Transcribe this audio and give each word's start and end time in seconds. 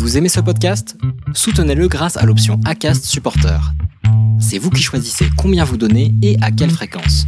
Vous 0.00 0.16
aimez 0.16 0.30
ce 0.30 0.40
podcast? 0.40 0.96
Soutenez-le 1.34 1.86
grâce 1.86 2.16
à 2.16 2.24
l'option 2.24 2.58
ACAST 2.64 3.04
Supporter. 3.04 3.60
C'est 4.40 4.56
vous 4.56 4.70
qui 4.70 4.82
choisissez 4.82 5.26
combien 5.36 5.62
vous 5.62 5.76
donnez 5.76 6.14
et 6.22 6.38
à 6.40 6.50
quelle 6.50 6.70
fréquence. 6.70 7.26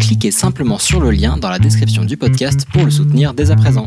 Cliquez 0.00 0.32
simplement 0.32 0.78
sur 0.78 1.00
le 1.00 1.12
lien 1.12 1.36
dans 1.36 1.48
la 1.48 1.60
description 1.60 2.04
du 2.04 2.16
podcast 2.16 2.66
pour 2.72 2.84
le 2.84 2.90
soutenir 2.90 3.32
dès 3.32 3.52
à 3.52 3.56
présent. 3.56 3.84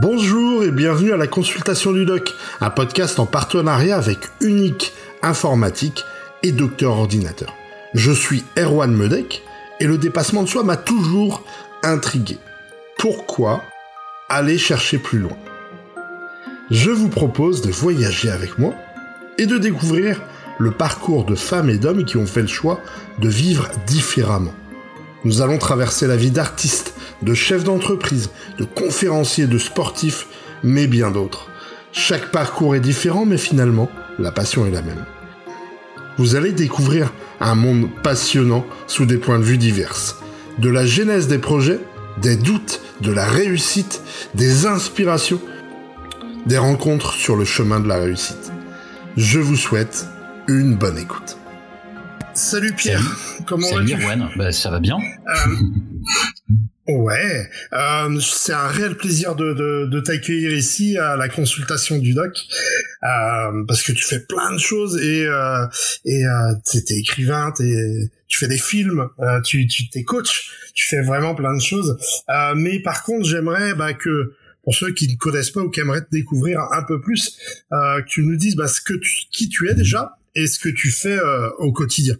Bonjour 0.00 0.64
et 0.64 0.70
bienvenue 0.70 1.12
à 1.12 1.18
la 1.18 1.26
consultation 1.26 1.92
du 1.92 2.06
doc, 2.06 2.32
un 2.62 2.70
podcast 2.70 3.20
en 3.20 3.26
partenariat 3.26 3.98
avec 3.98 4.18
Unique 4.40 4.94
Informatique 5.22 6.06
et 6.42 6.52
Docteur 6.52 6.96
Ordinateur. 6.96 7.54
Je 7.92 8.12
suis 8.12 8.44
Erwan 8.58 8.94
Medek 8.94 9.42
et 9.78 9.84
le 9.84 9.98
dépassement 9.98 10.42
de 10.42 10.48
soi 10.48 10.64
m'a 10.64 10.78
toujours 10.78 11.44
intrigué. 11.82 12.38
Pourquoi 13.08 13.62
aller 14.28 14.58
chercher 14.58 14.98
plus 14.98 15.20
loin 15.20 15.36
Je 16.72 16.90
vous 16.90 17.08
propose 17.08 17.60
de 17.60 17.70
voyager 17.70 18.30
avec 18.30 18.58
moi 18.58 18.74
et 19.38 19.46
de 19.46 19.58
découvrir 19.58 20.20
le 20.58 20.72
parcours 20.72 21.24
de 21.24 21.36
femmes 21.36 21.70
et 21.70 21.78
d'hommes 21.78 22.04
qui 22.04 22.16
ont 22.16 22.26
fait 22.26 22.40
le 22.42 22.48
choix 22.48 22.80
de 23.20 23.28
vivre 23.28 23.68
différemment. 23.86 24.54
Nous 25.22 25.40
allons 25.40 25.58
traverser 25.58 26.08
la 26.08 26.16
vie 26.16 26.32
d'artistes, 26.32 26.94
de 27.22 27.32
chefs 27.32 27.62
d'entreprise, 27.62 28.30
de 28.58 28.64
conférenciers, 28.64 29.46
de 29.46 29.58
sportifs, 29.58 30.26
mais 30.64 30.88
bien 30.88 31.12
d'autres. 31.12 31.48
Chaque 31.92 32.32
parcours 32.32 32.74
est 32.74 32.80
différent, 32.80 33.24
mais 33.24 33.38
finalement, 33.38 33.88
la 34.18 34.32
passion 34.32 34.66
est 34.66 34.72
la 34.72 34.82
même. 34.82 35.04
Vous 36.18 36.34
allez 36.34 36.50
découvrir 36.50 37.12
un 37.38 37.54
monde 37.54 37.88
passionnant 38.02 38.66
sous 38.88 39.06
des 39.06 39.18
points 39.18 39.38
de 39.38 39.44
vue 39.44 39.58
divers. 39.58 40.16
De 40.58 40.70
la 40.70 40.84
genèse 40.84 41.28
des 41.28 41.38
projets, 41.38 41.78
des 42.22 42.36
doutes, 42.36 42.80
de 43.00 43.12
la 43.12 43.26
réussite, 43.26 44.02
des 44.34 44.66
inspirations, 44.66 45.40
des 46.46 46.58
rencontres 46.58 47.12
sur 47.12 47.36
le 47.36 47.44
chemin 47.44 47.80
de 47.80 47.88
la 47.88 47.96
réussite. 47.98 48.52
Je 49.16 49.38
vous 49.38 49.56
souhaite 49.56 50.06
une 50.48 50.74
bonne 50.76 50.98
écoute. 50.98 51.36
Salut 52.34 52.72
Pierre, 52.74 53.16
comment 53.46 53.66
vas-tu? 53.78 53.96
Bah, 54.36 54.52
Ça 54.52 54.70
va 54.70 54.78
bien. 54.78 54.96
Euh, 54.98 56.54
Ouais, 56.88 57.48
euh, 57.72 58.20
c'est 58.20 58.52
un 58.52 58.68
réel 58.68 58.96
plaisir 58.96 59.34
de, 59.34 59.52
de, 59.54 59.86
de 59.86 60.00
t'accueillir 60.00 60.52
ici 60.52 60.96
à 60.96 61.16
la 61.16 61.28
consultation 61.28 61.98
du 61.98 62.14
doc, 62.14 62.32
euh, 63.02 63.64
parce 63.66 63.82
que 63.82 63.90
tu 63.90 64.04
fais 64.04 64.20
plein 64.20 64.52
de 64.52 64.58
choses 64.58 64.96
et 65.02 65.26
euh, 65.26 65.66
et 66.04 66.24
euh, 66.24 66.52
t'es 66.64 66.94
écrivain, 66.94 67.50
t'es, 67.50 68.08
tu 68.28 68.38
fais 68.38 68.46
des 68.46 68.58
films, 68.58 69.08
euh, 69.18 69.40
tu 69.40 69.66
tu 69.66 69.88
t'es 69.88 70.04
coach, 70.04 70.52
tu 70.74 70.86
fais 70.86 71.02
vraiment 71.02 71.34
plein 71.34 71.56
de 71.56 71.60
choses. 71.60 71.98
Euh, 72.30 72.54
mais 72.54 72.78
par 72.78 73.02
contre, 73.02 73.26
j'aimerais 73.26 73.74
bah, 73.74 73.92
que 73.92 74.34
pour 74.62 74.74
ceux 74.76 74.92
qui 74.92 75.08
ne 75.08 75.16
connaissent 75.16 75.50
pas 75.50 75.62
ou 75.62 75.70
qui 75.70 75.80
aimeraient 75.80 76.02
te 76.02 76.10
découvrir 76.12 76.60
un 76.72 76.84
peu 76.84 77.00
plus, 77.00 77.36
que 77.70 78.04
tu 78.06 78.22
nous 78.22 78.36
dises 78.36 78.54
bah, 78.54 78.68
ce 78.68 78.80
que 78.80 78.94
tu, 78.94 79.26
qui 79.32 79.48
tu 79.48 79.68
es 79.68 79.74
déjà 79.74 80.18
et 80.36 80.46
ce 80.46 80.60
que 80.60 80.68
tu 80.68 80.92
fais 80.92 81.18
au 81.58 81.72
quotidien. 81.72 82.16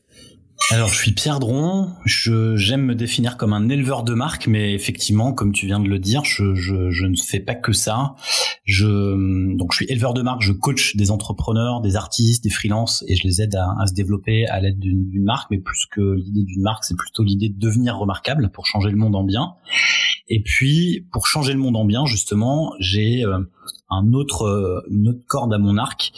Alors, 0.70 0.88
je 0.88 0.96
suis 0.96 1.12
Pierre 1.12 1.38
Dron. 1.38 1.90
Je 2.04 2.56
j'aime 2.56 2.82
me 2.82 2.94
définir 2.94 3.36
comme 3.36 3.52
un 3.52 3.68
éleveur 3.68 4.02
de 4.02 4.14
marque, 4.14 4.46
mais 4.48 4.74
effectivement, 4.74 5.32
comme 5.32 5.52
tu 5.52 5.66
viens 5.66 5.78
de 5.78 5.88
le 5.88 5.98
dire, 5.98 6.24
je, 6.24 6.54
je, 6.54 6.90
je, 6.90 7.06
ne 7.06 7.16
fais 7.16 7.40
pas 7.40 7.54
que 7.54 7.72
ça. 7.72 8.16
Je 8.64 9.54
donc 9.56 9.72
je 9.72 9.76
suis 9.76 9.86
éleveur 9.86 10.12
de 10.12 10.22
marque. 10.22 10.42
Je 10.42 10.52
coach 10.52 10.96
des 10.96 11.10
entrepreneurs, 11.10 11.80
des 11.80 11.94
artistes, 11.94 12.42
des 12.42 12.50
freelances, 12.50 13.04
et 13.06 13.14
je 13.14 13.26
les 13.26 13.42
aide 13.42 13.54
à, 13.54 13.76
à 13.80 13.86
se 13.86 13.94
développer 13.94 14.46
à 14.48 14.60
l'aide 14.60 14.78
d'une 14.78 15.22
marque. 15.22 15.50
Mais 15.50 15.58
plus 15.58 15.86
que 15.86 16.14
l'idée 16.16 16.42
d'une 16.42 16.62
marque, 16.62 16.84
c'est 16.84 16.96
plutôt 16.96 17.22
l'idée 17.22 17.48
de 17.48 17.58
devenir 17.58 17.96
remarquable 17.96 18.50
pour 18.52 18.66
changer 18.66 18.90
le 18.90 18.96
monde 18.96 19.14
en 19.14 19.24
bien. 19.24 19.54
Et 20.28 20.42
puis, 20.42 21.06
pour 21.12 21.26
changer 21.26 21.52
le 21.52 21.60
monde 21.60 21.76
en 21.76 21.84
bien, 21.84 22.04
justement, 22.06 22.72
j'ai 22.80 23.24
euh, 23.24 23.38
un 23.90 24.12
autre, 24.12 24.42
euh, 24.42 24.80
une 24.90 25.08
autre 25.08 25.24
corde 25.28 25.52
à 25.54 25.58
mon 25.58 25.78
arc 25.78 26.12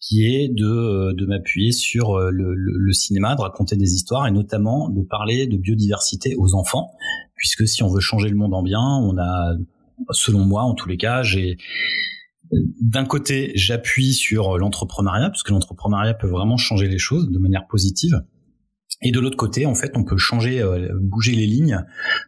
qui 0.00 0.24
est 0.24 0.48
de, 0.48 0.64
euh, 0.64 1.12
de 1.14 1.26
m'appuyer 1.26 1.72
sur 1.72 2.14
euh, 2.14 2.30
le, 2.30 2.54
le, 2.54 2.72
le, 2.74 2.92
cinéma, 2.92 3.36
de 3.36 3.42
raconter 3.42 3.76
des 3.76 3.94
histoires 3.94 4.26
et 4.26 4.30
notamment 4.30 4.88
de 4.88 5.02
parler 5.02 5.46
de 5.46 5.56
biodiversité 5.56 6.34
aux 6.36 6.54
enfants, 6.54 6.90
puisque 7.36 7.68
si 7.68 7.82
on 7.82 7.88
veut 7.88 8.00
changer 8.00 8.28
le 8.28 8.36
monde 8.36 8.54
en 8.54 8.62
bien, 8.62 8.80
on 8.80 9.18
a, 9.18 9.54
selon 10.10 10.44
moi 10.44 10.62
en 10.62 10.74
tous 10.74 10.88
les 10.88 10.96
cas, 10.96 11.22
j'ai 11.22 11.58
d'un 12.80 13.04
côté, 13.04 13.52
j'appuie 13.54 14.12
sur 14.12 14.58
l'entrepreneuriat, 14.58 15.30
puisque 15.30 15.50
l'entrepreneuriat 15.50 16.14
peut 16.14 16.26
vraiment 16.26 16.56
changer 16.56 16.88
les 16.88 16.98
choses 16.98 17.30
de 17.30 17.38
manière 17.38 17.66
positive. 17.68 18.22
Et 19.02 19.12
de 19.12 19.20
l'autre 19.20 19.36
côté, 19.36 19.64
en 19.64 19.74
fait, 19.74 19.92
on 19.96 20.04
peut 20.04 20.18
changer, 20.18 20.60
euh, 20.60 20.88
bouger 21.00 21.32
les 21.32 21.46
lignes, 21.46 21.84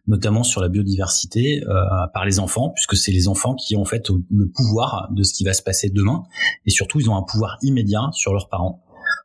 notamment 0.06 0.42
sur 0.42 0.60
la 0.62 0.68
biodiversité, 0.68 1.62
euh, 1.64 1.74
par 2.14 2.24
les 2.24 2.38
enfants, 2.38 2.70
puisque 2.70 2.96
c'est 2.96 3.12
les 3.12 3.28
enfants 3.28 3.54
qui 3.54 3.76
ont 3.76 3.82
en 3.82 3.86
fait 3.86 4.08
le 4.08 4.48
pouvoir 4.48 5.08
de 5.12 5.22
ce 5.22 5.34
qui 5.34 5.44
va 5.44 5.52
se 5.52 5.62
passer 5.62 5.90
demain, 5.90 6.22
et 6.64 6.70
surtout 6.70 6.98
ils 6.98 7.10
ont 7.10 7.16
un 7.16 7.22
pouvoir 7.22 7.58
immédiat 7.62 8.08
sur 8.12 8.32
leurs 8.32 8.48
parents. 8.48 8.82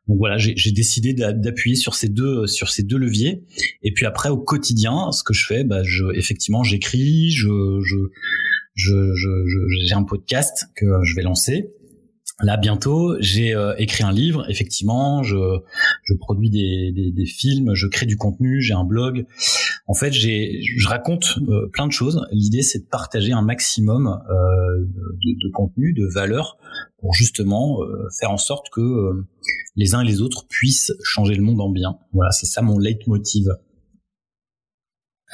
Donc 0.08 0.18
voilà, 0.18 0.38
j'ai 0.38 0.72
décidé 0.72 1.12
d'appuyer 1.12 1.76
sur 1.76 1.94
ces 1.94 2.08
deux 2.08 2.46
sur 2.46 2.70
ces 2.70 2.82
deux 2.82 2.96
leviers. 2.96 3.44
Et 3.82 3.92
puis 3.92 4.06
après, 4.06 4.30
au 4.30 4.38
quotidien, 4.38 5.12
ce 5.12 5.22
que 5.22 5.34
je 5.34 5.46
fais, 5.46 5.64
bah, 5.64 5.82
je, 5.84 6.04
effectivement, 6.14 6.62
j'écris, 6.62 7.30
je, 7.30 7.80
je, 7.82 7.96
je, 8.74 9.14
je, 9.14 9.84
j'ai 9.86 9.94
un 9.94 10.04
podcast 10.04 10.70
que 10.74 10.86
je 11.02 11.14
vais 11.14 11.22
lancer 11.22 11.70
Là 12.40 12.56
bientôt, 12.56 13.16
j'ai 13.18 13.52
euh, 13.52 13.74
écrit 13.78 14.04
un 14.04 14.12
livre. 14.12 14.48
Effectivement, 14.48 15.24
je, 15.24 15.36
je 16.04 16.14
produis 16.14 16.50
des, 16.50 16.92
des, 16.92 17.10
des, 17.10 17.26
films, 17.26 17.74
je 17.74 17.88
crée 17.88 18.06
du 18.06 18.16
contenu, 18.16 18.62
j'ai 18.62 18.74
un 18.74 18.84
blog. 18.84 19.26
En 19.88 19.94
fait, 19.94 20.12
j'ai, 20.12 20.60
je 20.62 20.86
raconte 20.86 21.38
euh, 21.48 21.68
plein 21.72 21.88
de 21.88 21.92
choses. 21.92 22.24
L'idée, 22.30 22.62
c'est 22.62 22.78
de 22.78 22.88
partager 22.88 23.32
un 23.32 23.42
maximum 23.42 24.06
euh, 24.06 24.84
de, 24.84 25.32
de, 25.32 25.52
contenu, 25.52 25.92
de 25.94 26.06
valeur, 26.06 26.58
pour 27.00 27.12
justement 27.12 27.78
faire 28.20 28.30
en 28.30 28.38
sorte 28.38 28.70
que 28.70 29.26
les 29.74 29.94
uns 29.94 30.02
et 30.02 30.06
les 30.06 30.20
autres 30.20 30.46
puissent 30.48 30.92
changer 31.02 31.34
le 31.34 31.42
monde 31.42 31.60
en 31.60 31.70
bien. 31.70 31.98
Voilà, 32.12 32.30
c'est 32.30 32.46
ça 32.46 32.62
mon 32.62 32.78
leitmotiv. 32.78 33.48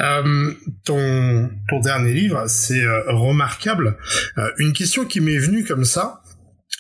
Euh, 0.01 0.53
ton, 0.85 1.51
ton 1.69 1.81
dernier 1.81 2.15
livre, 2.15 2.45
c'est 2.49 2.87
remarquable. 3.09 3.99
une 4.59 4.73
question 4.73 5.05
qui 5.05 5.21
m'est 5.21 5.39
venue 5.39 5.65
comme 5.65 5.85
ça, 5.85 6.23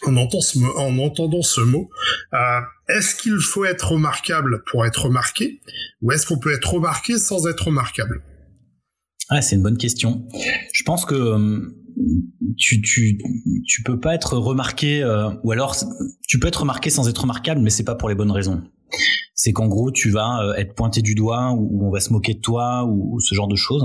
en, 0.06 0.16
en 0.16 0.98
entendant 0.98 1.42
ce 1.42 1.60
mot, 1.60 1.91
euh, 2.32 2.60
est-ce 2.88 3.15
qu'il 3.15 3.38
faut 3.38 3.65
être 3.65 3.92
remarquable 3.92 4.62
pour 4.70 4.84
être 4.87 5.06
remarqué, 5.06 5.60
ou 6.03 6.12
est-ce 6.12 6.26
qu'on 6.26 6.38
peut 6.38 6.53
être 6.53 6.75
remarqué 6.75 7.19
sans 7.19 7.47
être 7.47 7.66
remarquable? 7.66 8.22
Ah, 9.31 9.41
c'est 9.41 9.56
une 9.56 9.62
bonne 9.62 9.78
question. 9.78 10.26
Je 10.72 10.82
pense 10.84 11.06
que 11.06 11.14
euh, 11.14 11.60
tu, 12.59 12.82
tu, 12.82 13.82
peux 13.84 13.98
pas 13.98 14.14
être 14.14 14.37
remarqué, 14.37 15.03
euh, 15.03 15.31
ou 15.43 15.53
alors 15.53 15.76
tu 16.28 16.38
peux 16.38 16.48
être 16.48 16.60
remarqué 16.60 16.91
sans 16.91 17.09
être 17.09 17.22
remarquable, 17.22 17.60
mais 17.60 17.70
c'est 17.70 17.84
pas 17.84 17.94
pour 17.94 18.09
les 18.09 18.14
bonnes 18.14 18.32
raisons. 18.32 18.62
C'est 19.34 19.53
qu'en 19.53 19.66
gros, 19.66 19.91
tu 19.91 20.10
vas 20.10 20.54
être 20.56 20.75
pointé 20.75 21.03
du 21.03 21.14
doigt, 21.14 21.53
ou 21.53 21.87
on 21.87 21.91
va 21.91 22.00
se 22.00 22.12
moquer 22.12 22.34
de 22.34 22.41
toi, 22.41 22.84
ou 22.84 23.19
ce 23.20 23.34
genre 23.34 23.48
de 23.48 23.56
choses 23.56 23.84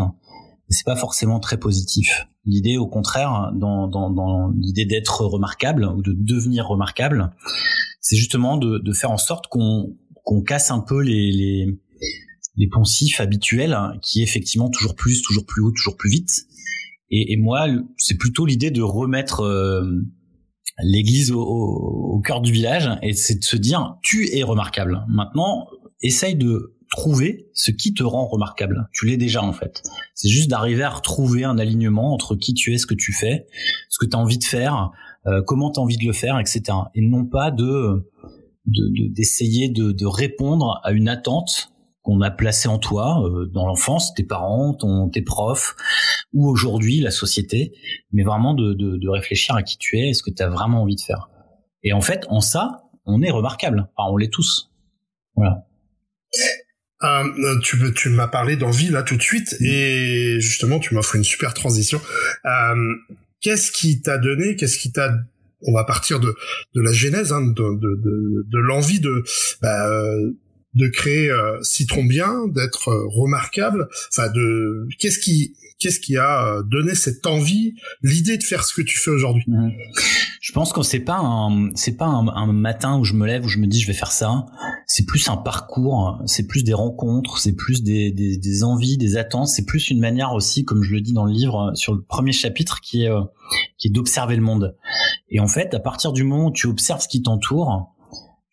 c'est 0.69 0.85
pas 0.85 0.95
forcément 0.95 1.39
très 1.39 1.57
positif. 1.57 2.27
L'idée, 2.49 2.77
au 2.77 2.87
contraire, 2.87 3.51
dans, 3.53 3.87
dans, 3.87 4.51
l'idée 4.57 4.85
d'être 4.85 5.21
remarquable 5.21 5.85
ou 5.85 6.01
de 6.01 6.13
devenir 6.13 6.67
remarquable, 6.67 7.31
c'est 8.01 8.15
justement 8.15 8.57
de, 8.57 8.79
de, 8.79 8.91
faire 8.91 9.11
en 9.11 9.17
sorte 9.17 9.45
qu'on 9.47 9.95
qu'on 10.23 10.41
casse 10.41 10.71
un 10.71 10.79
peu 10.79 11.01
les, 11.01 11.31
les, 11.31 11.79
les 12.57 12.67
poncifs 12.67 13.19
habituels, 13.19 13.77
qui 14.01 14.21
est 14.21 14.23
effectivement 14.23 14.69
toujours 14.69 14.95
plus, 14.95 15.21
toujours 15.21 15.45
plus 15.45 15.61
haut, 15.61 15.71
toujours 15.71 15.95
plus 15.95 16.09
vite. 16.09 16.45
Et, 17.11 17.37
moi, 17.37 17.67
c'est 17.97 18.17
plutôt 18.17 18.45
l'idée 18.45 18.69
de 18.69 18.83
remettre 18.83 19.41
euh, 19.41 19.83
l'église 20.83 21.31
au 21.31 22.21
cœur 22.23 22.41
du 22.41 22.51
village, 22.51 22.89
et 23.01 23.13
c'est 23.13 23.39
de 23.39 23.43
se 23.43 23.57
dire, 23.57 23.97
tu 24.03 24.29
es 24.35 24.43
remarquable. 24.43 25.05
Maintenant, 25.07 25.67
essaye 26.01 26.35
de 26.35 26.75
trouver 26.89 27.47
ce 27.53 27.71
qui 27.71 27.93
te 27.93 28.03
rend 28.03 28.27
remarquable. 28.27 28.87
Tu 28.91 29.05
l'es 29.05 29.17
déjà 29.17 29.43
en 29.43 29.53
fait. 29.53 29.83
C'est 30.15 30.29
juste 30.29 30.49
d'arriver 30.49 30.83
à 30.83 30.89
retrouver 30.89 31.43
un 31.43 31.57
alignement 31.57 32.13
entre 32.13 32.35
qui 32.35 32.53
tu 32.53 32.73
es, 32.73 32.77
ce 32.77 32.87
que 32.87 32.95
tu 32.95 33.13
fais, 33.13 33.47
ce 33.89 33.97
que 33.99 34.09
tu 34.09 34.15
as 34.15 34.19
envie 34.19 34.37
de 34.37 34.43
faire, 34.43 34.91
euh, 35.27 35.41
comment 35.41 35.71
tu 35.71 35.79
as 35.79 35.83
envie 35.83 35.97
de 35.97 36.05
le 36.05 36.13
faire, 36.13 36.39
etc. 36.39 36.63
Et 36.95 37.01
non 37.01 37.25
pas 37.25 37.51
de 37.51 38.05
d'essayer 38.65 39.69
de, 39.69 39.91
de, 39.91 40.05
répondre 40.05 40.79
à 40.83 40.91
une 40.91 41.09
attente 41.09 41.71
qu'on 42.03 42.21
a 42.21 42.29
placée 42.29 42.67
en 42.67 42.77
toi 42.77 43.23
euh, 43.25 43.47
dans 43.47 43.65
l'enfance, 43.65 44.13
tes 44.13 44.23
parents, 44.23 44.75
ton, 44.75 45.09
tes 45.09 45.23
profs, 45.23 45.75
ou 46.33 46.47
aujourd'hui 46.47 46.99
la 46.99 47.09
société, 47.09 47.73
mais 48.11 48.21
vraiment 48.21 48.53
de, 48.53 48.73
de, 48.73 48.97
de 48.97 49.09
réfléchir 49.09 49.55
à 49.55 49.63
qui 49.63 49.77
tu 49.79 49.97
es 49.97 50.09
et 50.09 50.13
ce 50.13 50.21
que 50.21 50.29
tu 50.29 50.43
as 50.43 50.49
vraiment 50.49 50.83
envie 50.83 50.97
de 50.97 51.01
faire. 51.01 51.31
Et 51.81 51.93
en 51.93 52.01
fait, 52.01 52.27
en 52.29 52.41
ça, 52.41 52.83
on 53.05 53.23
est 53.23 53.31
remarquable. 53.31 53.89
Enfin, 53.95 54.11
on 54.11 54.17
l'est 54.17 54.31
tous. 54.31 54.71
Voilà. 55.35 55.65
Euh, 57.03 57.57
tu 57.59 57.77
tu 57.93 58.09
m'as 58.09 58.27
parlé 58.27 58.57
d'envie 58.57 58.89
là 58.89 59.03
tout 59.03 59.15
de 59.15 59.21
suite 59.21 59.55
et 59.61 60.37
justement 60.41 60.79
tu 60.79 60.93
m'offres 60.93 61.15
une 61.15 61.23
super 61.23 61.53
transition. 61.53 62.01
Euh, 62.45 62.93
qu'est-ce 63.39 63.71
qui 63.71 64.01
t'a 64.01 64.17
donné, 64.17 64.55
qu'est-ce 64.55 64.77
qui 64.77 64.91
t'a 64.91 65.13
on 65.61 65.73
va 65.73 65.83
partir 65.85 66.19
de 66.19 66.35
de 66.75 66.81
la 66.81 66.91
genèse 66.91 67.31
hein, 67.31 67.41
de 67.41 67.53
de, 67.53 67.95
de, 68.03 68.45
de 68.47 68.59
l'envie 68.59 68.99
de 68.99 69.23
bah, 69.61 69.89
de 70.75 70.87
créer 70.87 71.31
Citron 71.61 72.03
bien, 72.03 72.47
d'être 72.47 72.91
remarquable. 73.07 73.87
Enfin, 74.11 74.29
de 74.29 74.87
qu'est-ce 74.99 75.19
qui 75.19 75.55
qu'est-ce 75.79 75.99
qui 75.99 76.17
a 76.17 76.61
donné 76.63 76.93
cette 76.93 77.25
envie, 77.25 77.73
l'idée 78.03 78.37
de 78.37 78.43
faire 78.43 78.63
ce 78.63 78.73
que 78.73 78.81
tu 78.81 78.97
fais 78.97 79.11
aujourd'hui? 79.11 79.45
Je 80.41 80.51
pense 80.51 80.73
que 80.73 80.81
c'est 80.81 80.99
pas 80.99 81.19
un 81.19 81.69
c'est 81.75 81.97
pas 81.97 82.05
un, 82.05 82.51
matin 82.51 82.99
où 82.99 83.03
je 83.03 83.13
me 83.13 83.25
lève 83.25 83.45
où 83.45 83.49
je 83.49 83.57
me 83.57 83.67
dis 83.67 83.79
je 83.79 83.87
vais 83.87 83.93
faire 83.93 84.11
ça. 84.11 84.45
C'est 84.87 85.05
plus 85.05 85.29
un 85.29 85.37
parcours, 85.37 86.19
c'est 86.25 86.47
plus 86.47 86.63
des 86.63 86.73
rencontres, 86.73 87.37
c'est 87.37 87.55
plus 87.55 87.83
des, 87.83 88.11
des, 88.11 88.37
des 88.37 88.63
envies, 88.63 88.97
des 88.97 89.17
attentes. 89.17 89.47
C'est 89.47 89.65
plus 89.65 89.91
une 89.91 89.99
manière 89.99 90.33
aussi, 90.33 90.65
comme 90.65 90.83
je 90.83 90.91
le 90.93 91.01
dis 91.01 91.13
dans 91.13 91.25
le 91.25 91.31
livre 91.31 91.71
sur 91.75 91.93
le 91.93 92.01
premier 92.01 92.31
chapitre, 92.31 92.81
qui 92.81 93.03
est 93.03 93.11
qui 93.77 93.87
est 93.87 93.91
d'observer 93.91 94.35
le 94.35 94.41
monde. 94.41 94.75
Et 95.29 95.39
en 95.39 95.47
fait, 95.47 95.73
à 95.73 95.79
partir 95.79 96.11
du 96.11 96.23
moment 96.23 96.47
où 96.47 96.51
tu 96.51 96.67
observes 96.67 97.01
ce 97.01 97.07
qui 97.07 97.21
t'entoure, 97.21 97.93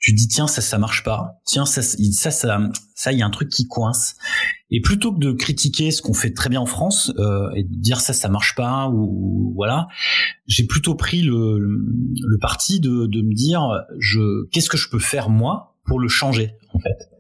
tu 0.07 0.13
dis 0.13 0.29
tiens 0.29 0.47
ça 0.47 0.63
ça 0.63 0.79
marche 0.79 1.03
pas, 1.03 1.41
tiens 1.45 1.67
ça 1.67 1.83
ça 1.83 2.31
ça 2.31 2.61
ça 2.95 3.13
il 3.13 3.19
y 3.19 3.23
a 3.23 3.27
un 3.27 3.31
truc 3.31 3.49
qui 3.49 3.67
coince. 3.67 4.15
Et 4.71 4.81
plutôt 4.81 5.13
que 5.13 5.19
de 5.19 5.33
critiquer 5.33 5.91
ce 5.91 6.01
qu'on 6.01 6.15
fait 6.15 6.31
très 6.31 6.49
bien 6.49 6.61
en 6.61 6.67
France 6.67 7.13
euh, 7.19 7.51
et 7.57 7.65
de 7.65 7.75
dire 7.75 8.01
ça 8.01 8.13
ça 8.13 8.29
marche 8.29 8.55
pas 8.55 8.89
ou, 8.89 9.53
voilà, 9.57 9.89
j'ai 10.47 10.65
plutôt 10.65 10.95
pris 10.95 11.23
le, 11.23 11.59
le, 11.59 12.39
parti 12.39 12.79
de, 12.79 13.07
de 13.07 13.21
me 13.21 13.35
dire 13.35 13.69
je 13.99 14.47
qu'est-ce 14.53 14.71
que 14.71 14.77
je 14.77 14.89
peux 14.89 15.01
faire 15.01 15.29
moi 15.29 15.77
pour 15.87 15.99
le 15.99 16.07
changer 16.07 16.53
en 16.73 16.79
fait? 16.79 17.11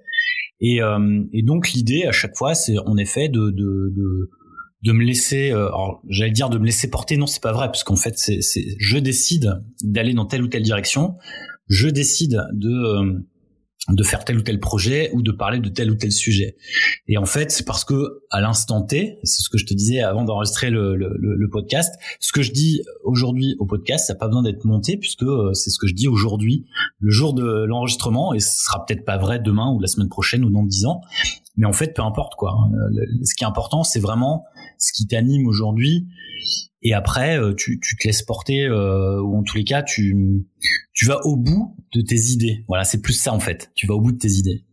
Et, 0.61 0.81
euh, 0.81 1.25
et 1.33 1.43
donc 1.43 1.73
l'idée 1.73 2.05
à 2.05 2.12
chaque 2.12 2.37
fois 2.37 2.55
c'est 2.55 2.79
en 2.79 2.97
effet 2.97 3.29
de, 3.29 3.50
de, 3.50 3.93
de 3.97 4.31
de 4.85 4.93
me 4.93 5.03
laisser, 5.03 5.50
euh, 5.50 5.67
alors 5.67 6.03
j'allais 6.09 6.31
dire 6.31 6.50
de 6.50 6.59
me 6.59 6.67
laisser 6.67 6.88
porter, 6.88 7.17
non 7.17 7.27
c'est 7.27 7.43
pas 7.43 7.53
vrai 7.53 7.67
parce 7.67 7.83
qu'en 7.83 7.97
fait 7.97 8.17
c'est 8.17 8.38
je 8.79 8.99
décide 8.99 9.61
d'aller 9.83 10.15
dans 10.15 10.27
telle 10.27 10.44
ou 10.44 10.47
telle 10.47 10.62
direction, 10.62 11.17
je 11.69 11.89
décide 11.89 12.43
de 12.53 12.71
euh, 12.71 13.21
de 13.89 14.03
faire 14.03 14.25
tel 14.25 14.39
ou 14.39 14.43
tel 14.43 14.59
projet 14.59 15.11
ou 15.13 15.23
de 15.23 15.31
parler 15.31 15.61
de 15.61 15.69
tel 15.69 15.91
ou 15.91 15.95
tel 15.95 16.11
sujet. 16.11 16.57
Et 17.07 17.19
en 17.19 17.27
fait, 17.27 17.53
c'est 17.53 17.65
parce 17.65 17.85
que 17.85 18.23
à 18.31 18.41
l'instant 18.41 18.83
T, 18.83 19.19
c'est 19.23 19.43
ce 19.43 19.49
que 19.49 19.59
je 19.59 19.67
te 19.67 19.75
disais 19.75 20.01
avant 20.01 20.25
d'enregistrer 20.25 20.71
le, 20.71 20.97
le, 20.97 21.51
podcast, 21.51 21.95
ce 22.19 22.33
que 22.33 22.43
je 22.43 22.51
dis 22.51 22.83
aujourd'hui 23.05 23.55
au 23.61 23.67
podcast, 23.67 24.07
ça 24.07 24.15
n'a 24.15 24.19
pas 24.19 24.27
besoin 24.27 24.43
d'être 24.43 24.65
monté 24.65 24.97
puisque 24.97 25.23
euh, 25.23 25.53
c'est 25.55 25.71
ce 25.71 25.79
que 25.79 25.87
je 25.87 25.95
dis 25.95 26.09
aujourd'hui, 26.09 26.67
le 26.99 27.11
jour 27.11 27.33
de 27.33 27.65
l'enregistrement, 27.65 28.35
et 28.35 28.41
ce 28.41 28.65
sera 28.65 28.85
peut-être 28.85 29.05
pas 29.05 29.19
vrai 29.19 29.39
demain 29.39 29.73
ou 29.73 29.79
la 29.79 29.87
semaine 29.87 30.09
prochaine 30.09 30.45
ou 30.45 30.51
dans 30.51 30.65
dix 30.65 30.85
ans. 30.87 31.01
Mais 31.57 31.67
en 31.67 31.73
fait, 31.73 31.95
peu 31.95 32.03
importe 32.03 32.35
quoi. 32.35 32.57
Ce 33.23 33.35
qui 33.35 33.45
est 33.45 33.47
important, 33.47 33.85
c'est 33.85 34.01
vraiment 34.01 34.45
ce 34.79 34.93
qui 34.93 35.07
t'anime 35.07 35.47
aujourd'hui 35.47 36.09
et 36.82 36.93
après 36.93 37.38
euh, 37.38 37.55
tu, 37.55 37.81
tu 37.81 37.96
te 37.96 38.06
laisses 38.06 38.23
porter 38.23 38.64
euh, 38.64 39.20
ou 39.20 39.37
en 39.37 39.43
tous 39.43 39.56
les 39.56 39.64
cas 39.64 39.82
tu 39.82 40.44
tu 40.93 41.06
vas 41.06 41.19
au 41.25 41.37
bout 41.37 41.76
de 41.93 42.00
tes 42.00 42.17
idées. 42.17 42.64
Voilà 42.69 42.84
c'est 42.84 43.00
plus 43.00 43.14
ça 43.14 43.32
en 43.32 43.40
fait. 43.40 43.70
Tu 43.75 43.87
vas 43.87 43.94
au 43.94 44.00
bout 44.00 44.12
de 44.12 44.19
tes 44.19 44.32
idées 44.32 44.66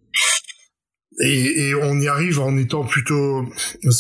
et, 1.22 1.70
et, 1.70 1.76
on 1.76 2.00
y 2.00 2.08
arrive 2.08 2.40
en 2.40 2.58
étant 2.58 2.84
plutôt 2.84 3.46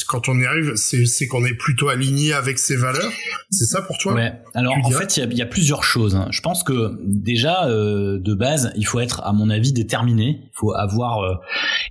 quand 0.07 0.30
on 0.30 0.39
y 0.39 0.45
arrive 0.45 0.75
c'est 0.75 1.27
qu'on 1.27 1.45
est 1.45 1.54
plutôt 1.54 1.89
aligné 1.89 2.33
avec 2.33 2.57
ses 2.57 2.75
valeurs. 2.75 3.12
C'est 3.51 3.65
ça 3.65 3.81
pour 3.81 3.98
toi? 3.98 4.13
Ouais. 4.13 4.33
Alors 4.54 4.75
en 4.83 4.89
fait 4.92 5.18
il 5.18 5.19
y 5.19 5.24
a, 5.24 5.27
y 5.33 5.42
a, 5.42 5.45
plusieurs 5.45 5.83
choses 5.83 6.15
hein. 6.15 6.27
je 6.31 6.42
pense 6.42 6.63
que 6.63 6.98
déjà 7.06 7.68
euh, 7.68 8.19
de 8.19 8.33
base 8.33 8.74
il 8.75 8.86
faut 8.86 9.00
être 9.00 9.21
à 9.24 9.33
mon 9.33 9.50
avis 9.50 9.74
déterminé. 9.74 10.42
Il 10.44 10.51
faut 10.54 10.74
avoir 10.74 11.24
euh, 11.24 11.36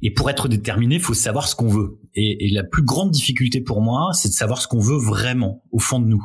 et 0.03 0.13
pour 0.13 0.29
être 0.29 0.49
déterminé 0.49 0.97
il 0.97 1.03
faut 1.03 1.15
savoir 1.15 1.47
ce 1.47 1.55
qu'on 1.55 1.69
veut. 1.69 1.99
Et, 2.15 2.47
et, 2.47 2.51
la 2.51 2.65
plus 2.65 2.83
grande 2.83 3.11
difficulté 3.11 3.61
pour 3.61 3.81
moi 3.81 4.11
c'est 4.15 4.29
de 4.29 4.35
savoir 4.35 4.61
ce 4.61 4.69
qu'on 4.69 4.81
veut 4.81 4.99
vraiment 4.99 5.63
au 5.71 5.79
fond 5.79 6.01
de 6.01 6.07
nous. 6.07 6.25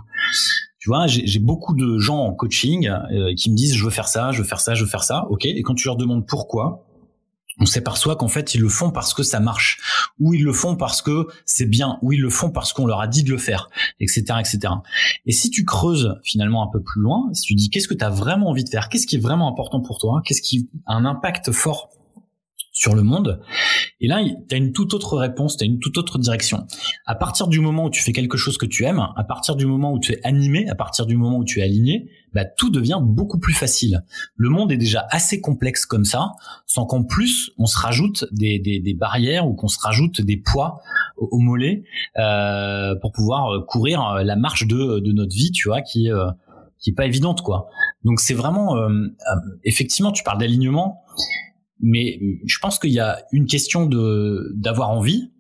Tu 0.80 0.90
vois, 0.90 1.06
j'ai 1.08 1.40
beaucoup 1.40 1.76
de 1.76 1.98
gens 1.98 2.20
en 2.20 2.34
coaching 2.34 2.88
euh, 2.88 3.34
qui 3.36 3.52
me 3.52 3.58
disent 3.58 3.76
je 3.76 3.84
veux 3.84 3.90
faire 3.90 4.08
ça, 4.08 4.32
je 4.32 4.42
veux 4.42 4.48
faire 4.48 4.62
ça, 4.62 4.74
je 4.74 4.86
veux 4.86 4.90
faire 4.90 5.04
ça. 5.04 5.26
Ok. 5.30 5.46
Et 5.46 5.62
quand 5.62 5.76
tu 5.76 5.88
leur 5.88 5.98
demandes 5.98 6.26
pourquoi, 6.26 6.87
on 7.60 7.66
s'aperçoit 7.66 8.16
qu'en 8.16 8.28
fait 8.28 8.54
ils 8.54 8.62
le 8.62 8.70
font 8.70 8.92
parce 8.92 9.14
que 9.14 9.24
ça 9.24 9.40
marche, 9.40 9.80
ou 10.20 10.34
ils 10.34 10.44
le 10.44 10.54
font 10.54 10.76
parce 10.76 11.02
que 11.02 11.28
c'est 11.46 11.66
bien, 11.66 11.98
ou 12.02 12.14
ils 12.14 12.22
le 12.22 12.30
font 12.30 12.52
parce 12.52 12.74
qu'on 12.74 12.86
leur 12.86 13.02
a 13.02 13.08
dit 13.08 13.24
de 13.24 13.32
le 13.32 13.38
faire, 13.38 13.70
etc., 14.00 14.22
etc. 14.40 14.74
Et 15.26 15.32
si 15.32 15.50
tu 15.50 15.66
creuses 15.66 16.16
finalement 16.24 16.64
un 16.64 16.72
peu 16.72 16.82
plus 16.82 17.02
loin, 17.02 17.30
si 17.34 17.44
tu 17.44 17.56
dis 17.56 17.70
qu'est-ce 17.70 17.88
que 17.88 17.94
tu 17.94 18.06
as 18.06 18.10
vraiment 18.10 18.50
envie 18.50 18.64
de 18.64 18.70
faire, 18.70 18.90
qu'est-ce 18.90 19.08
qui 19.08 19.16
est 19.16 19.20
vraiment 19.20 19.50
important 19.50 19.82
pour 19.82 20.00
toi, 20.00 20.22
qu'est-ce 20.26 20.42
qui 20.42 20.70
a 20.86 20.94
un 20.94 21.06
impact 21.06 21.52
fort 21.52 21.90
sur 22.72 22.96
le 22.96 23.02
monde? 23.02 23.42
Et 24.00 24.08
là, 24.08 24.22
tu 24.48 24.56
as 24.56 24.58
une 24.58 24.74
toute 24.74 24.94
autre 24.94 25.18
réponse, 25.18 25.58
tu 25.58 25.64
as 25.64 25.68
une 25.68 25.80
toute 25.80 25.98
autre 25.98 26.20
direction. 26.20 26.68
À 27.06 27.16
partir 27.16 27.48
du 27.48 27.60
moment 27.60 27.86
où 27.86 27.90
tu 27.90 28.02
fais 28.02 28.12
quelque 28.12 28.38
chose 28.38 28.58
que 28.58 28.66
tu 28.66 28.86
aimes, 28.86 29.08
à 29.16 29.24
partir 29.24 29.56
du 29.56 29.66
moment 29.66 29.92
où 29.92 30.00
tu 30.00 30.14
es 30.14 30.20
animé, 30.24 30.70
à 30.70 30.76
partir 30.76 31.06
du 31.06 31.18
moment 31.18 31.38
où 31.38 31.44
tu 31.44 31.60
es 31.60 31.64
aligné, 31.64 32.10
bah, 32.34 32.46
tout 32.46 32.70
devient 32.70 33.00
beaucoup 33.02 33.40
plus 33.40 33.54
facile. 33.54 34.04
Le 34.36 34.50
monde 34.50 34.72
est 34.72 34.78
déjà 34.78 35.08
assez 35.10 35.42
complexe 35.42 35.86
comme 35.86 36.06
ça, 36.06 36.34
sans 36.68 36.86
qu'en 36.86 37.04
plus 37.04 37.52
on 37.58 37.66
se 37.66 37.78
rajoute 37.80 38.26
des, 38.32 38.60
des, 38.60 38.80
des 38.80 38.94
barrières 38.94 39.48
ou 39.48 39.56
qu'on 39.56 39.68
se 39.68 39.80
rajoute 39.82 40.22
des 40.22 40.38
poids 40.38 40.80
au, 41.18 41.30
au 41.32 41.40
mollet 41.40 41.84
euh, 42.20 42.94
pour 43.02 43.12
pouvoir 43.12 43.52
euh, 43.52 43.62
courir 43.62 44.06
euh, 44.06 44.24
la 44.24 44.36
marche 44.36 44.68
de, 44.68 45.00
de 45.00 45.12
notre 45.12 45.34
vie, 45.34 45.52
tu 45.52 45.70
vois, 45.70 45.82
qui 45.82 46.12
euh, 46.12 46.30
qui 46.80 46.92
est 46.92 46.94
pas 46.94 47.06
évidente 47.08 47.42
quoi. 47.42 47.70
Donc 48.04 48.20
c'est 48.20 48.36
vraiment 48.36 48.78
euh, 48.78 49.08
effectivement 49.64 50.12
tu 50.12 50.24
parles 50.24 50.38
d'alignement 50.38 51.02
mais 51.82 52.20
je 52.46 52.58
pense 52.60 52.80
qu'il 52.80 52.92
y 52.92 53.00
a 53.00 53.24
une 53.32 53.46
question 53.46 53.86
de 53.86 54.52
d'avoir 54.56 54.90
envie. 54.90 55.32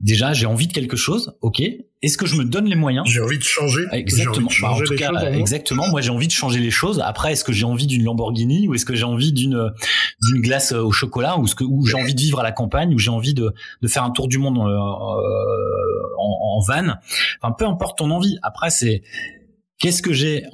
Déjà, 0.00 0.34
j'ai 0.34 0.44
envie 0.44 0.66
de 0.66 0.72
quelque 0.72 0.96
chose, 0.96 1.34
ok. 1.40 1.62
Est-ce 2.02 2.18
que 2.18 2.26
je 2.26 2.36
me 2.36 2.44
donne 2.44 2.66
les 2.66 2.74
moyens 2.74 3.06
J'ai 3.08 3.20
envie 3.20 3.38
de 3.38 3.42
changer. 3.42 3.84
Exactement. 3.92 4.50
Bah, 4.60 4.72
en 4.72 4.80
tout 4.80 4.94
cas, 4.94 5.32
exactement. 5.32 5.88
Moi, 5.88 6.02
j'ai 6.02 6.10
envie 6.10 6.26
de 6.26 6.32
changer 6.32 6.60
les 6.60 6.70
choses. 6.70 7.00
Après, 7.00 7.32
est-ce 7.32 7.44
que 7.44 7.52
j'ai 7.52 7.64
envie 7.64 7.86
d'une 7.86 8.04
Lamborghini 8.04 8.68
ou 8.68 8.74
est-ce 8.74 8.84
que 8.84 8.94
j'ai 8.94 9.04
envie 9.04 9.32
d'une 9.32 9.72
d'une 10.20 10.42
glace 10.42 10.72
au 10.72 10.92
chocolat 10.92 11.38
ou 11.38 11.46
ce 11.46 11.54
que 11.54 11.64
ou 11.64 11.86
j'ai 11.86 11.96
envie 11.96 12.14
de 12.14 12.20
vivre 12.20 12.40
à 12.40 12.42
la 12.42 12.52
campagne 12.52 12.94
ou 12.94 12.98
j'ai 12.98 13.10
envie 13.10 13.32
de 13.32 13.54
de 13.80 13.88
faire 13.88 14.04
un 14.04 14.10
tour 14.10 14.28
du 14.28 14.36
monde 14.36 14.58
euh, 14.58 14.62
euh, 14.62 16.18
en, 16.18 16.58
en 16.58 16.60
van. 16.60 16.96
Enfin, 17.40 17.54
peu 17.56 17.64
importe 17.64 17.96
ton 17.96 18.10
envie. 18.10 18.36
Après, 18.42 18.68
c'est 18.68 19.02
qu'est-ce 19.84 20.00
que 20.00 20.14
j'ai 20.14 20.46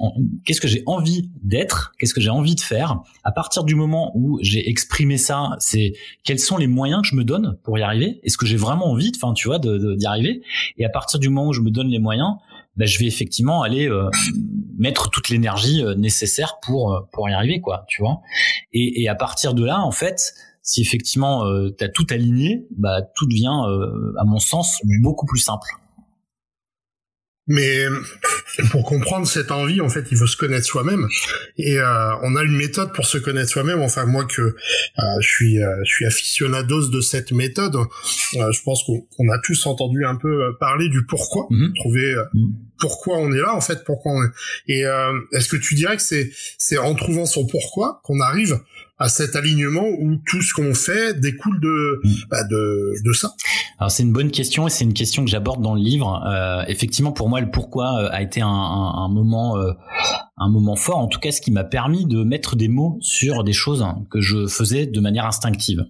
qu'est-ce 0.43 0.59
que 0.59 0.67
j'ai 0.67 0.83
envie 0.87 1.31
d'être, 1.41 1.93
qu'est-ce 1.97 2.13
que 2.13 2.19
j'ai 2.19 2.29
envie 2.29 2.55
de 2.55 2.59
faire. 2.59 2.99
À 3.23 3.31
partir 3.31 3.63
du 3.63 3.75
moment 3.75 4.11
où 4.13 4.39
j'ai 4.41 4.69
exprimé 4.69 5.17
ça, 5.17 5.51
c'est 5.59 5.93
quels 6.25 6.39
sont 6.39 6.57
les 6.57 6.67
moyens 6.67 7.03
que 7.03 7.07
je 7.07 7.15
me 7.15 7.23
donne 7.23 7.57
pour 7.63 7.79
y 7.79 7.81
arriver? 7.81 8.19
Est-ce 8.23 8.37
que 8.37 8.45
j'ai 8.45 8.57
vraiment 8.57 8.87
envie, 8.87 9.09
enfin 9.15 9.33
tu 9.33 9.47
vois, 9.47 9.57
d'y 9.57 10.05
arriver? 10.05 10.41
Et 10.77 10.83
à 10.83 10.89
partir 10.89 11.17
du 11.17 11.29
moment 11.29 11.47
où 11.47 11.53
je 11.53 11.61
me 11.61 11.71
donne 11.71 11.87
les 11.87 11.99
moyens, 11.99 12.35
ben, 12.75 12.85
je 12.85 12.99
vais 12.99 13.05
effectivement 13.05 13.61
aller 13.61 13.87
euh, 13.89 14.09
mettre 14.77 15.09
toute 15.09 15.29
l'énergie 15.29 15.81
euh, 15.81 15.95
nécessaire 15.95 16.57
pour 16.61 16.93
euh, 16.93 16.99
pour 17.13 17.29
y 17.29 17.33
arriver, 17.33 17.61
quoi, 17.61 17.85
tu 17.87 18.01
vois. 18.01 18.19
Et, 18.73 19.01
et 19.01 19.07
à 19.07 19.15
partir 19.15 19.53
de 19.53 19.63
là, 19.63 19.79
en 19.79 19.91
fait, 19.91 20.33
si 20.61 20.81
effectivement 20.81 21.45
tu 21.77 21.83
as 21.85 21.89
tout 21.89 22.05
aligné, 22.09 22.67
bah 22.77 23.01
tout 23.01 23.27
devient, 23.27 23.63
à 24.19 24.23
mon 24.25 24.37
sens, 24.39 24.79
beaucoup 25.01 25.25
plus 25.25 25.39
simple. 25.39 25.67
Mais 27.47 27.85
pour 28.69 28.83
comprendre 28.83 29.27
cette 29.27 29.51
envie, 29.51 29.81
en 29.81 29.89
fait, 29.89 30.05
il 30.11 30.17
faut 30.17 30.27
se 30.27 30.37
connaître 30.37 30.65
soi-même. 30.65 31.07
Et 31.57 31.79
euh, 31.79 32.15
on 32.21 32.35
a 32.35 32.43
une 32.43 32.55
méthode 32.55 32.93
pour 32.93 33.05
se 33.05 33.17
connaître 33.17 33.49
soi-même. 33.49 33.81
Enfin, 33.81 34.05
moi 34.05 34.25
que 34.25 34.41
euh, 34.41 34.53
je 35.19 35.27
suis, 35.27 35.61
euh, 35.61 35.75
je 35.83 35.91
suis 35.91 36.05
aficionados 36.05 36.89
de 36.89 37.01
cette 37.01 37.31
méthode. 37.31 37.75
je 38.33 38.61
pense 38.63 38.83
qu'on 38.83 39.29
a 39.29 39.39
tous 39.43 39.65
entendu 39.65 40.05
un 40.05 40.15
peu 40.15 40.55
parler 40.59 40.89
du 40.89 41.05
pourquoi, 41.05 41.47
mhm. 41.49 41.73
trouver 41.75 42.15
mhm. 42.33 42.53
pourquoi 42.79 43.17
on 43.17 43.31
est 43.31 43.41
là, 43.41 43.55
en 43.55 43.61
fait, 43.61 43.83
pourquoi 43.85 44.11
on 44.13 44.23
est. 44.23 44.31
Et 44.67 44.83
est-ce 45.33 45.49
que 45.49 45.57
tu 45.57 45.75
dirais 45.75 45.97
que 45.97 46.03
c'est, 46.03 46.31
c'est 46.57 46.77
en 46.77 46.93
trouvant 46.93 47.25
son 47.25 47.45
pourquoi 47.47 48.01
qu'on 48.03 48.19
arrive 48.19 48.59
à 49.01 49.09
cet 49.09 49.35
alignement 49.35 49.87
où 49.99 50.15
tout 50.27 50.41
ce 50.41 50.53
qu'on 50.53 50.73
fait 50.73 51.19
découle 51.19 51.59
de, 51.59 52.01
mm. 52.03 52.09
bah 52.29 52.43
de, 52.43 52.93
de 53.03 53.13
ça 53.13 53.33
Alors 53.79 53.91
c'est 53.91 54.03
une 54.03 54.13
bonne 54.13 54.31
question 54.31 54.67
et 54.67 54.69
c'est 54.69 54.83
une 54.83 54.93
question 54.93 55.25
que 55.25 55.29
j'aborde 55.29 55.61
dans 55.61 55.73
le 55.73 55.81
livre. 55.81 56.23
Euh, 56.27 56.63
effectivement, 56.67 57.11
pour 57.11 57.27
moi, 57.27 57.41
le 57.41 57.49
pourquoi 57.49 57.97
euh, 57.97 58.09
a 58.11 58.21
été 58.21 58.41
un, 58.41 58.47
un, 58.47 59.03
un 59.03 59.09
moment, 59.09 59.57
euh, 59.57 59.73
un 60.37 60.49
moment 60.49 60.75
fort. 60.75 60.99
En 60.99 61.07
tout 61.07 61.19
cas, 61.19 61.31
ce 61.31 61.41
qui 61.41 61.51
m'a 61.51 61.63
permis 61.63 62.05
de 62.05 62.23
mettre 62.23 62.55
des 62.55 62.67
mots 62.67 62.97
sur 63.01 63.43
des 63.43 63.53
choses 63.53 63.83
que 64.11 64.21
je 64.21 64.47
faisais 64.47 64.85
de 64.85 64.99
manière 64.99 65.25
instinctive 65.25 65.85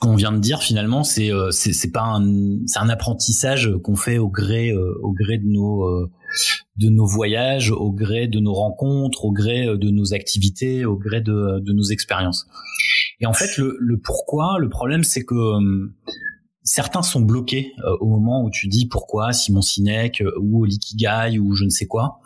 qu'on 0.00 0.16
vient 0.16 0.32
de 0.32 0.38
dire 0.38 0.62
finalement 0.62 1.04
c'est 1.04 1.30
euh, 1.30 1.50
c'est 1.50 1.92
pas 1.92 2.02
un 2.02 2.58
c'est 2.66 2.78
un 2.78 2.88
apprentissage 2.88 3.70
qu'on 3.84 3.96
fait 3.96 4.18
au 4.18 4.28
gré 4.28 4.70
euh, 4.70 4.98
au 5.02 5.12
gré 5.12 5.38
de 5.38 5.46
nos 5.46 5.84
euh, 5.84 6.10
de 6.78 6.88
nos 6.88 7.06
voyages 7.06 7.70
au 7.70 7.92
gré 7.92 8.26
de 8.26 8.40
nos 8.40 8.54
rencontres 8.54 9.26
au 9.26 9.32
gré 9.32 9.66
de 9.66 9.90
nos 9.90 10.14
activités 10.14 10.86
au 10.86 10.96
gré 10.96 11.20
de 11.20 11.60
de 11.60 11.72
nos 11.72 11.84
expériences. 11.84 12.46
Et 13.20 13.26
en 13.26 13.34
fait 13.34 13.58
le 13.58 13.76
le 13.78 13.98
pourquoi 13.98 14.56
le 14.58 14.70
problème 14.70 15.04
c'est 15.04 15.24
que 15.24 15.34
certains 16.70 17.02
sont 17.02 17.20
bloqués 17.20 17.74
euh, 17.84 17.96
au 17.98 18.06
moment 18.06 18.44
où 18.44 18.50
tu 18.50 18.68
dis 18.68 18.86
pourquoi 18.86 19.32
Simon 19.32 19.60
Sinek 19.60 20.20
euh, 20.20 20.30
ou 20.38 20.64
Likigai 20.64 21.40
ou 21.40 21.52
je 21.54 21.64
ne 21.64 21.68
sais 21.68 21.86
quoi. 21.86 22.20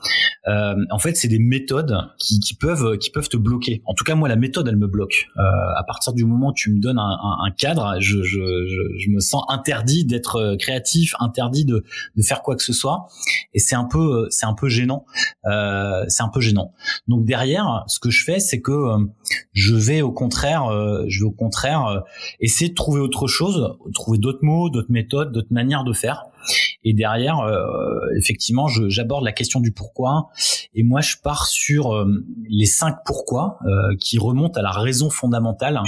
Euh, 0.48 0.74
en 0.90 0.98
fait, 0.98 1.16
c'est 1.16 1.28
des 1.28 1.38
méthodes 1.38 1.96
qui, 2.18 2.40
qui, 2.40 2.54
peuvent 2.54 2.98
qui 2.98 3.10
peuvent 3.10 3.30
te 3.30 3.38
bloquer. 3.38 3.80
En 3.86 3.94
tout 3.94 4.04
cas, 4.04 4.14
moi, 4.14 4.28
la 4.28 4.36
méthode, 4.36 4.68
elle 4.68 4.76
me 4.76 4.86
bloque. 4.86 5.28
Euh, 5.38 5.42
à 5.76 5.82
partir 5.84 6.12
du 6.12 6.26
moment 6.26 6.48
où 6.48 6.52
tu 6.52 6.70
me 6.70 6.78
donnes 6.78 6.98
un, 6.98 7.18
un, 7.42 7.50
cadre, 7.56 7.96
je, 8.00 8.22
je, 8.22 8.66
je, 8.66 8.98
je, 8.98 9.10
me 9.10 9.20
sens 9.20 9.44
interdit 9.48 10.04
d'être 10.04 10.56
créatif, 10.58 11.14
interdit 11.20 11.64
de, 11.64 11.82
de 12.16 12.22
faire 12.22 12.42
quoi 12.42 12.54
que 12.54 12.62
ce 12.62 12.74
soit. 12.74 13.08
et 13.54 13.58
c'est 13.58 13.76
un 13.76 13.84
peu 13.84 14.26
c'est 14.30 14.46
un 14.46 14.54
peu 14.54 14.68
gênant 14.68 15.06
euh, 15.46 16.04
c'est 16.08 16.22
un 16.22 16.28
peu 16.28 16.40
gênant 16.40 16.72
donc 17.08 17.24
derrière 17.24 17.84
ce 17.86 17.98
que 17.98 18.10
je 18.10 18.24
fais 18.24 18.40
c'est 18.40 18.60
que 18.60 18.72
euh, 18.72 18.98
je 19.52 19.74
vais 19.74 20.02
au 20.02 20.12
contraire 20.12 20.66
euh, 20.66 21.04
je 21.08 21.20
vais 21.20 21.26
au 21.26 21.32
contraire 21.32 22.02
essayer 22.40 22.68
de 22.68 22.74
trouver 22.74 23.00
autre 23.00 23.26
chose 23.26 23.76
trouver 23.94 24.18
d'autres 24.18 24.33
mots 24.42 24.70
d'autres 24.70 24.90
méthodes 24.90 25.32
d'autres 25.32 25.52
manières 25.52 25.84
de 25.84 25.92
faire 25.92 26.24
et 26.84 26.92
derrière 26.92 27.38
effectivement 28.16 28.66
j'aborde 28.68 29.24
la 29.24 29.32
question 29.32 29.60
du 29.60 29.72
pourquoi 29.72 30.28
et 30.74 30.82
moi 30.82 31.00
je 31.00 31.16
pars 31.22 31.46
sur 31.46 32.06
les 32.50 32.66
cinq 32.66 32.96
pourquoi 33.06 33.58
qui 33.98 34.18
remontent 34.18 34.58
à 34.60 34.62
la 34.62 34.70
raison 34.70 35.08
fondamentale 35.08 35.80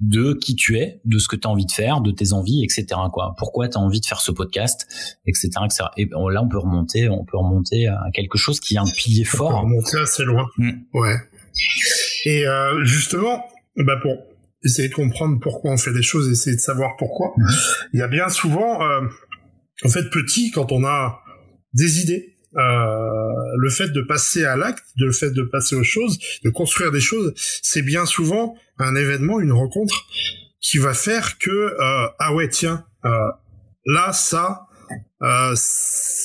de 0.00 0.34
qui 0.34 0.54
tu 0.54 0.78
es, 0.78 1.00
de 1.04 1.18
ce 1.18 1.28
que 1.28 1.36
tu 1.36 1.46
as 1.46 1.50
envie 1.50 1.66
de 1.66 1.72
faire, 1.72 2.00
de 2.00 2.10
tes 2.10 2.32
envies, 2.32 2.64
etc. 2.64 2.86
Quoi. 3.12 3.34
Pourquoi 3.38 3.68
tu 3.68 3.78
as 3.78 3.80
envie 3.80 4.00
de 4.00 4.06
faire 4.06 4.20
ce 4.20 4.32
podcast, 4.32 4.86
etc. 5.26 5.50
etc. 5.64 5.84
Et 5.96 6.06
là, 6.06 6.42
on 6.42 6.48
peut 6.48 6.58
remonter, 6.58 7.08
on 7.08 7.24
peut 7.24 7.38
remonter 7.38 7.86
à 7.86 8.10
quelque 8.12 8.36
chose 8.36 8.60
qui 8.60 8.76
a 8.76 8.82
un 8.82 8.90
pilier 8.96 9.24
fort. 9.24 9.50
On 9.50 9.52
peut 9.52 9.66
remonter 9.66 9.98
assez 9.98 10.24
loin. 10.24 10.46
Mm. 10.58 10.72
Ouais. 10.94 11.16
Et 12.24 12.46
euh, 12.46 12.84
justement, 12.84 13.44
bah 13.76 13.96
pour 14.02 14.16
essayer 14.64 14.88
de 14.88 14.94
comprendre 14.94 15.38
pourquoi 15.40 15.72
on 15.72 15.76
fait 15.76 15.92
des 15.92 16.02
choses, 16.02 16.30
essayer 16.30 16.56
de 16.56 16.60
savoir 16.60 16.96
pourquoi, 16.96 17.34
il 17.92 18.00
y 18.00 18.02
a 18.02 18.08
bien 18.08 18.28
souvent, 18.28 18.82
euh, 18.82 19.00
en 19.84 19.88
fait, 19.88 20.08
petit, 20.10 20.50
quand 20.50 20.72
on 20.72 20.84
a 20.84 21.20
des 21.74 22.00
idées, 22.00 22.34
euh, 22.56 23.32
le 23.58 23.68
fait 23.68 23.88
de 23.88 24.00
passer 24.00 24.44
à 24.44 24.56
l'acte, 24.56 24.84
le 24.96 25.10
fait 25.10 25.30
de 25.30 25.42
passer 25.42 25.74
aux 25.74 25.82
choses, 25.82 26.18
de 26.44 26.50
construire 26.50 26.92
des 26.92 27.00
choses, 27.00 27.34
c'est 27.62 27.82
bien 27.82 28.06
souvent 28.06 28.54
un 28.78 28.94
événement, 28.94 29.40
une 29.40 29.52
rencontre 29.52 30.06
qui 30.60 30.78
va 30.78 30.94
faire 30.94 31.38
que 31.38 31.50
euh, 31.50 32.08
ah 32.18 32.32
ouais 32.34 32.48
tiens 32.48 32.84
euh, 33.04 33.10
là 33.86 34.12
ça 34.12 34.66
euh, 35.22 35.54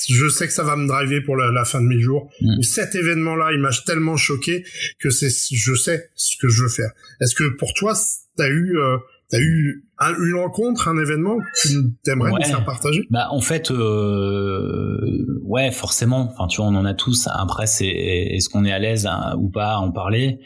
je 0.08 0.28
sais 0.28 0.46
que 0.46 0.52
ça 0.52 0.64
va 0.64 0.76
me 0.76 0.86
driver 0.86 1.20
pour 1.20 1.36
la, 1.36 1.64
fin 1.64 1.80
de 1.80 1.86
mes 1.86 2.00
jours. 2.00 2.30
Mm. 2.40 2.62
Cet 2.62 2.94
événement-là, 2.94 3.52
il 3.52 3.60
m'a 3.60 3.70
tellement 3.86 4.16
choqué 4.16 4.64
que 4.98 5.10
c'est, 5.10 5.30
je 5.52 5.74
sais 5.74 6.10
ce 6.14 6.36
que 6.40 6.48
je 6.48 6.62
veux 6.62 6.68
faire. 6.68 6.90
Est-ce 7.20 7.34
que 7.34 7.48
pour 7.56 7.72
toi, 7.74 7.94
t'as 8.36 8.48
eu 8.48 8.78
euh, 8.78 8.96
T'as 9.30 9.38
eu 9.38 9.84
une 10.00 10.34
rencontre, 10.34 10.88
un 10.88 10.98
événement 10.98 11.38
que 11.38 11.68
tu 11.68 12.10
aimerais 12.10 12.32
nous 12.32 12.42
faire 12.42 12.64
partager? 12.64 13.06
Bah 13.10 13.28
en 13.30 13.40
fait, 13.40 13.70
euh, 13.70 15.38
ouais, 15.44 15.70
forcément. 15.70 16.28
Enfin, 16.32 16.48
tu 16.48 16.60
vois, 16.60 16.66
on 16.66 16.74
en 16.74 16.84
a 16.84 16.94
tous. 16.94 17.28
Après, 17.32 17.66
c'est 17.66 17.86
est-ce 17.86 18.48
qu'on 18.48 18.64
est 18.64 18.72
à 18.72 18.80
l'aise 18.80 19.06
hein, 19.06 19.36
ou 19.38 19.48
pas 19.48 19.74
à 19.74 19.78
en 19.78 19.92
parler? 19.92 20.40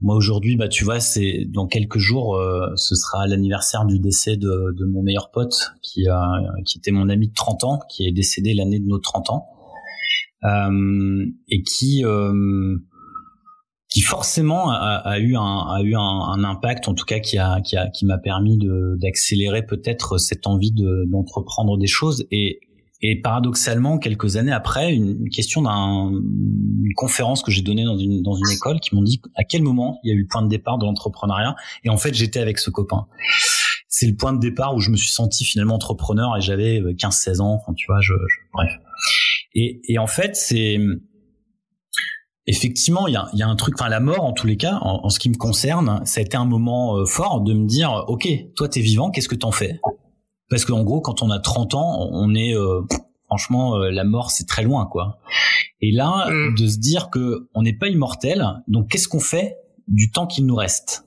Moi 0.00 0.16
aujourd'hui, 0.16 0.56
bah 0.56 0.66
tu 0.66 0.82
vois, 0.82 0.98
c'est 0.98 1.44
dans 1.46 1.68
quelques 1.68 1.98
jours, 1.98 2.36
euh, 2.36 2.72
ce 2.74 2.96
sera 2.96 3.28
l'anniversaire 3.28 3.84
du 3.84 4.00
décès 4.00 4.36
de, 4.36 4.74
de, 4.76 4.84
mon 4.84 5.02
meilleur 5.02 5.30
pote, 5.30 5.72
qui 5.82 6.08
a, 6.08 6.26
qui 6.64 6.78
était 6.78 6.90
mon 6.90 7.08
ami 7.08 7.28
de 7.28 7.34
30 7.34 7.64
ans, 7.64 7.78
qui 7.88 8.08
est 8.08 8.12
décédé 8.12 8.52
l'année 8.52 8.80
de 8.80 8.86
nos 8.86 8.98
30 8.98 9.30
ans, 9.30 9.46
euh, 10.44 11.24
et 11.48 11.62
qui 11.62 12.04
euh, 12.04 12.76
qui 13.94 14.00
forcément 14.00 14.72
a, 14.72 14.96
a, 15.04 15.18
eu 15.20 15.36
un 15.36 15.68
a 15.68 15.80
eu 15.80 15.94
un, 15.94 16.00
un, 16.00 16.42
impact 16.42 16.88
en 16.88 16.94
tout 16.94 17.04
cas 17.04 17.20
qui 17.20 17.38
a 17.38 17.60
qui 17.60 17.76
a 17.76 17.88
qui 17.90 18.06
m'a 18.06 18.18
permis 18.18 18.58
d'accélérer 19.00 19.64
peut-être 19.64 20.18
cette 20.18 20.48
envie 20.48 20.72
de 20.72 21.04
d'entreprendre 21.08 21.78
des 21.78 21.86
choses. 21.86 22.26
Et 22.32 22.58
et 23.02 23.20
paradoxalement 23.20 23.98
quelques 23.98 24.36
années 24.36 24.50
après 24.50 24.92
une 24.92 25.28
question 25.28 25.62
d'un 25.62 26.10
une 26.10 26.94
conférence 26.96 27.44
que 27.44 27.52
j'ai 27.52 27.62
donnée 27.62 27.84
dans 27.84 27.96
une 27.96 28.20
dans 28.20 28.34
une 28.34 28.50
école 28.50 28.80
qui 28.80 28.96
m'ont 28.96 29.02
dit 29.02 29.22
à 29.36 29.44
quel 29.44 29.62
moment 29.62 30.00
il 30.02 30.08
y 30.08 30.12
a 30.12 30.16
eu 30.16 30.22
le 30.22 30.26
point 30.28 30.42
de 30.42 30.48
départ 30.48 30.78
de 30.78 30.86
l'entrepreneuriat. 30.86 31.54
Et 31.84 31.88
en 31.88 31.96
fait 31.96 32.14
j'étais 32.14 32.40
avec 32.40 32.58
ce 32.58 32.70
copain. 32.70 33.06
C'est 33.86 34.08
le 34.08 34.16
point 34.16 34.32
de 34.32 34.40
départ 34.40 34.74
où 34.74 34.80
je 34.80 34.90
me 34.90 34.96
suis 34.96 35.12
senti 35.12 35.44
finalement 35.44 35.76
entrepreneur 35.76 36.36
et 36.36 36.40
j'avais 36.40 36.82
15 36.98 37.14
16 37.14 37.40
ans. 37.40 37.60
Tu 37.76 37.86
vois 37.86 38.00
je, 38.00 38.12
je 38.12 38.38
bref. 38.52 38.72
Et 39.54 39.80
et 39.86 39.98
en 39.98 40.08
fait 40.08 40.34
c'est 40.34 40.80
effectivement, 42.46 43.06
il 43.06 43.14
y 43.14 43.16
a, 43.16 43.28
y 43.32 43.42
a, 43.42 43.48
un 43.48 43.56
truc, 43.56 43.74
enfin 43.78 43.88
la 43.88 44.00
mort 44.00 44.24
en 44.24 44.32
tous 44.32 44.46
les 44.46 44.56
cas, 44.56 44.78
en, 44.82 45.08
ce 45.08 45.18
qui 45.18 45.30
me 45.30 45.36
concerne, 45.36 46.02
ça 46.04 46.20
a 46.20 46.22
été 46.22 46.36
un 46.36 46.44
moment 46.44 46.96
euh, 46.96 47.06
fort 47.06 47.40
de 47.40 47.54
me 47.54 47.66
dire, 47.66 48.04
ok, 48.08 48.28
toi 48.54 48.68
t'es 48.68 48.80
vivant, 48.80 49.10
qu'est-ce 49.10 49.28
que 49.28 49.34
t'en 49.34 49.52
fais? 49.52 49.80
Parce 50.50 50.64
qu'en 50.64 50.84
gros, 50.84 51.00
quand 51.00 51.22
on 51.22 51.30
a 51.30 51.38
30 51.38 51.74
ans, 51.74 52.08
on 52.12 52.34
est, 52.34 52.54
euh, 52.54 52.82
franchement, 53.26 53.76
euh, 53.76 53.90
la 53.90 54.04
mort 54.04 54.30
c'est 54.30 54.46
très 54.46 54.62
loin, 54.62 54.86
quoi. 54.86 55.18
Et 55.80 55.90
là, 55.90 56.28
mm. 56.30 56.54
de 56.56 56.66
se 56.66 56.78
dire 56.78 57.10
que 57.10 57.48
on 57.54 57.62
n'est 57.62 57.76
pas 57.76 57.88
immortel, 57.88 58.46
donc 58.68 58.88
qu'est-ce 58.88 59.08
qu'on 59.08 59.20
fait 59.20 59.56
du 59.88 60.10
temps 60.10 60.26
qu'il 60.26 60.46
nous 60.46 60.56
reste? 60.56 61.06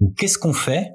Ou 0.00 0.12
qu'est-ce 0.16 0.38
qu'on 0.38 0.54
fait 0.54 0.94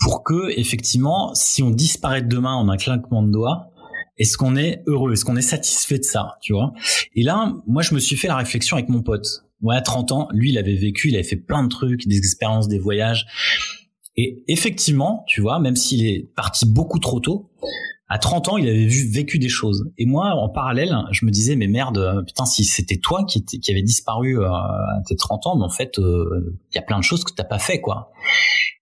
pour 0.00 0.24
que, 0.24 0.58
effectivement, 0.58 1.34
si 1.34 1.62
on 1.62 1.70
disparaît 1.70 2.22
demain 2.22 2.54
en 2.54 2.68
un 2.70 2.76
claquement 2.78 3.22
de 3.22 3.30
doigts, 3.30 3.69
est-ce 4.20 4.36
qu'on 4.36 4.54
est 4.54 4.82
heureux 4.86 5.12
Est-ce 5.12 5.24
qu'on 5.24 5.36
est 5.36 5.42
satisfait 5.42 5.98
de 5.98 6.04
ça 6.04 6.36
Tu 6.42 6.52
vois? 6.52 6.72
Et 7.16 7.22
là, 7.22 7.54
moi, 7.66 7.82
je 7.82 7.94
me 7.94 7.98
suis 7.98 8.16
fait 8.16 8.28
la 8.28 8.36
réflexion 8.36 8.76
avec 8.76 8.90
mon 8.90 9.02
pote. 9.02 9.26
Ouais, 9.62 9.76
à 9.76 9.80
30 9.80 10.12
ans, 10.12 10.28
lui, 10.32 10.50
il 10.50 10.58
avait 10.58 10.76
vécu, 10.76 11.08
il 11.08 11.14
avait 11.14 11.24
fait 11.24 11.36
plein 11.36 11.62
de 11.62 11.68
trucs, 11.68 12.06
des 12.06 12.18
expériences, 12.18 12.68
des 12.68 12.78
voyages. 12.78 13.26
Et 14.16 14.44
effectivement, 14.46 15.24
tu 15.26 15.40
vois, 15.40 15.58
même 15.58 15.74
s'il 15.74 16.06
est 16.06 16.28
parti 16.36 16.66
beaucoup 16.66 16.98
trop 16.98 17.20
tôt, 17.20 17.50
à 18.12 18.18
30 18.18 18.48
ans, 18.48 18.56
il 18.56 18.68
avait 18.68 18.86
vu, 18.86 19.08
vécu 19.08 19.38
des 19.38 19.48
choses. 19.48 19.88
Et 19.96 20.04
moi, 20.04 20.34
en 20.34 20.48
parallèle, 20.48 20.96
je 21.12 21.24
me 21.24 21.30
disais, 21.30 21.54
mais 21.54 21.68
merde, 21.68 22.24
putain, 22.26 22.44
si 22.44 22.64
c'était 22.64 22.96
toi 22.96 23.24
qui, 23.24 23.44
qui 23.44 23.70
avait 23.70 23.82
disparu 23.82 24.40
euh, 24.40 24.50
à 24.50 25.00
tes 25.06 25.14
30 25.14 25.46
ans, 25.46 25.56
mais 25.56 25.64
en 25.64 25.70
fait, 25.70 25.96
euh, 26.00 26.58
il 26.72 26.74
y 26.74 26.78
a 26.78 26.82
plein 26.82 26.98
de 26.98 27.04
choses 27.04 27.22
que 27.22 27.32
t'as 27.32 27.44
pas 27.44 27.60
fait, 27.60 27.80
quoi. 27.80 28.10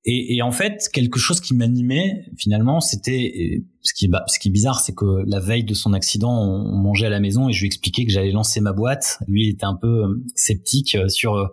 Et, 0.06 0.36
et, 0.36 0.40
en 0.42 0.50
fait, 0.50 0.88
quelque 0.94 1.18
chose 1.18 1.42
qui 1.42 1.54
m'animait 1.54 2.24
finalement, 2.38 2.80
c'était 2.80 3.60
ce 3.82 3.92
qui, 3.92 4.08
bah, 4.08 4.24
ce 4.28 4.38
qui 4.38 4.48
est 4.48 4.50
bizarre, 4.50 4.80
c'est 4.80 4.94
que 4.94 5.22
la 5.26 5.40
veille 5.40 5.64
de 5.64 5.74
son 5.74 5.92
accident, 5.92 6.32
on, 6.32 6.78
mangeait 6.78 7.06
à 7.06 7.10
la 7.10 7.20
maison 7.20 7.50
et 7.50 7.52
je 7.52 7.60
lui 7.60 7.66
expliquais 7.66 8.06
que 8.06 8.10
j'allais 8.10 8.32
lancer 8.32 8.62
ma 8.62 8.72
boîte. 8.72 9.18
Lui, 9.26 9.44
il 9.44 9.50
était 9.50 9.66
un 9.66 9.74
peu 9.74 10.04
euh, 10.04 10.24
sceptique 10.36 10.96
sur 11.08 11.50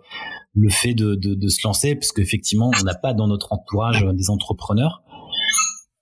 le 0.54 0.70
fait 0.70 0.94
de, 0.94 1.14
de, 1.14 1.34
de 1.34 1.48
se 1.48 1.66
lancer, 1.66 1.94
parce 1.94 2.12
qu'effectivement, 2.12 2.70
on 2.80 2.84
n'a 2.84 2.94
pas 2.94 3.12
dans 3.12 3.26
notre 3.26 3.52
entourage 3.52 4.06
des 4.14 4.30
entrepreneurs. 4.30 5.02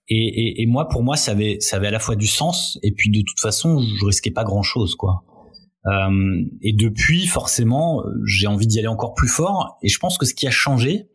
Et, 0.08 0.16
et, 0.16 0.62
et, 0.62 0.66
moi, 0.66 0.88
pour 0.88 1.02
moi, 1.02 1.16
ça 1.16 1.32
avait, 1.32 1.56
ça 1.60 1.76
avait 1.76 1.86
à 1.86 1.90
la 1.90 1.98
fois 1.98 2.14
du 2.14 2.26
sens, 2.26 2.78
et 2.82 2.92
puis 2.92 3.10
de 3.10 3.20
toute 3.20 3.40
façon, 3.40 3.80
je 3.80 4.04
risquais 4.04 4.30
pas 4.30 4.44
grand-chose, 4.44 4.94
quoi. 4.96 5.24
Euh, 5.86 6.44
et 6.62 6.72
depuis, 6.72 7.26
forcément, 7.26 8.02
j'ai 8.26 8.46
envie 8.46 8.66
d'y 8.66 8.78
aller 8.78 8.88
encore 8.88 9.14
plus 9.14 9.28
fort. 9.28 9.78
Et 9.82 9.88
je 9.88 9.98
pense 9.98 10.18
que 10.18 10.26
ce 10.26 10.34
qui 10.34 10.46
a 10.46 10.50
changé, 10.50 11.08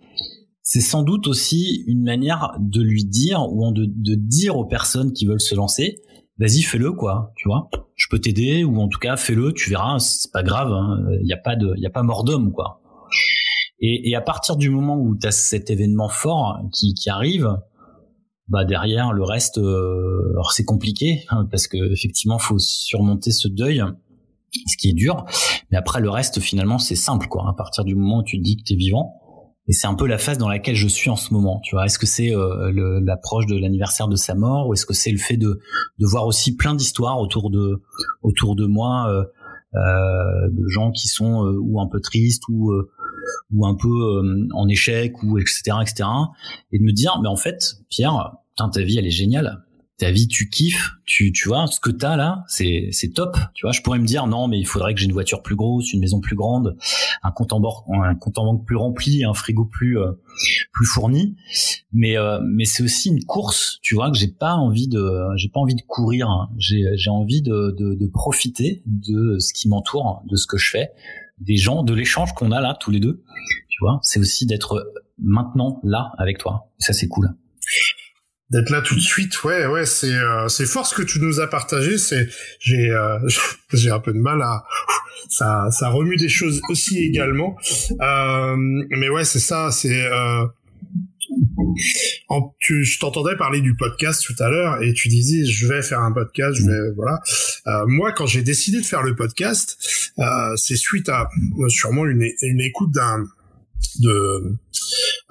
c'est 0.61 0.81
sans 0.81 1.01
doute 1.01 1.27
aussi 1.27 1.83
une 1.87 2.03
manière 2.03 2.55
de 2.59 2.81
lui 2.81 3.03
dire 3.03 3.51
ou 3.51 3.71
de, 3.71 3.85
de 3.85 4.15
dire 4.15 4.57
aux 4.57 4.65
personnes 4.65 5.13
qui 5.13 5.25
veulent 5.25 5.41
se 5.41 5.55
lancer, 5.55 5.95
vas-y 6.37 6.61
fais-le 6.61 6.91
quoi, 6.91 7.33
tu 7.35 7.47
vois. 7.47 7.69
Je 7.95 8.07
peux 8.09 8.19
t'aider 8.19 8.63
ou 8.63 8.79
en 8.79 8.87
tout 8.87 8.99
cas 8.99 9.17
fais-le, 9.17 9.53
tu 9.53 9.69
verras, 9.69 9.99
c'est 9.99 10.31
pas 10.31 10.43
grave, 10.43 10.69
il 10.69 10.73
hein. 10.73 11.19
n'y 11.23 11.33
a 11.33 11.37
pas 11.37 11.55
de, 11.55 11.73
il 11.75 11.81
y 11.81 11.87
a 11.87 11.89
pas 11.89 12.03
mort 12.03 12.23
d'homme 12.23 12.51
quoi. 12.51 12.81
Et, 13.81 14.09
et, 14.09 14.15
à 14.15 14.21
partir 14.21 14.57
du 14.57 14.69
moment 14.69 14.97
où 14.97 15.17
tu 15.17 15.25
as 15.25 15.31
cet 15.31 15.69
événement 15.69 16.09
fort 16.09 16.59
qui, 16.73 16.93
qui 16.93 17.09
arrive, 17.09 17.57
bah 18.49 18.65
derrière 18.65 19.13
le 19.13 19.23
reste, 19.23 19.57
euh, 19.57 20.31
alors 20.31 20.51
c'est 20.51 20.65
compliqué 20.65 21.25
hein, 21.29 21.47
parce 21.49 21.67
que 21.67 21.77
effectivement 21.91 22.39
faut 22.39 22.59
surmonter 22.59 23.31
ce 23.31 23.47
deuil, 23.47 23.83
ce 24.67 24.77
qui 24.77 24.89
est 24.89 24.93
dur. 24.93 25.25
Mais 25.71 25.77
après 25.77 26.01
le 26.01 26.09
reste 26.09 26.39
finalement 26.39 26.79
c'est 26.79 26.95
simple 26.95 27.27
quoi. 27.27 27.47
À 27.49 27.53
partir 27.53 27.83
du 27.85 27.95
moment 27.95 28.19
où 28.19 28.23
tu 28.23 28.37
te 28.37 28.43
dis 28.43 28.57
que 28.57 28.63
t'es 28.63 28.75
vivant, 28.75 29.19
et 29.69 29.71
c'est 29.71 29.85
un 29.85 29.93
peu 29.93 30.07
la 30.07 30.17
phase 30.17 30.39
dans 30.39 30.49
laquelle 30.49 30.75
je 30.75 30.87
suis 30.87 31.11
en 31.11 31.15
ce 31.15 31.31
moment. 31.31 31.59
Tu 31.63 31.75
vois, 31.75 31.85
est-ce 31.85 31.99
que 31.99 32.07
c'est 32.07 32.35
euh, 32.35 32.71
l'approche 33.03 33.45
de 33.45 33.55
l'anniversaire 33.55 34.07
de 34.07 34.15
sa 34.15 34.33
mort, 34.33 34.67
ou 34.67 34.73
est-ce 34.73 34.85
que 34.85 34.95
c'est 34.95 35.11
le 35.11 35.19
fait 35.19 35.37
de, 35.37 35.59
de 35.99 36.05
voir 36.07 36.25
aussi 36.25 36.55
plein 36.55 36.73
d'histoires 36.73 37.19
autour 37.19 37.51
de 37.51 37.83
autour 38.23 38.55
de 38.55 38.65
moi, 38.65 39.07
euh, 39.09 39.23
euh, 39.75 40.49
de 40.49 40.67
gens 40.69 40.89
qui 40.89 41.07
sont 41.07 41.45
euh, 41.45 41.59
ou 41.61 41.79
un 41.79 41.87
peu 41.87 42.01
tristes 42.01 42.43
ou 42.49 42.73
ou 43.51 43.67
un 43.67 43.75
peu 43.75 44.47
en 44.53 44.67
échec 44.67 45.21
ou 45.21 45.37
etc 45.37 45.61
etc, 45.81 46.09
et 46.71 46.79
de 46.79 46.83
me 46.83 46.91
dire, 46.91 47.19
mais 47.21 47.29
en 47.29 47.35
fait, 47.35 47.75
Pierre, 47.89 48.37
ta 48.67 48.81
vie 48.81 48.97
elle 48.97 49.07
est 49.07 49.11
géniale 49.11 49.63
ta 49.99 50.11
vie 50.11 50.27
tu 50.27 50.49
kiffes, 50.49 50.91
tu 51.05 51.31
tu 51.33 51.49
vois 51.49 51.67
ce 51.67 51.79
que 51.79 51.91
t'as 51.91 52.15
là, 52.15 52.43
c'est 52.47 52.87
c'est 52.91 53.09
top, 53.09 53.37
tu 53.53 53.65
vois. 53.65 53.73
Je 53.73 53.81
pourrais 53.81 53.99
me 53.99 54.05
dire 54.05 54.27
non 54.27 54.47
mais 54.47 54.57
il 54.57 54.65
faudrait 54.65 54.93
que 54.93 54.99
j'ai 54.99 55.05
une 55.05 55.11
voiture 55.11 55.43
plus 55.43 55.57
grosse, 55.57 55.91
une 55.91 55.99
maison 55.99 56.21
plus 56.21 56.37
grande, 56.37 56.77
un 57.21 57.31
compte 57.31 57.51
en 57.51 57.59
banque 57.59 57.83
un 57.93 58.15
compte 58.15 58.37
en 58.37 58.45
banque 58.45 58.65
plus 58.65 58.77
rempli, 58.77 59.25
un 59.25 59.33
frigo 59.33 59.65
plus 59.65 59.99
euh, 59.99 60.13
plus 60.73 60.85
fourni, 60.85 61.35
mais 61.91 62.17
euh, 62.17 62.39
mais 62.41 62.63
c'est 62.63 62.81
aussi 62.81 63.09
une 63.09 63.23
course, 63.25 63.79
tu 63.81 63.93
vois 63.93 64.09
que 64.09 64.17
j'ai 64.17 64.29
pas 64.29 64.53
envie 64.53 64.87
de 64.87 65.05
j'ai 65.35 65.49
pas 65.49 65.59
envie 65.59 65.75
de 65.75 65.83
courir, 65.85 66.29
hein. 66.29 66.49
j'ai 66.57 66.85
j'ai 66.95 67.09
envie 67.09 67.41
de, 67.41 67.75
de 67.77 67.95
de 67.95 68.07
profiter 68.07 68.81
de 68.85 69.37
ce 69.39 69.53
qui 69.53 69.67
m'entoure, 69.67 70.23
de 70.29 70.37
ce 70.37 70.47
que 70.47 70.57
je 70.57 70.71
fais, 70.71 70.91
des 71.39 71.57
gens, 71.57 71.83
de 71.83 71.93
l'échange 71.93 72.33
qu'on 72.33 72.51
a 72.53 72.61
là 72.61 72.77
tous 72.79 72.91
les 72.91 73.01
deux, 73.01 73.21
tu 73.67 73.77
vois. 73.81 73.99
C'est 74.01 74.19
aussi 74.19 74.45
d'être 74.45 74.93
maintenant 75.17 75.81
là 75.83 76.13
avec 76.17 76.37
toi, 76.37 76.69
ça 76.77 76.93
c'est 76.93 77.09
cool 77.09 77.35
d'être 78.51 78.69
là 78.69 78.81
tout 78.81 78.95
de 78.95 78.99
suite 78.99 79.43
ouais 79.43 79.67
ouais 79.67 79.85
c'est 79.85 80.13
euh, 80.13 80.47
c'est 80.47 80.65
fort 80.65 80.87
ce 80.87 80.95
que 80.95 81.03
tu 81.03 81.19
nous 81.19 81.39
as 81.39 81.47
partagé 81.47 81.97
c'est 81.97 82.27
j'ai 82.59 82.89
euh, 82.89 83.19
j'ai 83.73 83.91
un 83.91 83.99
peu 83.99 84.13
de 84.13 84.19
mal 84.19 84.41
à 84.41 84.63
ça 85.29 85.69
ça 85.71 85.89
remue 85.89 86.17
des 86.17 86.29
choses 86.29 86.61
aussi 86.69 86.99
également 87.03 87.55
euh, 88.01 88.55
mais 88.89 89.09
ouais 89.09 89.25
c'est 89.25 89.39
ça 89.39 89.71
c'est 89.71 90.09
euh, 90.11 90.45
tu, 92.59 92.83
je 92.83 92.99
t'entendais 92.99 93.35
parler 93.35 93.61
du 93.61 93.75
podcast 93.75 94.23
tout 94.25 94.35
à 94.41 94.49
l'heure 94.49 94.81
et 94.81 94.93
tu 94.93 95.07
disais 95.07 95.45
je 95.45 95.67
vais 95.67 95.81
faire 95.81 95.99
un 95.99 96.11
podcast, 96.11 96.55
je 96.55 96.65
vais 96.65 96.91
voilà. 96.95 97.19
Euh, 97.67 97.85
moi, 97.87 98.11
quand 98.11 98.25
j'ai 98.25 98.41
décidé 98.41 98.79
de 98.79 98.85
faire 98.85 99.03
le 99.03 99.15
podcast, 99.15 100.11
euh, 100.19 100.55
c'est 100.55 100.75
suite 100.75 101.09
à 101.09 101.29
sûrement 101.67 102.05
une, 102.05 102.29
une 102.41 102.61
écoute 102.61 102.91
d'un 102.91 103.25
de 103.99 104.55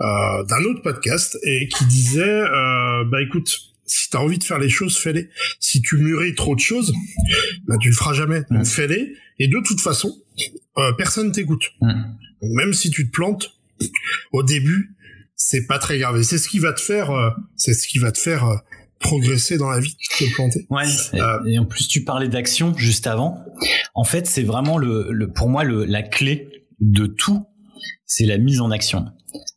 euh, 0.00 0.44
d'un 0.44 0.64
autre 0.64 0.82
podcast 0.82 1.38
et 1.42 1.68
qui 1.68 1.84
disait 1.86 2.22
euh, 2.22 3.04
bah 3.04 3.20
écoute 3.22 3.48
si 3.84 4.10
t'as 4.10 4.18
envie 4.18 4.38
de 4.38 4.44
faire 4.44 4.58
les 4.58 4.68
choses 4.68 4.96
fais-les 4.96 5.28
si 5.60 5.80
tu 5.80 5.96
mûris 5.96 6.34
trop 6.34 6.54
de 6.54 6.60
choses 6.60 6.92
bah 7.66 7.76
tu 7.80 7.88
le 7.88 7.94
feras 7.94 8.12
jamais 8.12 8.42
donc 8.50 8.64
fais-les 8.64 9.14
et 9.38 9.48
de 9.48 9.58
toute 9.60 9.80
façon 9.80 10.16
euh, 10.76 10.92
personne 10.92 11.32
t'écoute 11.32 11.72
même 12.42 12.72
si 12.74 12.90
tu 12.90 13.08
te 13.08 13.12
plantes 13.12 13.58
au 14.32 14.42
début 14.42 14.94
c'est 15.34 15.66
pas 15.66 15.78
très 15.78 15.98
grave 15.98 16.18
et 16.18 16.22
c'est 16.22 16.38
ce 16.38 16.48
qui 16.48 16.58
va 16.58 16.72
te 16.72 16.80
faire 16.80 17.10
c'est 17.56 17.74
ce 17.74 17.88
qui 17.88 17.98
va 17.98 18.12
te 18.12 18.18
faire 18.18 18.60
progresser 19.00 19.58
dans 19.58 19.70
la 19.70 19.78
vie, 19.78 19.96
te 20.18 20.34
planter. 20.34 20.66
Ouais. 20.70 20.82
Et, 21.46 21.56
en 21.56 21.64
plus, 21.64 21.86
tu 21.86 22.02
parlais 22.02 22.26
d'action 22.26 22.76
juste 22.76 23.06
avant. 23.06 23.44
En 23.94 24.02
fait, 24.02 24.26
c'est 24.26 24.42
vraiment 24.42 24.76
le, 24.76 25.06
le, 25.12 25.30
pour 25.30 25.48
moi 25.48 25.62
le, 25.62 25.84
la 25.84 26.02
clé 26.02 26.48
de 26.80 27.06
tout 27.06 27.46
c'est 28.08 28.24
la 28.24 28.38
mise 28.38 28.60
en 28.60 28.72
action. 28.72 29.06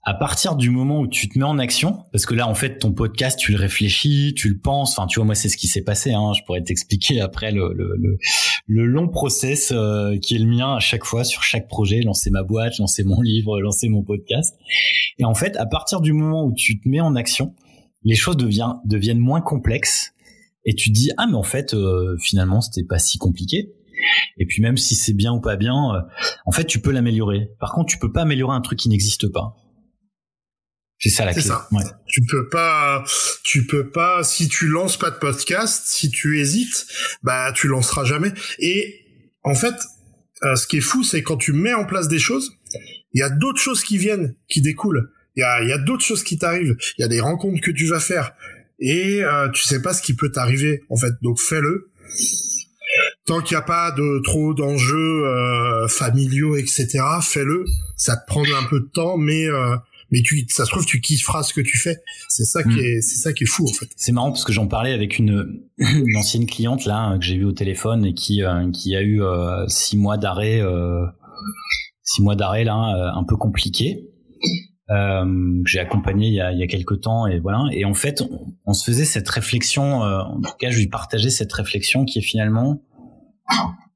À 0.04 0.14
partir 0.14 0.56
du 0.56 0.70
moment 0.70 1.00
où 1.00 1.08
tu 1.08 1.30
te 1.30 1.38
mets 1.38 1.46
en 1.46 1.60
action, 1.60 2.00
parce 2.12 2.26
que 2.26 2.34
là 2.34 2.48
en 2.48 2.56
fait 2.56 2.80
ton 2.80 2.92
podcast 2.92 3.40
tu 3.40 3.52
le 3.52 3.58
réfléchis, 3.58 4.34
tu 4.36 4.50
le 4.50 4.58
penses, 4.58 4.98
enfin 4.98 5.08
tu 5.08 5.20
vois 5.20 5.26
moi 5.26 5.36
c'est 5.36 5.50
ce 5.50 5.58
qui 5.58 5.68
s'est 5.68 5.84
passé, 5.84 6.14
hein, 6.14 6.34
je 6.34 6.42
pourrais 6.46 6.64
t'expliquer 6.64 7.22
après 7.22 7.52
le, 7.52 7.74
le, 7.74 8.18
le, 8.68 8.86
long 8.86 9.08
process 9.08 9.72
euh, 9.72 10.18
qui 10.18 10.36
est 10.36 10.40
le 10.40 10.48
mien 10.48 10.76
à 10.76 10.80
chaque 10.80 11.06
fois 11.06 11.24
sur 11.24 11.44
chaque 11.44 11.68
projet, 11.68 12.02
lancer 12.02 12.30
ma 12.30 12.44
boîte, 12.44 12.78
lancer 12.80 13.04
mon 13.04 13.22
livre, 13.22 13.60
lancer 13.62 13.90
mon 13.90 14.04
podcast. 14.04 14.56
Et 15.20 15.26
en 15.26 15.34
fait 15.34 15.56
à 15.58 15.66
partir 15.66 16.02
du 16.02 16.14
moment 16.14 16.46
où 16.46 16.54
tu 16.54 16.80
te 16.80 16.90
mets 16.90 17.02
en 17.02 17.16
action, 17.16 17.56
les 18.04 18.16
choses 18.16 18.38
deviennent, 18.38 18.80
deviennent 18.86 19.20
moins 19.20 19.42
complexes 19.42 20.14
et 20.66 20.76
tu 20.76 20.92
te 20.92 20.96
dis 20.96 21.12
ah 21.18 21.28
mais 21.28 21.38
en 21.38 21.44
fait 21.44 21.74
euh, 21.74 22.16
finalement 22.20 22.62
c'était 22.62 22.86
pas 22.86 23.00
si 23.00 23.18
compliqué 23.18 23.74
et 24.38 24.46
puis 24.46 24.62
même 24.62 24.78
si 24.78 24.96
c'est 24.96 25.14
bien 25.14 25.34
ou 25.34 25.42
pas 25.42 25.56
bien, 25.56 25.96
euh, 25.96 26.02
en 26.46 26.52
fait, 26.52 26.66
tu 26.66 26.82
peux 26.82 26.92
l'améliorer. 26.92 27.52
Par 27.60 27.72
contre, 27.74 27.88
tu 27.88 27.98
peux 27.98 28.12
pas 28.12 28.22
améliorer 28.22 28.56
un 28.56 28.62
truc 28.62 28.80
qui 28.80 28.90
n'existe 28.90 29.28
pas. 29.32 29.56
C'est 31.02 31.10
ça 31.10 31.26
la 31.26 31.34
clé. 31.34 31.42
Ça. 31.42 31.68
Tu 32.08 32.22
peux 32.22 32.48
pas, 32.48 33.04
tu 33.44 33.66
peux 33.66 33.90
pas, 33.90 34.24
si 34.24 34.48
tu 34.48 34.68
lances 34.68 34.98
pas 34.98 35.10
de 35.10 35.16
podcast, 35.16 35.84
si 35.88 36.12
tu 36.12 36.40
hésites, 36.40 36.86
bah 37.24 37.52
tu 37.54 37.68
lanceras 37.68 38.06
jamais. 38.06 38.32
Et 38.60 39.00
en 39.44 39.56
fait, 39.56 39.74
euh, 40.44 40.56
ce 40.56 40.68
qui 40.68 40.78
est 40.78 40.82
fou, 40.82 41.04
c'est 41.04 41.24
quand 41.24 41.38
tu 41.38 41.54
mets 41.54 41.74
en 41.74 41.86
place 41.86 42.08
des 42.08 42.20
choses, 42.20 42.54
il 43.14 43.20
y 43.20 43.24
a 43.24 43.30
d'autres 43.30 43.60
choses 43.60 43.84
qui 43.84 43.98
viennent, 43.98 44.36
qui 44.48 44.62
découlent. 44.62 45.12
Il 45.36 45.42
y 45.42 45.44
a, 45.44 45.64
y 45.64 45.74
a 45.74 45.80
d'autres 45.80 46.06
choses 46.06 46.24
qui 46.24 46.38
t'arrivent. 46.38 46.78
Il 47.00 47.02
y 47.02 47.06
a 47.06 47.08
des 47.08 47.20
rencontres 47.20 47.62
que 47.62 47.72
tu 47.72 47.88
vas 47.88 48.00
faire 48.00 48.34
et 48.80 49.24
euh, 49.24 49.50
tu 49.50 49.64
sais 49.64 49.82
pas 49.82 49.94
ce 49.94 50.02
qui 50.02 50.16
peut 50.16 50.32
t'arriver 50.32 50.84
en 50.90 50.98
fait. 50.98 51.14
Donc 51.22 51.40
fais-le 51.40 51.92
tant 53.26 53.42
qu'il 53.42 53.56
n'y 53.56 53.62
a 53.62 53.66
pas 53.66 53.92
de 53.92 54.22
trop 54.24 54.54
d'enjeux 54.54 55.26
euh, 55.26 55.88
familiaux, 55.88 56.58
etc., 56.58 57.00
fais-le. 57.22 57.64
Ça 57.96 58.18
te 58.18 58.26
prend 58.28 58.44
un 58.44 58.64
peu 58.70 58.80
de 58.80 58.90
temps, 58.94 59.18
mais 59.18 59.48
euh, 59.48 59.76
mais 60.12 60.22
tu, 60.22 60.46
ça 60.50 60.66
se 60.66 60.72
trouve, 60.72 60.86
tu 60.86 61.02
kifferas 61.02 61.44
ce 61.44 61.54
que 61.54 61.62
tu 61.62 61.78
fais. 61.78 62.02
C'est 62.30 62.44
ça 62.44 62.64
qui 62.64 62.70
hmm. 62.70 62.80
est, 62.80 63.02
c'est 63.02 63.18
ça 63.18 63.34
qui 63.34 63.44
est 63.44 63.48
fou 63.48 63.66
en 63.68 63.74
fait. 63.74 63.90
C'est 63.96 64.12
marrant 64.12 64.32
parce 64.32 64.44
que 64.44 64.54
j'en 64.54 64.68
parlais 64.68 64.94
avec 64.94 65.18
une, 65.20 65.62
une, 65.78 66.18
ancienne 66.18 66.46
cliente 66.46 66.86
là 66.86 67.18
que 67.18 67.26
j'ai 67.26 67.38
vue 67.38 67.46
au 67.46 67.54
téléphone 67.54 68.06
et 68.06 68.14
qui 68.14 68.44
euh, 68.44 68.70
qui 68.72 68.96
a 68.96 69.02
eu 69.02 69.22
six 69.68 69.98
mois 69.98 70.18
d'arrêt, 70.18 70.62
six 72.04 72.22
mois 72.22 72.36
d'arrêt 72.36 72.64
là, 72.64 73.12
un 73.16 73.24
peu 73.24 73.38
compliqué. 73.38 74.08
Euh, 74.90 75.24
que 75.64 75.70
j'ai 75.70 75.80
accompagné 75.80 76.28
il 76.28 76.34
y 76.34 76.42
a, 76.42 76.52
il 76.52 76.60
y 76.60 76.64
a 76.64 76.68
quelques 76.68 77.00
temps 77.00 77.26
et 77.26 77.40
voilà 77.40 77.64
et 77.72 77.86
en 77.86 77.94
fait 77.94 78.22
on, 78.22 78.54
on 78.66 78.74
se 78.74 78.84
faisait 78.84 79.06
cette 79.06 79.30
réflexion 79.30 80.02
en 80.02 80.42
tout 80.42 80.52
cas 80.60 80.70
je 80.70 80.80
lui 80.80 80.88
partageais 80.88 81.30
cette 81.30 81.54
réflexion 81.54 82.04
qui 82.04 82.20
est 82.20 82.22
finalement 82.22 82.82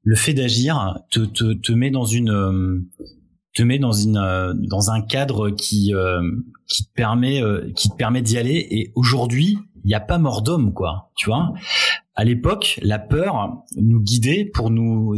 le 0.06 0.14
fait 0.14 0.34
d'agir 0.34 1.00
te, 1.10 1.20
te, 1.20 1.52
te 1.52 1.72
met 1.72 1.90
dans 1.90 2.04
une 2.04 2.30
euh, 2.30 2.78
te 3.56 3.62
met 3.62 3.78
dans 3.78 3.92
une 3.92 4.18
euh, 4.18 4.52
dans 4.54 4.90
un 4.90 5.00
cadre 5.00 5.50
qui 5.50 5.94
euh, 5.94 6.20
qui 6.68 6.84
te 6.84 6.92
permet 6.92 7.42
qui 7.74 7.88
te 7.88 7.96
permet 7.96 8.22
d'y 8.22 8.38
aller 8.38 8.66
et 8.70 8.92
aujourd'hui 8.94 9.58
il 9.84 9.88
n'y 9.88 9.94
a 9.94 10.00
pas 10.00 10.18
mort 10.18 10.42
d'homme 10.42 10.72
quoi 10.72 11.10
tu 11.16 11.30
vois 11.30 11.52
à 12.14 12.24
l'époque 12.24 12.78
la 12.82 12.98
peur 12.98 13.62
nous 13.76 14.00
guidait 14.00 14.44
pour 14.44 14.70
nous 14.70 15.16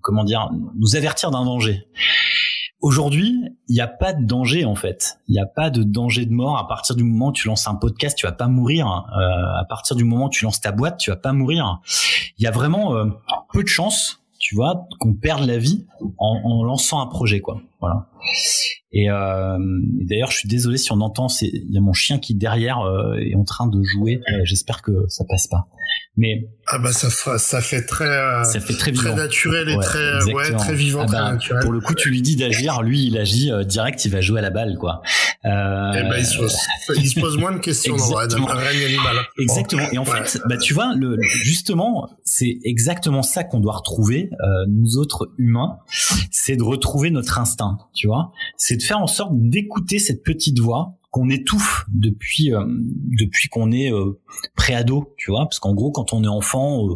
comment 0.00 0.24
dire 0.24 0.50
nous 0.76 0.96
avertir 0.96 1.30
d'un 1.30 1.44
danger 1.44 1.86
Aujourd'hui, 2.80 3.34
il 3.68 3.74
n'y 3.74 3.80
a 3.80 3.88
pas 3.88 4.12
de 4.12 4.24
danger 4.24 4.64
en 4.64 4.76
fait. 4.76 5.18
Il 5.26 5.32
n'y 5.32 5.40
a 5.40 5.46
pas 5.46 5.68
de 5.68 5.82
danger 5.82 6.26
de 6.26 6.32
mort 6.32 6.58
à 6.58 6.68
partir 6.68 6.94
du 6.94 7.02
moment 7.02 7.28
où 7.28 7.32
tu 7.32 7.48
lances 7.48 7.66
un 7.66 7.74
podcast, 7.74 8.16
tu 8.16 8.24
vas 8.24 8.32
pas 8.32 8.46
mourir. 8.46 8.86
Euh, 8.86 9.60
à 9.60 9.64
partir 9.68 9.96
du 9.96 10.04
moment 10.04 10.26
où 10.26 10.30
tu 10.30 10.44
lances 10.44 10.60
ta 10.60 10.70
boîte, 10.70 10.98
tu 10.98 11.10
vas 11.10 11.16
pas 11.16 11.32
mourir. 11.32 11.80
Il 12.38 12.44
y 12.44 12.46
a 12.46 12.52
vraiment 12.52 12.94
euh, 12.94 13.06
peu 13.52 13.64
de 13.64 13.68
chances, 13.68 14.20
tu 14.48 14.54
vois, 14.54 14.86
qu'on 14.98 15.12
perde 15.12 15.46
la 15.46 15.58
vie 15.58 15.84
en, 16.16 16.40
en, 16.42 16.64
lançant 16.64 17.02
un 17.02 17.06
projet, 17.06 17.40
quoi. 17.40 17.60
Voilà. 17.80 18.08
Et, 18.92 19.10
euh, 19.10 19.58
d'ailleurs, 20.08 20.30
je 20.30 20.38
suis 20.38 20.48
désolé 20.48 20.78
si 20.78 20.90
on 20.90 21.02
entend, 21.02 21.28
c'est 21.28 21.48
il 21.48 21.70
y 21.70 21.76
a 21.76 21.82
mon 21.82 21.92
chien 21.92 22.18
qui 22.18 22.34
derrière 22.34 22.80
euh, 22.80 23.18
est 23.18 23.34
en 23.34 23.44
train 23.44 23.66
de 23.66 23.82
jouer. 23.82 24.22
J'espère 24.44 24.80
que 24.80 25.06
ça 25.08 25.26
passe 25.28 25.48
pas. 25.48 25.68
Mais 26.18 26.48
ah 26.66 26.78
bah 26.78 26.90
ça 26.90 27.38
ça 27.38 27.60
fait 27.60 27.86
très 27.86 28.04
euh, 28.04 28.42
ça 28.42 28.58
fait 28.58 28.76
très, 28.76 28.90
très 28.90 29.14
naturel 29.14 29.68
et 29.68 29.76
très 29.78 30.24
ouais 30.32 30.50
très 30.50 30.74
vivant 30.74 31.04
ah 31.06 31.12
bah, 31.12 31.32
naturel. 31.32 31.62
Pour 31.62 31.70
le 31.70 31.80
coup, 31.80 31.94
tu 31.94 32.10
lui 32.10 32.22
dis 32.22 32.34
d'agir, 32.34 32.82
lui 32.82 33.06
il 33.06 33.16
agit 33.16 33.52
euh, 33.52 33.62
direct, 33.62 34.04
il 34.04 34.10
va 34.10 34.20
jouer 34.20 34.40
à 34.40 34.42
la 34.42 34.50
balle 34.50 34.76
quoi. 34.78 35.00
Euh, 35.44 35.92
eh 35.94 36.02
ben, 36.08 36.16
il, 36.18 36.26
se 36.26 36.38
pose, 36.38 36.56
il 36.96 37.08
se 37.08 37.20
pose 37.20 37.38
moins 37.38 37.52
de 37.52 37.58
questions 37.58 37.94
animal. 37.94 39.16
Exactement. 39.38 39.88
Et 39.92 39.98
en 39.98 40.04
fait, 40.04 40.40
bah 40.48 40.56
tu 40.56 40.74
vois, 40.74 40.92
le, 40.96 41.16
justement, 41.44 42.10
c'est 42.38 42.60
exactement 42.62 43.22
ça 43.22 43.42
qu'on 43.42 43.58
doit 43.58 43.76
retrouver 43.76 44.30
euh, 44.40 44.64
nous 44.68 44.96
autres 44.96 45.32
humains, 45.38 45.78
c'est 46.30 46.56
de 46.56 46.62
retrouver 46.62 47.10
notre 47.10 47.40
instinct, 47.40 47.78
tu 47.94 48.06
vois. 48.06 48.30
C'est 48.56 48.76
de 48.76 48.82
faire 48.82 49.00
en 49.00 49.08
sorte 49.08 49.32
d'écouter 49.34 49.98
cette 49.98 50.22
petite 50.22 50.60
voix 50.60 50.98
qu'on 51.10 51.30
étouffe 51.30 51.86
depuis 51.92 52.52
euh, 52.52 52.64
depuis 52.66 53.48
qu'on 53.48 53.72
est 53.72 53.92
euh, 53.92 54.20
préado, 54.54 55.14
tu 55.16 55.32
vois, 55.32 55.46
parce 55.46 55.58
qu'en 55.58 55.74
gros 55.74 55.90
quand 55.90 56.12
on 56.12 56.22
est 56.22 56.28
enfant, 56.28 56.86
euh, 56.86 56.94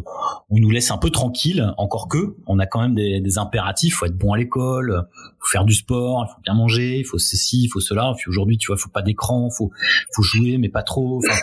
on 0.49 0.59
nous 0.59 0.69
laisse 0.69 0.91
un 0.91 0.97
peu 0.97 1.09
tranquille, 1.09 1.73
encore 1.77 2.07
que 2.07 2.37
on 2.47 2.57
a 2.59 2.65
quand 2.65 2.79
même 2.79 2.95
des, 2.95 3.19
des 3.19 3.37
impératifs, 3.37 3.95
faut 3.95 4.05
être 4.05 4.17
bon 4.17 4.31
à 4.31 4.37
l'école, 4.37 5.07
faut 5.39 5.49
faire 5.51 5.65
du 5.65 5.73
sport, 5.73 6.29
faut 6.29 6.41
bien 6.41 6.53
manger, 6.53 7.03
faut 7.03 7.17
ceci, 7.17 7.67
faut 7.67 7.81
cela. 7.81 8.13
Puis 8.15 8.29
aujourd'hui, 8.29 8.57
tu 8.57 8.67
vois, 8.67 8.77
faut 8.77 8.89
pas 8.89 9.01
d'écran, 9.01 9.49
faut 9.49 9.71
faut 10.13 10.23
jouer 10.23 10.57
mais 10.57 10.69
pas 10.69 10.83
trop. 10.83 11.17
Enfin, 11.17 11.35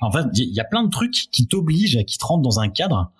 en 0.00 0.12
fait, 0.12 0.26
il 0.34 0.54
y 0.54 0.60
a 0.60 0.64
plein 0.64 0.84
de 0.84 0.90
trucs 0.90 1.28
qui 1.32 1.48
t'obligent, 1.48 2.04
qui 2.06 2.18
te 2.18 2.24
rentrent 2.24 2.42
dans 2.42 2.60
un 2.60 2.68
cadre. 2.68 3.10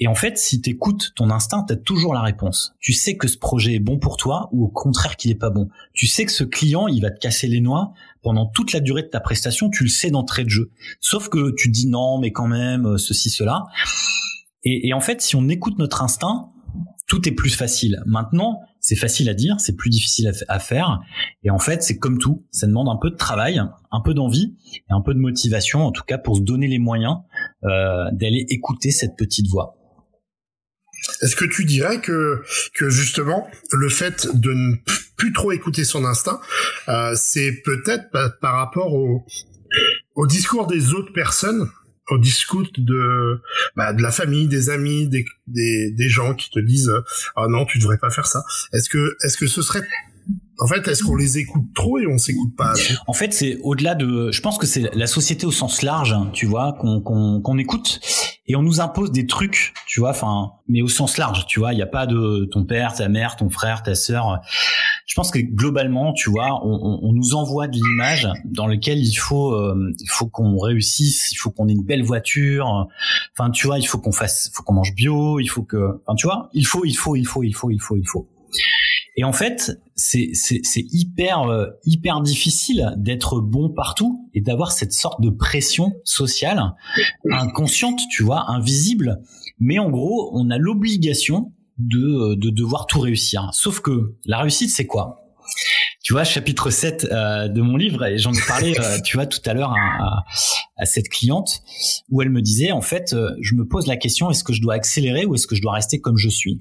Et 0.00 0.08
en 0.08 0.14
fait, 0.14 0.38
si 0.38 0.60
t'écoutes 0.60 1.12
ton 1.14 1.30
instinct, 1.30 1.64
t'as 1.66 1.76
toujours 1.76 2.14
la 2.14 2.20
réponse. 2.20 2.74
Tu 2.80 2.92
sais 2.92 3.16
que 3.16 3.28
ce 3.28 3.38
projet 3.38 3.74
est 3.74 3.80
bon 3.80 3.98
pour 3.98 4.16
toi 4.16 4.48
ou 4.52 4.64
au 4.64 4.68
contraire 4.68 5.16
qu'il 5.16 5.30
est 5.30 5.36
pas 5.36 5.50
bon. 5.50 5.68
Tu 5.92 6.06
sais 6.06 6.24
que 6.24 6.32
ce 6.32 6.44
client, 6.44 6.88
il 6.88 7.00
va 7.00 7.10
te 7.10 7.20
casser 7.20 7.46
les 7.46 7.60
noix 7.60 7.92
pendant 8.22 8.46
toute 8.46 8.72
la 8.72 8.80
durée 8.80 9.02
de 9.02 9.08
ta 9.08 9.20
prestation, 9.20 9.70
tu 9.70 9.84
le 9.84 9.88
sais 9.88 10.10
d'entrée 10.10 10.44
de 10.44 10.50
jeu. 10.50 10.70
Sauf 11.00 11.28
que 11.28 11.54
tu 11.56 11.70
dis 11.70 11.86
non, 11.86 12.18
mais 12.18 12.32
quand 12.32 12.48
même, 12.48 12.86
euh, 12.86 12.98
ceci, 12.98 13.30
cela. 13.30 13.66
Et, 14.64 14.88
et 14.88 14.94
en 14.94 15.00
fait, 15.00 15.20
si 15.20 15.36
on 15.36 15.48
écoute 15.48 15.78
notre 15.78 16.02
instinct, 16.02 16.50
tout 17.06 17.28
est 17.28 17.32
plus 17.32 17.50
facile. 17.50 18.02
Maintenant, 18.06 18.60
c'est 18.84 18.96
facile 18.96 19.30
à 19.30 19.34
dire, 19.34 19.56
c'est 19.60 19.76
plus 19.76 19.88
difficile 19.88 20.30
à, 20.46 20.58
faire. 20.58 21.00
Et 21.42 21.48
en 21.48 21.58
fait, 21.58 21.82
c'est 21.82 21.96
comme 21.96 22.18
tout, 22.18 22.44
ça 22.50 22.66
demande 22.66 22.86
un 22.90 22.98
peu 23.00 23.08
de 23.08 23.16
travail, 23.16 23.58
un 23.58 24.00
peu 24.04 24.12
d'envie 24.12 24.56
et 24.74 24.92
un 24.92 25.00
peu 25.00 25.14
de 25.14 25.18
motivation, 25.18 25.86
en 25.86 25.90
tout 25.90 26.02
cas 26.04 26.18
pour 26.18 26.36
se 26.36 26.42
donner 26.42 26.68
les 26.68 26.78
moyens 26.78 27.16
euh, 27.64 28.04
d'aller 28.12 28.44
écouter 28.50 28.90
cette 28.90 29.16
petite 29.16 29.48
voix. 29.48 29.78
Est-ce 31.22 31.34
que 31.34 31.46
tu 31.46 31.64
dirais 31.64 32.02
que 32.02 32.42
justement 32.74 33.48
le 33.72 33.88
fait 33.88 34.28
de 34.34 34.52
ne 34.52 34.74
plus 35.16 35.32
trop 35.32 35.52
écouter 35.52 35.84
son 35.84 36.04
instinct, 36.04 36.40
euh, 36.88 37.14
c'est 37.16 37.62
peut-être 37.64 38.10
par, 38.42 38.54
rapport 38.54 38.92
au 38.92 40.26
discours 40.26 40.66
des 40.66 40.92
autres 40.92 41.12
personnes 41.14 41.70
au 42.10 42.18
discours 42.18 42.66
de 42.76 43.40
bah, 43.76 43.92
de 43.92 44.02
la 44.02 44.10
famille, 44.10 44.46
des 44.46 44.70
amis, 44.70 45.08
des, 45.08 45.24
des, 45.46 45.90
des 45.90 46.08
gens 46.08 46.34
qui 46.34 46.50
te 46.50 46.60
disent 46.60 46.92
ah 47.36 47.46
non 47.48 47.64
tu 47.64 47.78
devrais 47.78 47.98
pas 47.98 48.10
faire 48.10 48.26
ça. 48.26 48.44
Est-ce 48.72 48.88
que 48.88 49.16
est-ce 49.24 49.36
que 49.36 49.46
ce 49.46 49.62
serait 49.62 49.82
en 50.60 50.68
fait, 50.68 50.86
est-ce 50.86 51.02
qu'on 51.02 51.16
les 51.16 51.38
écoute 51.38 51.64
trop 51.74 51.98
et 51.98 52.06
on 52.06 52.16
s'écoute 52.16 52.54
pas 52.56 52.70
assez? 52.70 52.94
En 53.08 53.12
fait, 53.12 53.32
c'est 53.32 53.58
au-delà 53.62 53.96
de. 53.96 54.30
Je 54.30 54.40
pense 54.40 54.56
que 54.56 54.66
c'est 54.66 54.94
la 54.94 55.08
société 55.08 55.46
au 55.46 55.50
sens 55.50 55.82
large, 55.82 56.12
hein, 56.12 56.30
tu 56.32 56.46
vois, 56.46 56.76
qu'on 56.80 57.00
qu'on 57.00 57.58
écoute 57.58 58.00
et 58.46 58.54
on 58.54 58.62
nous 58.62 58.80
impose 58.80 59.10
des 59.10 59.26
trucs, 59.26 59.74
tu 59.86 60.00
vois. 60.00 60.10
Enfin, 60.10 60.52
mais 60.68 60.80
au 60.80 60.88
sens 60.88 61.18
large, 61.18 61.46
tu 61.46 61.58
vois. 61.58 61.72
Il 61.72 61.76
n'y 61.76 61.82
a 61.82 61.86
pas 61.86 62.06
de 62.06 62.48
ton 62.52 62.64
père, 62.64 62.94
ta 62.94 63.08
mère, 63.08 63.34
ton 63.36 63.48
frère, 63.48 63.82
ta 63.82 63.96
sœur. 63.96 64.40
Je 65.06 65.14
pense 65.14 65.30
que 65.30 65.38
globalement, 65.38 66.12
tu 66.14 66.30
vois, 66.30 66.64
on, 66.64 67.00
on 67.02 67.12
nous 67.12 67.34
envoie 67.34 67.68
de 67.68 67.76
l'image 67.76 68.28
dans 68.44 68.66
lequel 68.66 68.98
il 68.98 69.14
faut, 69.14 69.52
euh, 69.52 69.92
il 70.00 70.10
faut 70.10 70.26
qu'on 70.26 70.56
réussisse, 70.58 71.30
il 71.32 71.36
faut 71.36 71.50
qu'on 71.50 71.68
ait 71.68 71.72
une 71.72 71.84
belle 71.84 72.02
voiture. 72.02 72.88
Enfin, 73.36 73.50
tu 73.50 73.66
vois, 73.66 73.78
il 73.78 73.86
faut 73.86 73.98
qu'on 73.98 74.12
fasse, 74.12 74.50
faut 74.54 74.62
qu'on 74.62 74.74
mange 74.74 74.94
bio, 74.94 75.38
il 75.40 75.46
faut 75.46 75.62
que, 75.62 76.00
enfin, 76.06 76.14
tu 76.14 76.26
vois, 76.26 76.48
il 76.54 76.66
faut, 76.66 76.84
il 76.84 76.94
faut, 76.94 77.16
il 77.16 77.24
faut, 77.24 77.42
il 77.42 77.52
faut, 77.52 77.70
il 77.70 77.80
faut, 77.80 77.96
il 77.96 78.08
faut. 78.08 78.28
Et 79.16 79.24
en 79.24 79.32
fait, 79.32 79.78
c'est 79.94 80.30
c'est 80.34 80.84
hyper 80.90 81.42
euh, 81.42 81.66
hyper 81.84 82.20
difficile 82.20 82.92
d'être 82.96 83.40
bon 83.40 83.68
partout 83.68 84.28
et 84.34 84.40
d'avoir 84.40 84.72
cette 84.72 84.92
sorte 84.92 85.20
de 85.20 85.30
pression 85.30 85.92
sociale 86.02 86.74
inconsciente, 87.30 88.00
tu 88.10 88.24
vois, 88.24 88.50
invisible. 88.50 89.22
Mais 89.60 89.78
en 89.78 89.88
gros, 89.88 90.30
on 90.34 90.50
a 90.50 90.58
l'obligation 90.58 91.52
de 91.78 92.32
euh, 92.32 92.36
de 92.36 92.50
devoir 92.50 92.86
tout 92.86 93.00
réussir. 93.00 93.48
Sauf 93.52 93.80
que 93.80 94.14
la 94.24 94.38
réussite, 94.38 94.70
c'est 94.70 94.86
quoi? 94.86 95.24
Tu 96.02 96.12
vois, 96.12 96.24
chapitre 96.24 96.68
7 96.68 97.08
euh, 97.10 97.48
de 97.48 97.62
mon 97.62 97.78
livre, 97.78 98.04
et 98.04 98.18
j'en 98.18 98.32
ai 98.32 98.40
parlé, 98.46 98.74
euh, 98.78 99.00
tu 99.02 99.16
vois, 99.16 99.26
tout 99.26 99.40
à 99.46 99.54
l'heure 99.54 99.72
à, 99.72 100.24
à, 100.76 100.84
cette 100.84 101.08
cliente, 101.08 101.62
où 102.10 102.20
elle 102.20 102.28
me 102.28 102.42
disait, 102.42 102.72
en 102.72 102.82
fait, 102.82 103.14
euh, 103.14 103.30
je 103.40 103.54
me 103.54 103.66
pose 103.66 103.86
la 103.86 103.96
question, 103.96 104.30
est-ce 104.30 104.44
que 104.44 104.52
je 104.52 104.60
dois 104.60 104.74
accélérer 104.74 105.24
ou 105.24 105.34
est-ce 105.34 105.46
que 105.46 105.54
je 105.54 105.62
dois 105.62 105.72
rester 105.72 106.00
comme 106.00 106.18
je 106.18 106.28
suis? 106.28 106.60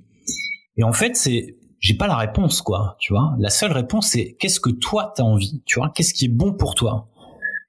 Et 0.78 0.84
en 0.84 0.94
fait, 0.94 1.18
c'est, 1.18 1.58
j'ai 1.80 1.96
pas 1.96 2.08
la 2.08 2.16
réponse, 2.16 2.62
quoi, 2.62 2.96
tu 3.00 3.12
vois. 3.12 3.36
La 3.38 3.50
seule 3.50 3.74
réponse, 3.74 4.08
c'est 4.12 4.38
qu'est-ce 4.40 4.62
que 4.62 4.70
toi, 4.70 5.14
t'as 5.14 5.24
envie, 5.24 5.62
tu 5.66 5.80
vois, 5.80 5.92
qu'est-ce 5.94 6.14
qui 6.14 6.26
est 6.26 6.34
bon 6.34 6.54
pour 6.54 6.74
toi? 6.74 7.10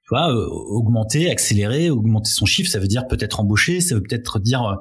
Tu 0.05 0.09
vois, 0.11 0.31
augmenter, 0.35 1.31
accélérer, 1.31 1.89
augmenter 1.89 2.29
son 2.29 2.45
chiffre, 2.45 2.69
ça 2.69 2.77
veut 2.77 2.87
dire 2.87 3.07
peut-être 3.07 3.39
embaucher, 3.39 3.81
ça 3.81 3.95
veut 3.95 4.03
peut-être 4.03 4.37
dire 4.37 4.77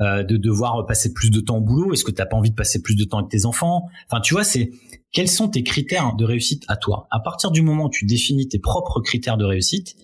euh, 0.00 0.22
de 0.22 0.36
devoir 0.36 0.84
passer 0.84 1.14
plus 1.14 1.30
de 1.30 1.40
temps 1.40 1.56
au 1.56 1.60
boulot. 1.62 1.94
Est-ce 1.94 2.04
que 2.04 2.10
t'as 2.10 2.26
pas 2.26 2.36
envie 2.36 2.50
de 2.50 2.54
passer 2.54 2.82
plus 2.82 2.94
de 2.94 3.04
temps 3.04 3.18
avec 3.18 3.30
tes 3.30 3.46
enfants? 3.46 3.88
Enfin, 4.10 4.20
tu 4.20 4.34
vois, 4.34 4.44
c'est 4.44 4.70
quels 5.12 5.28
sont 5.28 5.48
tes 5.48 5.62
critères 5.62 6.14
de 6.14 6.26
réussite 6.26 6.64
à 6.68 6.76
toi? 6.76 7.08
À 7.10 7.20
partir 7.20 7.50
du 7.50 7.62
moment 7.62 7.86
où 7.86 7.90
tu 7.90 8.04
définis 8.04 8.48
tes 8.48 8.58
propres 8.58 9.00
critères 9.00 9.38
de 9.38 9.46
réussite, 9.46 9.96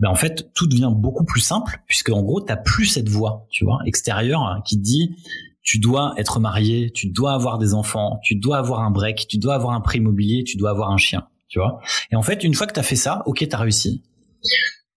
ben 0.00 0.10
en 0.10 0.16
fait 0.16 0.52
tout 0.52 0.66
devient 0.66 0.90
beaucoup 0.92 1.24
plus 1.24 1.40
simple 1.40 1.80
puisque 1.86 2.10
en 2.10 2.22
gros 2.22 2.40
t'as 2.40 2.56
plus 2.56 2.86
cette 2.86 3.08
voix, 3.08 3.46
tu 3.50 3.64
vois, 3.64 3.78
extérieure 3.86 4.42
hein, 4.42 4.62
qui 4.66 4.78
te 4.78 4.82
dit 4.82 5.14
tu 5.62 5.78
dois 5.78 6.14
être 6.16 6.38
marié, 6.40 6.90
tu 6.90 7.08
dois 7.08 7.34
avoir 7.34 7.58
des 7.58 7.72
enfants, 7.72 8.18
tu 8.22 8.34
dois 8.34 8.58
avoir 8.58 8.80
un 8.80 8.90
break, 8.90 9.26
tu 9.28 9.38
dois 9.38 9.54
avoir 9.54 9.74
un 9.74 9.80
prix 9.80 9.98
immobilier, 9.98 10.44
tu 10.44 10.56
dois 10.56 10.70
avoir 10.70 10.90
un 10.90 10.96
chien, 10.96 11.26
tu 11.48 11.58
vois. 11.58 11.80
Et 12.10 12.16
en 12.16 12.22
fait, 12.22 12.44
une 12.44 12.54
fois 12.54 12.66
que 12.66 12.72
tu 12.72 12.80
as 12.80 12.84
fait 12.84 12.96
ça, 12.96 13.22
OK, 13.26 13.38
tu 13.38 13.54
as 13.54 13.58
réussi. 13.58 14.02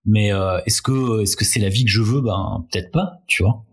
Mais 0.06 0.34
euh, 0.34 0.60
est-ce 0.66 0.82
que 0.82 1.22
est-ce 1.22 1.36
que 1.36 1.46
c'est 1.46 1.60
la 1.60 1.70
vie 1.70 1.86
que 1.86 1.92
je 1.92 2.02
veux? 2.02 2.22
Ben 2.22 2.66
peut-être 2.72 2.92
pas, 2.92 3.22
tu 3.28 3.44
vois. 3.44 3.66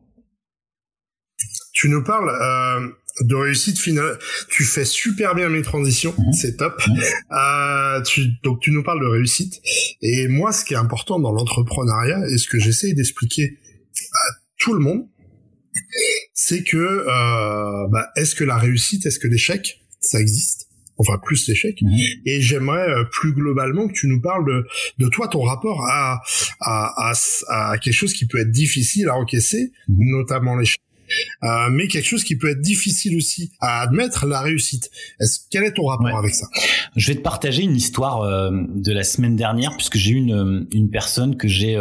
Tu 1.73 1.89
nous 1.89 2.03
parles 2.03 2.31
euh, 2.31 2.89
de 3.23 3.35
réussite 3.35 3.79
finale. 3.79 4.19
Tu 4.49 4.65
fais 4.65 4.85
super 4.85 5.35
bien 5.35 5.49
mes 5.49 5.63
transitions, 5.63 6.15
mhm. 6.19 6.33
c'est 6.33 6.57
top. 6.57 6.81
Mhm. 6.87 7.03
Euh, 7.33 8.03
tu, 8.03 8.29
donc 8.43 8.61
tu 8.61 8.71
nous 8.71 8.83
parles 8.83 9.01
de 9.01 9.07
réussite. 9.07 9.61
Et 10.03 10.29
moi, 10.29 10.53
ce 10.53 10.65
qui 10.65 10.75
est 10.75 10.79
important 10.79 11.19
dans 11.19 11.33
l'entrepreneuriat 11.33 12.21
et 12.31 12.39
ce 12.39 12.49
que 12.49 12.59
j'essaie 12.59 12.93
d'expliquer 12.93 13.59
à 14.13 14.33
tout 14.59 14.75
le 14.75 14.81
monde, 14.81 15.07
c'est 16.35 16.65
que 16.65 17.07
bah, 17.91 18.09
est-ce 18.17 18.35
que 18.35 18.45
la 18.45 18.57
réussite, 18.57 19.07
est-ce 19.07 19.19
que 19.19 19.29
l'échec, 19.29 19.81
ça 20.01 20.21
existe? 20.21 20.56
Enfin 20.99 21.19
plus 21.23 21.49
l'échec. 21.49 21.81
Mhm. 21.83 21.93
Et 22.25 22.41
j'aimerais 22.41 22.89
euh, 22.89 23.05
plus 23.05 23.33
globalement 23.33 23.89
que 23.89 23.93
tu 23.93 24.07
nous 24.07 24.21
parles 24.21 24.47
de, 24.47 24.67
de 24.99 25.09
toi, 25.09 25.29
ton 25.29 25.43
rapport 25.43 25.85
à, 25.87 26.23
à, 26.61 27.11
à, 27.11 27.71
à 27.71 27.79
quelque 27.79 27.95
chose 27.95 28.13
qui 28.13 28.27
peut 28.27 28.39
être 28.39 28.51
difficile 28.51 29.09
à 29.09 29.15
encaisser, 29.17 29.73
notamment 29.89 30.57
l'échec. 30.57 30.81
Euh, 31.43 31.69
mais 31.71 31.87
quelque 31.89 32.07
chose 32.07 32.25
qui 32.25 32.37
peut 32.37 32.51
être 32.51 32.61
difficile 32.61 33.17
aussi 33.17 33.53
à 33.61 33.81
admettre, 33.83 34.27
la 34.27 34.41
réussite. 34.41 34.91
Est-ce 35.21 35.41
quel 35.51 35.65
est 35.65 35.73
ton 35.73 35.87
rapport 35.87 36.17
avec 36.17 36.35
ça? 36.35 36.47
Je 36.97 37.09
vais 37.09 37.17
te 37.17 37.23
partager 37.23 37.63
une 37.63 37.77
histoire 37.77 38.23
euh, 38.23 38.51
de 38.75 38.93
la 38.93 39.05
semaine 39.05 39.37
dernière 39.37 39.77
puisque 39.77 39.97
j'ai 39.97 40.13
une 40.13 40.33
euh, 40.33 40.67
une 40.73 40.91
personne 40.91 41.37
que 41.37 41.49
j'ai 41.49 41.77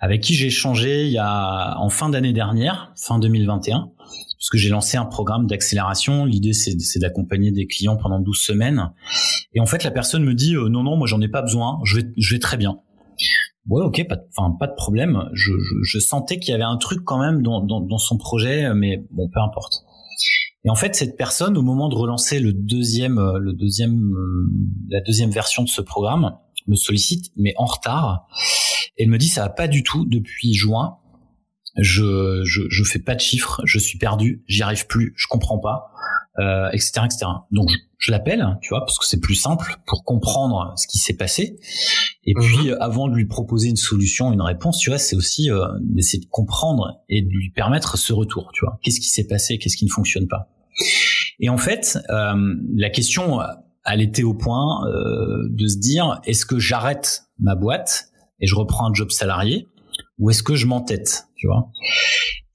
avec 0.00 0.20
qui 0.20 0.34
j'ai 0.34 0.46
échangé 0.46 1.04
il 1.06 1.12
y 1.12 1.18
a 1.18 1.76
en 1.78 1.88
fin 1.88 2.08
d'année 2.08 2.32
dernière, 2.32 2.92
fin 2.96 3.18
2021 3.18 3.90
puisque 4.38 4.56
j'ai 4.56 4.68
lancé 4.68 4.96
un 4.96 5.04
programme 5.04 5.46
d'accélération. 5.46 6.24
L'idée, 6.24 6.52
c'est, 6.52 6.98
d'accompagner 6.98 7.50
des 7.52 7.66
clients 7.66 7.96
pendant 7.96 8.20
12 8.20 8.38
semaines. 8.38 8.92
Et 9.54 9.60
en 9.60 9.66
fait, 9.66 9.84
la 9.84 9.90
personne 9.90 10.24
me 10.24 10.34
dit, 10.34 10.54
non, 10.54 10.82
non, 10.82 10.96
moi, 10.96 11.06
j'en 11.06 11.20
ai 11.20 11.28
pas 11.28 11.42
besoin. 11.42 11.78
Je 11.84 11.98
vais, 11.98 12.12
je 12.16 12.34
vais 12.34 12.40
très 12.40 12.56
bien. 12.56 12.78
Ouais, 13.68 13.84
ok, 13.84 14.06
pas, 14.08 14.18
enfin 14.36 14.56
pas 14.58 14.66
de 14.66 14.74
problème. 14.74 15.28
Je, 15.34 15.52
je, 15.52 15.74
je 15.82 15.98
sentais 15.98 16.38
qu'il 16.38 16.50
y 16.50 16.54
avait 16.54 16.64
un 16.64 16.76
truc 16.76 17.04
quand 17.04 17.20
même 17.20 17.42
dans, 17.42 17.60
dans, 17.60 17.80
dans, 17.80 17.98
son 17.98 18.18
projet, 18.18 18.74
mais 18.74 19.04
bon, 19.10 19.28
peu 19.28 19.40
importe. 19.40 19.84
Et 20.64 20.70
en 20.70 20.74
fait, 20.74 20.94
cette 20.94 21.16
personne, 21.16 21.56
au 21.56 21.62
moment 21.62 21.88
de 21.88 21.94
relancer 21.94 22.40
le 22.40 22.52
deuxième, 22.52 23.18
euh, 23.18 23.38
le 23.38 23.52
deuxième, 23.52 24.12
euh, 24.14 24.50
la 24.88 25.00
deuxième 25.00 25.30
version 25.30 25.62
de 25.62 25.68
ce 25.68 25.80
programme, 25.80 26.36
me 26.66 26.76
sollicite, 26.76 27.32
mais 27.36 27.54
en 27.56 27.66
retard. 27.66 28.26
Elle 28.98 29.08
me 29.08 29.18
dit 29.18 29.28
ça 29.28 29.42
va 29.42 29.48
pas 29.48 29.68
du 29.68 29.82
tout 29.82 30.04
depuis 30.04 30.54
juin. 30.54 30.98
Je, 31.78 32.42
je, 32.44 32.62
je 32.68 32.84
fais 32.84 32.98
pas 32.98 33.14
de 33.14 33.20
chiffres, 33.20 33.60
je 33.64 33.78
suis 33.78 33.98
perdu, 33.98 34.42
j'y 34.46 34.62
arrive 34.62 34.86
plus, 34.86 35.14
je 35.16 35.26
comprends 35.26 35.58
pas 35.58 35.92
euh, 36.38 36.70
etc., 36.70 37.02
etc. 37.04 37.26
Donc 37.50 37.68
je, 37.98 38.10
l'appelle, 38.10 38.58
tu 38.62 38.70
vois, 38.70 38.80
parce 38.80 38.98
que 38.98 39.04
c'est 39.04 39.20
plus 39.20 39.34
simple 39.34 39.76
pour 39.86 40.04
comprendre 40.04 40.72
ce 40.76 40.86
qui 40.86 40.98
s'est 40.98 41.16
passé. 41.16 41.56
Et 42.24 42.34
mhm. 42.34 42.42
puis 42.42 42.72
avant 42.80 43.08
de 43.08 43.14
lui 43.14 43.26
proposer 43.26 43.68
une 43.68 43.76
solution, 43.76 44.32
une 44.32 44.40
réponse, 44.40 44.78
tu 44.78 44.90
vois, 44.90 44.98
c'est 44.98 45.16
aussi 45.16 45.50
euh, 45.50 45.66
d'essayer 45.80 46.22
de 46.22 46.28
comprendre 46.30 47.00
et 47.08 47.22
de 47.22 47.28
lui 47.28 47.50
permettre 47.50 47.98
ce 47.98 48.12
retour, 48.12 48.50
tu 48.54 48.64
vois. 48.64 48.78
Qu'est-ce 48.82 49.00
qui 49.00 49.08
s'est 49.08 49.26
passé, 49.26 49.58
qu'est-ce 49.58 49.76
qui 49.76 49.84
ne 49.84 49.90
fonctionne 49.90 50.26
pas. 50.26 50.48
Et 51.38 51.48
en 51.48 51.58
fait, 51.58 51.98
euh, 52.10 52.54
la 52.74 52.88
question, 52.88 53.40
elle 53.84 54.00
était 54.00 54.22
au 54.22 54.34
point 54.34 54.86
euh, 54.86 55.48
de 55.50 55.66
se 55.66 55.78
dire 55.78 56.20
est-ce 56.24 56.46
que 56.46 56.58
j'arrête 56.58 57.24
ma 57.38 57.56
boîte 57.56 58.06
et 58.40 58.46
je 58.46 58.54
reprends 58.54 58.90
un 58.90 58.94
job 58.94 59.10
salarié 59.10 59.68
ou 60.22 60.30
est-ce 60.30 60.44
que 60.44 60.54
je 60.54 60.66
m'entête, 60.66 61.26
tu 61.34 61.48
vois? 61.48 61.68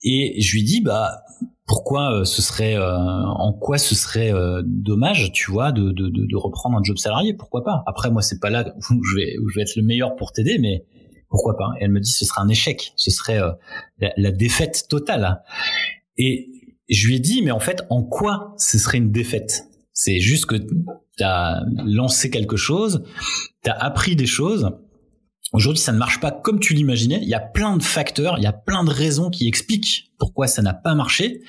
Et 0.01 0.39
je 0.41 0.53
lui 0.53 0.63
dis 0.63 0.79
bah 0.79 1.21
pourquoi 1.67 2.13
euh, 2.13 2.23
ce 2.23 2.41
serait 2.41 2.77
euh, 2.77 2.95
en 2.95 3.51
quoi 3.51 3.77
ce 3.77 3.93
serait 3.93 4.33
euh, 4.33 4.61
dommage 4.65 5.33
tu 5.33 5.51
vois 5.51 5.73
de, 5.73 5.91
de, 5.91 6.09
de, 6.09 6.35
reprendre 6.37 6.77
un 6.77 6.83
job 6.83 6.97
salarié? 6.97 7.33
Pourquoi 7.33 7.65
pas? 7.65 7.83
Après 7.85 8.09
moi 8.09 8.21
c'est 8.21 8.39
pas 8.39 8.49
là 8.49 8.73
où 8.89 9.03
je 9.03 9.15
vais 9.17 9.37
où 9.39 9.49
je 9.49 9.55
vais 9.55 9.63
être 9.63 9.75
le 9.75 9.83
meilleur 9.83 10.15
pour 10.15 10.31
t'aider 10.31 10.59
mais 10.59 10.85
pourquoi 11.29 11.57
pas? 11.57 11.71
Et 11.79 11.83
elle 11.83 11.91
me 11.91 11.99
dit 11.99 12.09
ce 12.09 12.23
serait 12.23 12.41
un 12.41 12.47
échec 12.47 12.93
ce 12.95 13.11
serait 13.11 13.39
la, 13.99 14.13
la, 14.15 14.31
défaite 14.31 14.85
totale. 14.89 15.43
Et 16.17 16.49
je 16.89 17.07
lui 17.07 17.17
ai 17.17 17.19
dit 17.19 17.41
mais 17.41 17.51
en 17.51 17.59
fait 17.59 17.83
en 17.89 18.01
quoi 18.01 18.53
ce 18.57 18.77
serait 18.77 18.97
une 18.97 19.11
défaite? 19.11 19.65
C'est 19.91 20.21
juste 20.21 20.45
que 20.45 20.55
tu 20.55 21.23
as 21.23 21.65
lancé 21.85 22.29
quelque 22.29 22.55
chose 22.55 23.03
tu 23.63 23.69
as 23.69 23.73
appris 23.73 24.15
des 24.15 24.25
choses 24.25 24.71
Aujourd'hui, 25.53 25.81
ça 25.81 25.93
ne 25.93 25.97
marche 25.97 26.19
pas 26.19 26.31
comme 26.31 26.59
tu 26.59 26.73
l'imaginais. 26.73 27.19
Il 27.21 27.29
y 27.29 27.33
a 27.33 27.39
plein 27.39 27.77
de 27.77 27.83
facteurs, 27.83 28.37
il 28.37 28.43
y 28.43 28.47
a 28.47 28.53
plein 28.53 28.83
de 28.83 28.89
raisons 28.91 29.29
qui 29.29 29.47
expliquent 29.47 30.11
pourquoi 30.17 30.47
ça 30.47 30.61
n'a 30.61 30.73
pas 30.73 30.93
marché. 30.93 31.41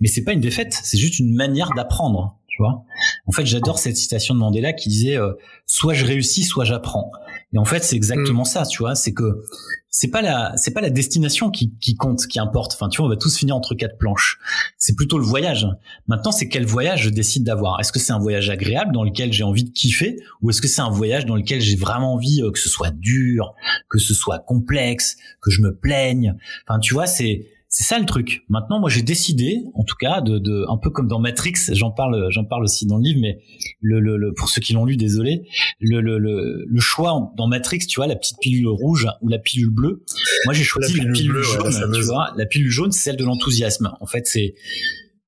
Mais 0.00 0.08
c'est 0.08 0.22
pas 0.22 0.32
une 0.32 0.40
défaite, 0.40 0.78
c'est 0.82 0.98
juste 0.98 1.18
une 1.18 1.34
manière 1.34 1.70
d'apprendre. 1.74 2.36
Tu 2.48 2.62
vois. 2.62 2.84
En 3.26 3.32
fait, 3.32 3.46
j'adore 3.46 3.78
cette 3.78 3.96
citation 3.96 4.34
de 4.34 4.40
Mandela 4.40 4.72
qui 4.72 4.88
disait 4.88 5.16
euh, 5.16 5.32
soit 5.66 5.94
je 5.94 6.04
réussis, 6.04 6.42
soit 6.42 6.64
j'apprends. 6.64 7.10
Et 7.52 7.58
en 7.58 7.64
fait, 7.64 7.82
c'est 7.82 7.96
exactement 7.96 8.42
mm. 8.42 8.46
ça. 8.46 8.66
Tu 8.66 8.78
vois, 8.78 8.94
c'est 8.94 9.12
que 9.12 9.42
c'est 9.88 10.08
pas 10.08 10.22
la 10.22 10.52
c'est 10.56 10.70
pas 10.70 10.80
la 10.80 10.90
destination 10.90 11.50
qui, 11.50 11.74
qui 11.80 11.96
compte, 11.96 12.26
qui 12.26 12.38
importe. 12.38 12.74
Enfin, 12.74 12.88
tu 12.88 12.98
vois, 12.98 13.06
on 13.06 13.08
va 13.08 13.16
tous 13.16 13.36
finir 13.36 13.56
entre 13.56 13.74
quatre 13.74 13.98
planches. 13.98 14.38
C'est 14.78 14.94
plutôt 14.94 15.18
le 15.18 15.24
voyage. 15.24 15.66
Maintenant, 16.06 16.30
c'est 16.30 16.48
quel 16.48 16.64
voyage 16.64 17.02
je 17.02 17.10
décide 17.10 17.44
d'avoir? 17.44 17.80
Est-ce 17.80 17.92
que 17.92 17.98
c'est 17.98 18.12
un 18.12 18.20
voyage 18.20 18.50
agréable 18.50 18.92
dans 18.92 19.02
lequel 19.02 19.32
j'ai 19.32 19.42
envie 19.42 19.64
de 19.64 19.70
kiffer, 19.70 20.16
ou 20.42 20.50
est-ce 20.50 20.62
que 20.62 20.68
c'est 20.68 20.82
un 20.82 20.90
voyage 20.90 21.26
dans 21.26 21.36
lequel 21.36 21.60
j'ai 21.60 21.76
vraiment 21.76 22.14
envie 22.14 22.40
euh, 22.42 22.52
que 22.52 22.58
ce 22.58 22.68
soit 22.68 22.90
dur, 22.90 23.54
que 23.88 23.98
ce 23.98 24.14
soit 24.14 24.38
complexe, 24.38 25.16
que 25.42 25.50
je 25.50 25.60
me 25.60 25.74
plaigne? 25.74 26.36
Enfin, 26.68 26.78
tu 26.78 26.94
vois, 26.94 27.06
c'est 27.06 27.46
c'est 27.72 27.84
ça 27.84 28.00
le 28.00 28.04
truc. 28.04 28.42
Maintenant, 28.48 28.80
moi, 28.80 28.90
j'ai 28.90 29.02
décidé, 29.02 29.62
en 29.74 29.84
tout 29.84 29.94
cas, 29.94 30.20
de, 30.20 30.38
de, 30.38 30.66
un 30.68 30.76
peu 30.76 30.90
comme 30.90 31.06
dans 31.06 31.20
Matrix, 31.20 31.54
j'en 31.70 31.92
parle, 31.92 32.26
j'en 32.30 32.44
parle 32.44 32.64
aussi 32.64 32.84
dans 32.84 32.96
le 32.96 33.04
livre, 33.04 33.20
mais 33.22 33.38
le, 33.80 34.00
le, 34.00 34.34
pour 34.34 34.48
ceux 34.48 34.60
qui 34.60 34.72
l'ont 34.72 34.84
lu, 34.84 34.96
désolé, 34.96 35.46
le, 35.78 36.00
le, 36.00 36.18
le, 36.18 36.80
choix 36.80 37.32
dans 37.36 37.46
Matrix, 37.46 37.78
tu 37.86 38.00
vois, 38.00 38.08
la 38.08 38.16
petite 38.16 38.38
pilule 38.40 38.66
rouge 38.66 39.06
ou 39.22 39.28
la 39.28 39.38
pilule 39.38 39.70
bleue. 39.70 40.04
Moi, 40.46 40.52
j'ai 40.52 40.64
choisi 40.64 40.96
la 40.96 41.12
pilule, 41.12 41.42
jaune, 41.42 41.92
tu 41.94 42.02
vois. 42.02 42.32
La 42.36 42.44
pilule 42.44 42.70
jaune, 42.70 42.90
c'est 42.90 43.02
celle 43.02 43.16
de 43.16 43.24
l'enthousiasme. 43.24 43.92
En 44.00 44.06
fait, 44.06 44.26
c'est 44.26 44.54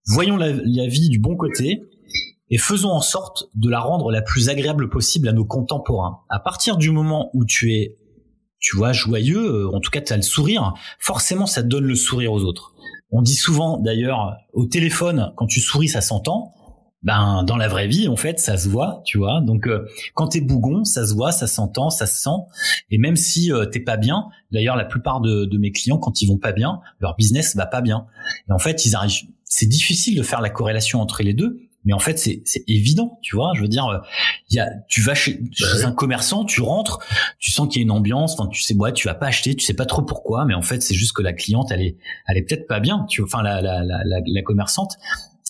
voyons 0.06 0.36
la, 0.36 0.52
la 0.52 0.88
vie 0.88 1.10
du 1.10 1.20
bon 1.20 1.36
côté 1.36 1.80
et 2.50 2.58
faisons 2.58 2.90
en 2.90 3.00
sorte 3.00 3.44
de 3.54 3.70
la 3.70 3.78
rendre 3.78 4.10
la 4.10 4.20
plus 4.20 4.48
agréable 4.48 4.88
possible 4.88 5.28
à 5.28 5.32
nos 5.32 5.44
contemporains. 5.44 6.18
À 6.28 6.40
partir 6.40 6.76
du 6.76 6.90
moment 6.90 7.30
où 7.34 7.44
tu 7.44 7.72
es 7.72 7.98
tu 8.62 8.76
vois, 8.76 8.92
joyeux, 8.92 9.68
en 9.74 9.80
tout 9.80 9.90
cas 9.90 10.00
tu 10.00 10.12
as 10.12 10.16
le 10.16 10.22
sourire, 10.22 10.72
forcément 10.98 11.46
ça 11.46 11.62
donne 11.62 11.84
le 11.84 11.96
sourire 11.96 12.32
aux 12.32 12.44
autres. 12.44 12.72
On 13.10 13.20
dit 13.20 13.34
souvent 13.34 13.76
d'ailleurs 13.78 14.36
au 14.54 14.66
téléphone 14.66 15.32
quand 15.36 15.46
tu 15.46 15.60
souris 15.60 15.88
ça 15.88 16.00
s'entend. 16.00 16.54
Ben 17.02 17.42
dans 17.42 17.56
la 17.56 17.66
vraie 17.66 17.88
vie 17.88 18.06
en 18.06 18.14
fait 18.14 18.38
ça 18.38 18.56
se 18.56 18.68
voit, 18.68 19.02
tu 19.04 19.18
vois. 19.18 19.40
Donc 19.40 19.66
euh, 19.66 19.84
quand 20.14 20.28
t'es 20.28 20.40
bougon, 20.40 20.84
ça 20.84 21.04
se 21.04 21.12
voit, 21.12 21.32
ça 21.32 21.48
s'entend, 21.48 21.90
ça 21.90 22.06
se 22.06 22.22
sent. 22.22 22.38
Et 22.92 22.98
même 22.98 23.16
si 23.16 23.52
euh, 23.52 23.66
t'es 23.66 23.80
pas 23.80 23.96
bien, 23.96 24.28
d'ailleurs 24.52 24.76
la 24.76 24.84
plupart 24.84 25.20
de, 25.20 25.44
de, 25.44 25.58
mes 25.58 25.72
clients 25.72 25.98
quand 25.98 26.22
ils 26.22 26.28
vont 26.28 26.38
pas 26.38 26.52
bien, 26.52 26.80
leur 27.00 27.16
business 27.16 27.56
va 27.56 27.66
pas 27.66 27.80
bien. 27.80 28.06
Et 28.48 28.52
en 28.52 28.60
fait 28.60 28.86
ils 28.86 28.94
arrivent. 28.94 29.28
C'est 29.44 29.66
difficile 29.66 30.16
de 30.16 30.22
faire 30.22 30.40
la 30.40 30.50
corrélation 30.50 31.00
entre 31.00 31.24
les 31.24 31.34
deux 31.34 31.58
mais 31.84 31.92
en 31.92 31.98
fait 31.98 32.18
c'est 32.18 32.42
c'est 32.44 32.64
évident 32.68 33.18
tu 33.22 33.36
vois 33.36 33.52
je 33.54 33.62
veux 33.62 33.68
dire 33.68 34.02
il 34.50 34.56
y 34.56 34.60
a 34.60 34.70
tu 34.88 35.00
vas 35.00 35.14
chez, 35.14 35.40
bah 35.60 35.86
un 35.86 35.92
commerçant 35.92 36.44
tu 36.44 36.60
rentres 36.60 37.00
tu 37.38 37.50
sens 37.50 37.68
qu'il 37.68 37.80
y 37.80 37.82
a 37.82 37.84
une 37.84 37.90
ambiance 37.90 38.34
enfin 38.38 38.48
tu 38.48 38.62
sais 38.62 38.74
ouais 38.74 38.92
tu 38.92 39.08
vas 39.08 39.14
pas 39.14 39.26
acheter 39.26 39.54
tu 39.54 39.64
sais 39.64 39.74
pas 39.74 39.86
trop 39.86 40.02
pourquoi 40.02 40.44
mais 40.44 40.54
en 40.54 40.62
fait 40.62 40.82
c'est 40.82 40.94
juste 40.94 41.12
que 41.12 41.22
la 41.22 41.32
cliente 41.32 41.70
elle 41.70 41.82
est 41.82 41.96
elle 42.28 42.36
est 42.36 42.42
peut-être 42.42 42.66
pas 42.66 42.80
bien 42.80 43.06
tu 43.08 43.20
vois 43.20 43.28
enfin 43.28 43.42
la 43.42 43.60
la, 43.60 43.82
la 43.82 44.02
la 44.04 44.42
commerçante 44.42 44.96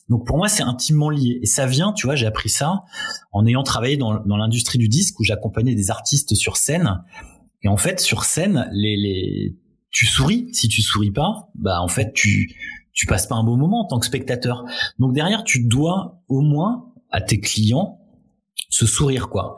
Donc 0.08 0.26
pour 0.26 0.36
moi, 0.36 0.48
c'est 0.48 0.62
intimement 0.62 1.10
lié. 1.10 1.38
Et 1.42 1.46
ça 1.46 1.64
vient, 1.66 1.92
tu 1.92 2.06
vois, 2.06 2.16
j'ai 2.16 2.26
appris 2.26 2.48
ça 2.50 2.84
en 3.32 3.46
ayant 3.46 3.62
travaillé 3.62 3.96
dans, 3.96 4.20
dans 4.26 4.36
l'industrie 4.36 4.78
du 4.78 4.88
disque 4.88 5.18
où 5.20 5.24
j'accompagnais 5.24 5.74
des 5.74 5.90
artistes 5.90 6.34
sur 6.34 6.56
scène. 6.56 7.02
Et 7.62 7.68
en 7.68 7.76
fait, 7.76 8.00
sur 8.00 8.24
scène, 8.24 8.68
les, 8.72 8.96
les, 8.96 9.56
tu 9.90 10.06
souris. 10.06 10.48
Si 10.52 10.68
tu 10.68 10.82
souris 10.82 11.12
pas, 11.12 11.50
bah 11.54 11.80
en 11.80 11.88
fait, 11.88 12.12
tu 12.12 12.54
tu 12.92 13.06
passes 13.06 13.26
pas 13.26 13.34
un 13.34 13.44
bon 13.44 13.56
moment 13.56 13.84
en 13.84 13.86
tant 13.86 13.98
que 13.98 14.06
spectateur. 14.06 14.64
Donc 14.98 15.12
derrière, 15.12 15.44
tu 15.44 15.66
dois 15.66 16.22
au 16.28 16.40
moins 16.40 16.92
à 17.10 17.20
tes 17.20 17.40
clients 17.40 17.98
ce 18.72 18.86
sourire 18.86 19.28
quoi. 19.28 19.56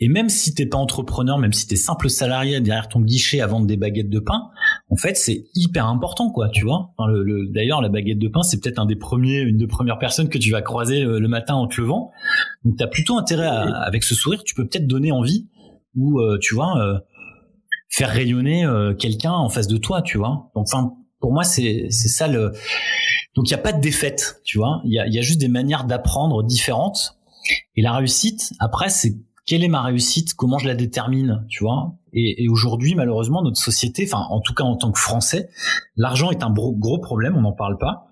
Et 0.00 0.08
même 0.08 0.30
si 0.30 0.54
t'es 0.54 0.64
pas 0.64 0.78
entrepreneur, 0.78 1.38
même 1.38 1.52
si 1.52 1.66
t'es 1.66 1.76
simple 1.76 2.08
salarié 2.08 2.60
derrière 2.60 2.88
ton 2.88 3.00
guichet 3.00 3.40
à 3.40 3.46
vendre 3.46 3.66
des 3.66 3.76
baguettes 3.76 4.08
de 4.08 4.18
pain, 4.18 4.48
en 4.88 4.96
fait 4.96 5.16
c'est 5.16 5.44
hyper 5.54 5.86
important 5.86 6.30
quoi, 6.30 6.48
tu 6.48 6.64
vois. 6.64 6.94
Enfin, 6.96 7.10
le, 7.10 7.46
D'ailleurs 7.48 7.82
la 7.82 7.90
baguette 7.90 8.18
de 8.18 8.28
pain 8.28 8.42
c'est 8.42 8.60
peut-être 8.60 8.78
un 8.78 8.86
des 8.86 8.96
premiers, 8.96 9.40
une 9.40 9.58
des 9.58 9.66
premières 9.66 9.98
personnes 9.98 10.30
que 10.30 10.38
tu 10.38 10.50
vas 10.50 10.62
croiser 10.62 11.04
euh, 11.04 11.20
le, 11.20 11.28
matin 11.28 11.54
en 11.54 11.66
te 11.66 11.78
levant. 11.80 12.10
Donc 12.64 12.76
t'as 12.78 12.86
plutôt 12.86 13.18
intérêt 13.18 13.46
à, 13.46 13.64
avec 13.82 14.02
ce 14.02 14.14
sourire, 14.14 14.42
tu 14.44 14.54
peux 14.54 14.66
peut-être 14.66 14.86
donner 14.86 15.12
envie 15.12 15.46
ou 15.94 16.20
euh, 16.20 16.38
tu 16.40 16.54
vois 16.54 16.78
euh, 16.78 16.98
faire 17.90 18.08
rayonner 18.08 18.66
quelqu'un 18.98 19.32
en 19.32 19.48
face 19.50 19.68
de 19.68 19.76
toi, 19.76 20.00
tu 20.02 20.16
vois. 20.16 20.50
Enfin 20.54 20.94
pour 21.24 21.32
moi 21.32 21.42
c'est 21.42 21.88
ça 21.90 22.28
le 22.28 22.52
donc 23.34 23.48
il 23.48 23.52
y 23.52 23.54
a 23.54 23.58
pas 23.58 23.72
de 23.72 23.80
défaite, 23.80 24.42
tu 24.44 24.58
vois. 24.58 24.82
Il 24.84 24.92
y 24.92 24.98
a, 24.98 25.08
y 25.08 25.18
a 25.18 25.22
juste 25.22 25.40
des 25.40 25.48
manières 25.48 25.84
d'apprendre 25.86 26.44
différentes 26.44 27.16
et 27.76 27.82
la 27.82 27.92
réussite, 27.92 28.52
après, 28.60 28.90
c'est 28.90 29.16
quelle 29.46 29.64
est 29.64 29.68
ma 29.68 29.82
réussite, 29.82 30.34
comment 30.34 30.58
je 30.58 30.66
la 30.66 30.74
détermine, 30.74 31.46
tu 31.48 31.64
vois. 31.64 31.94
Et, 32.12 32.46
aujourd'hui, 32.48 32.94
malheureusement, 32.94 33.42
notre 33.42 33.58
société, 33.58 34.04
enfin, 34.06 34.26
en 34.28 34.40
tout 34.40 34.52
cas 34.52 34.64
en 34.64 34.76
tant 34.76 34.92
que 34.92 35.00
Français, 35.00 35.48
l'argent 35.96 36.30
est 36.30 36.42
un 36.42 36.50
gros, 36.50 36.98
problème, 36.98 37.36
on 37.36 37.40
n'en 37.40 37.52
parle 37.52 37.78
pas. 37.78 38.10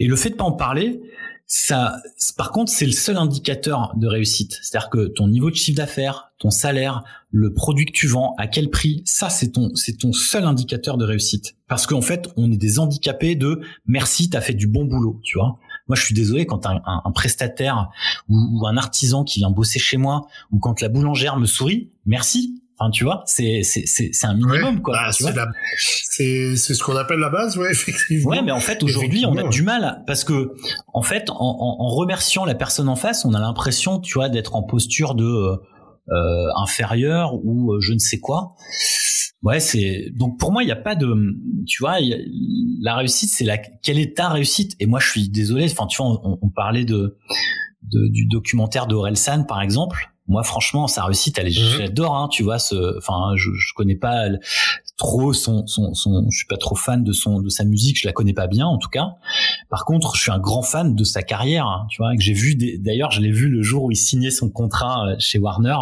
Et 0.00 0.08
le 0.08 0.16
fait 0.16 0.30
de 0.30 0.34
pas 0.34 0.44
en 0.44 0.52
parler, 0.52 1.00
ça, 1.46 2.00
par 2.36 2.50
contre, 2.50 2.72
c'est 2.72 2.86
le 2.86 2.92
seul 2.92 3.16
indicateur 3.16 3.92
de 3.96 4.06
réussite. 4.06 4.58
C'est-à-dire 4.62 4.88
que 4.88 5.06
ton 5.08 5.28
niveau 5.28 5.50
de 5.50 5.54
chiffre 5.54 5.76
d'affaires, 5.76 6.32
ton 6.38 6.50
salaire, 6.50 7.04
le 7.30 7.52
produit 7.52 7.84
que 7.84 7.92
tu 7.92 8.06
vends, 8.06 8.34
à 8.38 8.46
quel 8.46 8.70
prix, 8.70 9.02
ça, 9.04 9.28
c'est 9.28 9.52
ton, 9.52 9.74
c'est 9.74 9.98
ton 9.98 10.12
seul 10.12 10.44
indicateur 10.44 10.96
de 10.96 11.04
réussite. 11.04 11.56
Parce 11.68 11.86
qu'en 11.86 12.00
fait, 12.00 12.28
on 12.36 12.50
est 12.50 12.56
des 12.56 12.78
handicapés 12.78 13.34
de 13.34 13.60
merci, 13.86 14.30
t'as 14.30 14.40
fait 14.40 14.54
du 14.54 14.66
bon 14.66 14.84
boulot, 14.84 15.20
tu 15.22 15.38
vois. 15.38 15.58
Moi, 15.86 15.96
je 15.96 16.04
suis 16.04 16.14
désolé 16.14 16.46
quand 16.46 16.64
un, 16.66 16.80
un, 16.86 17.12
prestataire 17.12 17.90
ou, 18.28 18.66
un 18.66 18.76
artisan 18.78 19.22
qui 19.22 19.40
vient 19.40 19.50
bosser 19.50 19.78
chez 19.78 19.98
moi 19.98 20.26
ou 20.50 20.58
quand 20.58 20.80
la 20.80 20.88
boulangère 20.88 21.36
me 21.36 21.46
sourit, 21.46 21.90
merci. 22.06 22.62
Enfin, 22.84 22.90
tu 22.90 23.04
vois, 23.04 23.22
c'est 23.24 23.62
c'est 23.62 23.86
c'est 23.86 24.26
un 24.26 24.34
minimum 24.34 24.82
quoi. 24.82 24.94
Bah, 24.94 25.10
c'est 25.10 26.56
c'est 26.56 26.74
ce 26.74 26.82
qu'on 26.82 26.96
appelle 26.96 27.18
la 27.18 27.30
base, 27.30 27.56
ouais, 27.56 27.70
effectivement. 27.70 28.30
Ouais, 28.30 28.42
mais 28.42 28.52
en 28.52 28.60
fait 28.60 28.82
aujourd'hui 28.82 29.24
on 29.26 29.36
a 29.36 29.48
du 29.48 29.62
mal 29.62 30.02
parce 30.06 30.22
que 30.22 30.52
en 30.92 31.02
fait 31.02 31.30
en, 31.30 31.36
en, 31.38 31.88
remerciant 31.88 32.44
la 32.44 32.54
personne 32.54 32.90
en 32.90 32.96
face, 32.96 33.24
on 33.24 33.32
a 33.32 33.40
l'impression, 33.40 34.00
tu 34.00 34.14
vois, 34.14 34.28
d'être 34.28 34.54
en 34.54 34.62
posture 34.62 35.14
de 35.14 35.24
euh, 35.24 35.56
euh 36.10 36.48
inférieure 36.56 37.34
ou 37.42 37.72
euh, 37.72 37.80
je 37.80 37.94
ne 37.94 37.98
sais 37.98 38.18
quoi 38.18 38.54
ouais, 39.42 39.60
c'est 39.60 40.10
donc 40.14 40.38
pour 40.38 40.52
moi 40.52 40.62
il 40.62 40.66
n'y 40.66 40.72
a 40.72 40.76
pas 40.76 40.94
de, 40.94 41.06
tu 41.66 41.82
vois, 41.82 41.96
la 42.82 42.96
réussite 42.96 43.30
c'est 43.30 43.44
la 43.44 43.56
quelle 43.56 43.98
est 43.98 44.16
ta 44.16 44.28
réussite? 44.28 44.72
Et 44.78 44.86
moi 44.86 45.00
je 45.00 45.08
suis 45.08 45.30
désolé, 45.30 45.70
enfin 45.70 45.86
tu 45.86 46.02
vois, 46.02 46.20
on, 46.22 46.38
on 46.42 46.50
parlait 46.50 46.84
de, 46.84 47.16
de, 47.82 48.08
du 48.10 48.26
documentaire 48.26 48.86
d'Orelsan 48.86 49.44
par 49.44 49.62
exemple 49.62 50.13
moi 50.26 50.42
franchement 50.42 50.86
sa 50.86 51.04
réussite 51.04 51.38
elle 51.38 51.48
est 51.48 51.60
mhm. 51.60 51.78
j'adore 51.78 52.16
hein, 52.16 52.28
tu 52.30 52.42
vois 52.42 52.58
ce 52.58 52.96
enfin 52.98 53.32
je, 53.36 53.50
je 53.54 53.74
connais 53.74 53.96
pas 53.96 54.28
trop 54.96 55.32
son, 55.32 55.66
son 55.66 55.92
son 55.94 56.26
je 56.30 56.36
suis 56.36 56.46
pas 56.46 56.56
trop 56.56 56.76
fan 56.76 57.02
de 57.02 57.12
son 57.12 57.40
de 57.40 57.48
sa 57.48 57.64
musique 57.64 57.98
je 58.00 58.06
la 58.06 58.12
connais 58.12 58.32
pas 58.32 58.46
bien 58.46 58.66
en 58.66 58.78
tout 58.78 58.88
cas. 58.88 59.16
Par 59.68 59.84
contre 59.84 60.14
je 60.16 60.22
suis 60.22 60.30
un 60.30 60.38
grand 60.38 60.62
fan 60.62 60.94
de 60.94 61.04
sa 61.04 61.22
carrière 61.22 61.66
hein, 61.66 61.86
tu 61.90 62.00
vois 62.00 62.14
que 62.14 62.22
j'ai 62.22 62.32
vu 62.32 62.56
d'ailleurs 62.78 63.10
je 63.10 63.20
l'ai 63.20 63.30
vu 63.30 63.48
le 63.48 63.62
jour 63.62 63.84
où 63.84 63.90
il 63.90 63.96
signait 63.96 64.30
son 64.30 64.50
contrat 64.50 65.06
euh, 65.08 65.16
chez 65.18 65.38
Warner. 65.38 65.76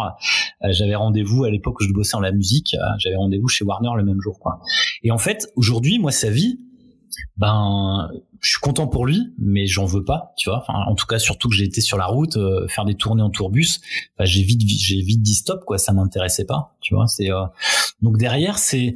Euh, 0.63 0.69
j'avais 0.71 0.95
rendez-vous 0.95 1.43
à 1.43 1.49
l'époque 1.49 1.79
où 1.79 1.83
je 1.83 1.93
bossais 1.93 2.15
en 2.15 2.21
la 2.21 2.31
musique 2.31 2.75
euh, 2.75 2.85
j'avais 2.97 3.15
rendez-vous 3.15 3.47
chez 3.47 3.63
Warner 3.63 3.91
le 3.95 4.03
même 4.03 4.19
jour 4.19 4.39
quoi. 4.39 4.59
Et 5.03 5.11
en 5.11 5.17
fait 5.17 5.47
aujourd'hui 5.55 5.99
moi 5.99 6.11
sa 6.11 6.29
vie 6.29 6.59
ben 7.37 8.09
je 8.43 8.49
suis 8.49 8.59
content 8.59 8.87
pour 8.87 9.05
lui, 9.05 9.33
mais 9.37 9.67
j'en 9.67 9.85
veux 9.85 10.03
pas, 10.03 10.33
tu 10.37 10.49
vois. 10.49 10.59
Enfin, 10.59 10.73
en 10.87 10.95
tout 10.95 11.05
cas, 11.05 11.17
surtout 11.17 11.47
que 11.47 11.55
j'ai 11.55 11.63
été 11.63 11.79
sur 11.79 11.97
la 11.97 12.05
route, 12.05 12.35
euh, 12.35 12.67
faire 12.67 12.83
des 12.83 12.95
tournées 12.95 13.21
en 13.21 13.29
tourbus, 13.29 13.79
enfin, 14.17 14.25
j'ai 14.25 14.43
vite, 14.43 14.61
j'ai 14.67 15.01
vite 15.01 15.21
dit 15.21 15.35
stop, 15.35 15.63
quoi. 15.65 15.77
Ça 15.77 15.93
m'intéressait 15.93 16.45
pas, 16.45 16.75
tu 16.81 16.93
vois. 16.93 17.07
C'est 17.07 17.31
euh, 17.31 17.45
donc 18.01 18.17
derrière, 18.17 18.57
c'est 18.57 18.95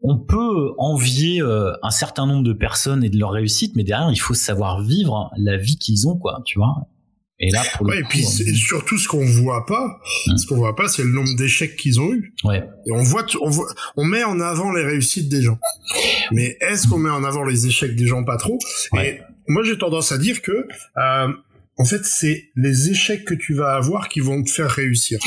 on 0.00 0.16
peut 0.16 0.74
envier 0.78 1.42
euh, 1.42 1.72
un 1.82 1.90
certain 1.90 2.26
nombre 2.26 2.44
de 2.44 2.52
personnes 2.52 3.02
et 3.02 3.10
de 3.10 3.18
leur 3.18 3.32
réussite, 3.32 3.74
mais 3.74 3.82
derrière, 3.82 4.10
il 4.12 4.20
faut 4.20 4.34
savoir 4.34 4.80
vivre 4.80 5.30
la 5.36 5.56
vie 5.56 5.76
qu'ils 5.76 6.06
ont, 6.06 6.16
quoi, 6.16 6.40
tu 6.44 6.58
vois. 6.58 6.86
Et 7.40 7.50
là, 7.50 7.62
pour 7.76 7.86
le 7.86 7.98
et 7.98 8.02
puis 8.02 8.24
surtout 8.24 8.98
ce 8.98 9.06
qu'on 9.06 9.24
voit 9.24 9.64
pas, 9.64 10.00
hein 10.28 10.36
ce 10.36 10.46
qu'on 10.46 10.56
voit 10.56 10.74
pas, 10.74 10.88
c'est 10.88 11.04
le 11.04 11.10
nombre 11.10 11.34
d'échecs 11.36 11.76
qu'ils 11.76 12.00
ont 12.00 12.12
eu. 12.12 12.34
Ouais. 12.42 12.64
Et 12.86 12.92
on 12.92 13.02
voit, 13.02 13.24
on 13.40 13.48
voit, 13.48 13.72
on 13.96 14.04
met 14.04 14.24
en 14.24 14.40
avant 14.40 14.72
les 14.72 14.82
réussites 14.82 15.28
des 15.28 15.42
gens. 15.42 15.58
Mais 16.32 16.56
est-ce 16.60 16.88
qu'on 16.88 16.98
met 16.98 17.10
en 17.10 17.22
avant 17.22 17.44
les 17.44 17.66
échecs 17.66 17.94
des 17.94 18.06
gens? 18.06 18.24
Pas 18.24 18.38
trop 18.38 18.58
Et 19.00 19.20
moi, 19.46 19.62
j'ai 19.62 19.78
tendance 19.78 20.10
à 20.10 20.18
dire 20.18 20.42
que 20.42 20.66
euh, 20.96 21.28
en 21.76 21.84
fait, 21.84 22.04
c'est 22.04 22.50
les 22.56 22.90
échecs 22.90 23.24
que 23.24 23.34
tu 23.34 23.54
vas 23.54 23.74
avoir 23.74 24.08
qui 24.08 24.18
vont 24.18 24.42
te 24.42 24.50
faire 24.50 24.70
réussir. 24.70 25.20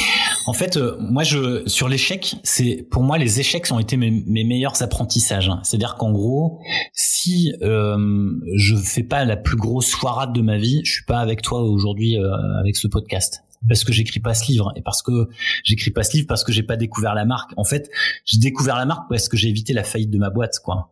En 0.47 0.54
fait, 0.54 0.77
euh, 0.77 0.95
moi, 0.99 1.23
je 1.23 1.67
sur 1.67 1.88
l'échec, 1.88 2.36
c'est 2.43 2.86
pour 2.89 3.04
moi 3.04 3.17
les 3.17 3.39
échecs 3.39 3.67
ont 3.71 3.80
été 3.80 3.97
mes, 3.97 4.12
meilleurs 4.12 4.82
apprentissages. 4.82 5.51
C'est-à-dire 5.63 5.95
qu'en 5.95 6.12
gros, 6.12 6.60
si 6.93 7.54
euh, 7.62 8.32
je 8.56 8.75
fais 8.75 9.04
pas 9.04 9.23
la 9.25 9.38
plus 9.38 9.58
grosse 9.58 9.91
foirade 9.91 10.34
de 10.34 10.41
ma 10.41 10.58
vie, 10.58 10.82
je 10.84 10.91
suis 10.91 11.06
pas 11.06 11.19
avec 11.19 11.41
toi 11.41 11.62
aujourd'hui 11.62 12.17
euh, 12.17 12.32
avec 12.60 12.75
ce 12.75 12.88
podcast 12.88 13.43
parce 13.67 13.84
que 13.84 13.93
j'écris 13.93 14.19
pas 14.19 14.34
ce 14.34 14.51
livre 14.51 14.73
et 14.75 14.82
parce 14.82 15.04
que 15.04 15.30
j'écris 15.63 15.91
pas 15.91 16.01
ce 16.01 16.13
livre 16.13 16.27
parce 16.27 16.43
que 16.43 16.51
j'ai 16.51 16.63
pas 16.63 16.77
découvert 16.77 17.13
la 17.13 17.25
marque. 17.25 17.51
En 17.58 17.63
fait, 17.63 17.89
j'ai 18.25 18.39
découvert 18.39 18.77
la 18.77 18.86
marque 18.86 19.08
parce 19.10 19.30
que 19.30 19.38
j'ai 19.38 19.49
évité 19.49 19.73
la 19.73 19.84
faillite 19.84 20.10
de 20.10 20.17
ma 20.17 20.32
boîte, 20.32 20.60
quoi. 20.63 20.89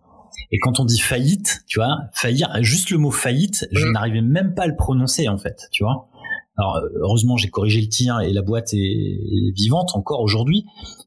Et 0.51 0.59
quand 0.59 0.79
on 0.79 0.85
dit 0.85 0.99
faillite, 0.99 1.63
tu 1.67 1.79
vois, 1.79 1.97
faillir, 2.13 2.49
juste 2.61 2.91
le 2.91 2.97
mot 2.97 3.11
faillite, 3.11 3.67
je 3.71 3.85
mmh. 3.85 3.91
n'arrivais 3.91 4.21
même 4.21 4.53
pas 4.53 4.63
à 4.63 4.67
le 4.67 4.75
prononcer 4.75 5.27
en 5.27 5.37
fait, 5.37 5.67
tu 5.71 5.83
vois. 5.83 6.09
Alors 6.59 6.81
heureusement 6.95 7.37
j'ai 7.37 7.49
corrigé 7.49 7.79
le 7.79 7.87
tir 7.87 8.19
et 8.19 8.33
la 8.33 8.41
boîte 8.41 8.73
est, 8.73 9.53
vivante 9.55 9.91
encore 9.95 10.19
aujourd'hui, 10.19 10.65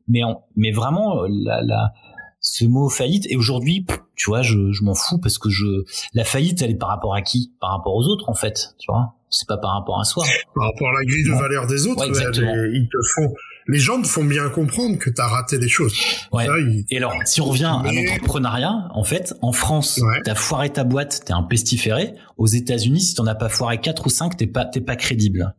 mais 0.08 0.22
mais 0.56 0.72
vraiment 0.72 1.22
la, 1.28 1.62
la 1.62 1.92
ce 2.40 2.64
mot 2.64 2.88
faillite 2.88 3.26
et 3.30 3.36
aujourd'hui 3.36 3.86
tu 4.16 4.30
vois 4.30 4.42
je, 4.42 4.72
je 4.72 4.82
m'en 4.82 4.94
fous 4.94 5.18
parce 5.18 5.38
que 5.38 5.50
je 5.50 5.84
la 6.14 6.24
faillite 6.24 6.62
elle 6.62 6.70
est 6.70 6.78
par 6.78 6.88
rapport 6.88 7.14
à 7.14 7.22
qui? 7.22 7.52
Par 7.60 7.70
rapport 7.70 7.94
aux 7.94 8.08
autres 8.08 8.28
en 8.30 8.34
fait 8.34 8.74
tu 8.78 8.90
vois? 8.90 9.14
C'est 9.28 9.46
pas 9.46 9.56
par 9.58 9.72
rapport 9.72 10.00
à 10.00 10.04
soi. 10.04 10.24
Par 10.54 10.64
rapport 10.64 10.88
à 10.88 11.00
la 11.00 11.04
grille 11.04 11.24
de 11.24 11.32
valeur 11.32 11.66
des 11.66 11.86
autres 11.86 12.04
ils 12.06 12.88
te 12.88 12.98
font 13.14 13.34
les 13.66 13.78
gens 13.78 14.00
te 14.00 14.06
font 14.06 14.24
bien 14.24 14.48
comprendre 14.48 14.98
que 14.98 15.10
tu 15.10 15.20
as 15.20 15.26
raté 15.26 15.58
des 15.58 15.68
choses. 15.68 15.94
Ouais. 16.32 16.46
Et 16.90 16.96
alors, 16.96 17.14
si 17.24 17.40
on 17.40 17.46
revient 17.46 17.76
à 17.84 17.92
l'entrepreneuriat, 17.92 18.88
en 18.92 19.04
fait, 19.04 19.34
en 19.42 19.52
France, 19.52 19.94
tu 19.94 20.22
t'as 20.24 20.34
foiré 20.34 20.70
ta 20.70 20.84
boîte, 20.84 21.22
t'es 21.26 21.32
un 21.32 21.42
pestiféré. 21.42 22.14
Aux 22.36 22.46
États-Unis, 22.46 23.00
si 23.00 23.14
t'en 23.14 23.26
as 23.26 23.34
pas 23.34 23.48
foiré 23.48 23.78
quatre 23.78 24.06
ou 24.06 24.10
cinq, 24.10 24.36
t'es 24.36 24.46
pas, 24.46 24.64
t'es 24.64 24.80
pas 24.80 24.96
crédible. 24.96 25.54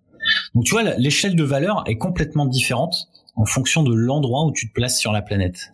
Donc, 0.56 0.66
tu 0.66 0.72
vois, 0.72 0.84
l'échelle 0.98 1.36
de 1.36 1.44
valeur 1.44 1.84
est 1.88 1.98
complètement 1.98 2.46
différente 2.46 3.08
en 3.36 3.46
fonction 3.46 3.84
de 3.84 3.94
l'endroit 3.94 4.46
où 4.46 4.52
tu 4.52 4.70
te 4.70 4.74
places 4.74 5.00
sur 5.00 5.12
la 5.12 5.22
planète. 5.22 5.74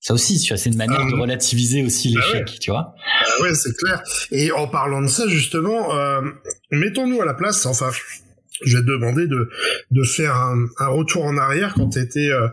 Ça 0.00 0.14
aussi, 0.14 0.38
tu 0.38 0.52
vois, 0.52 0.58
c'est 0.58 0.70
une 0.70 0.76
manière 0.76 1.04
de 1.06 1.12
ah. 1.14 1.20
relativiser 1.20 1.84
aussi 1.84 2.14
bah 2.14 2.20
l'échec, 2.20 2.60
tu 2.60 2.70
vois. 2.70 2.94
Ah 3.20 3.42
ouais, 3.42 3.54
c'est 3.54 3.76
clair. 3.76 4.02
Et 4.30 4.52
en 4.52 4.68
parlant 4.68 5.02
de 5.02 5.08
ça, 5.08 5.26
justement, 5.26 5.92
euh, 5.94 6.20
mettons-nous 6.70 7.20
à 7.20 7.24
la 7.24 7.34
place, 7.34 7.66
enfin, 7.66 7.90
je 8.64 8.76
vais 8.76 8.82
te 8.82 8.88
demander 8.88 9.26
de 9.26 9.48
de 9.90 10.02
faire 10.02 10.34
un, 10.36 10.66
un 10.78 10.88
retour 10.88 11.24
en 11.24 11.36
arrière 11.36 11.74
quand 11.74 11.90
t'étais 11.90 12.30
euh, 12.30 12.48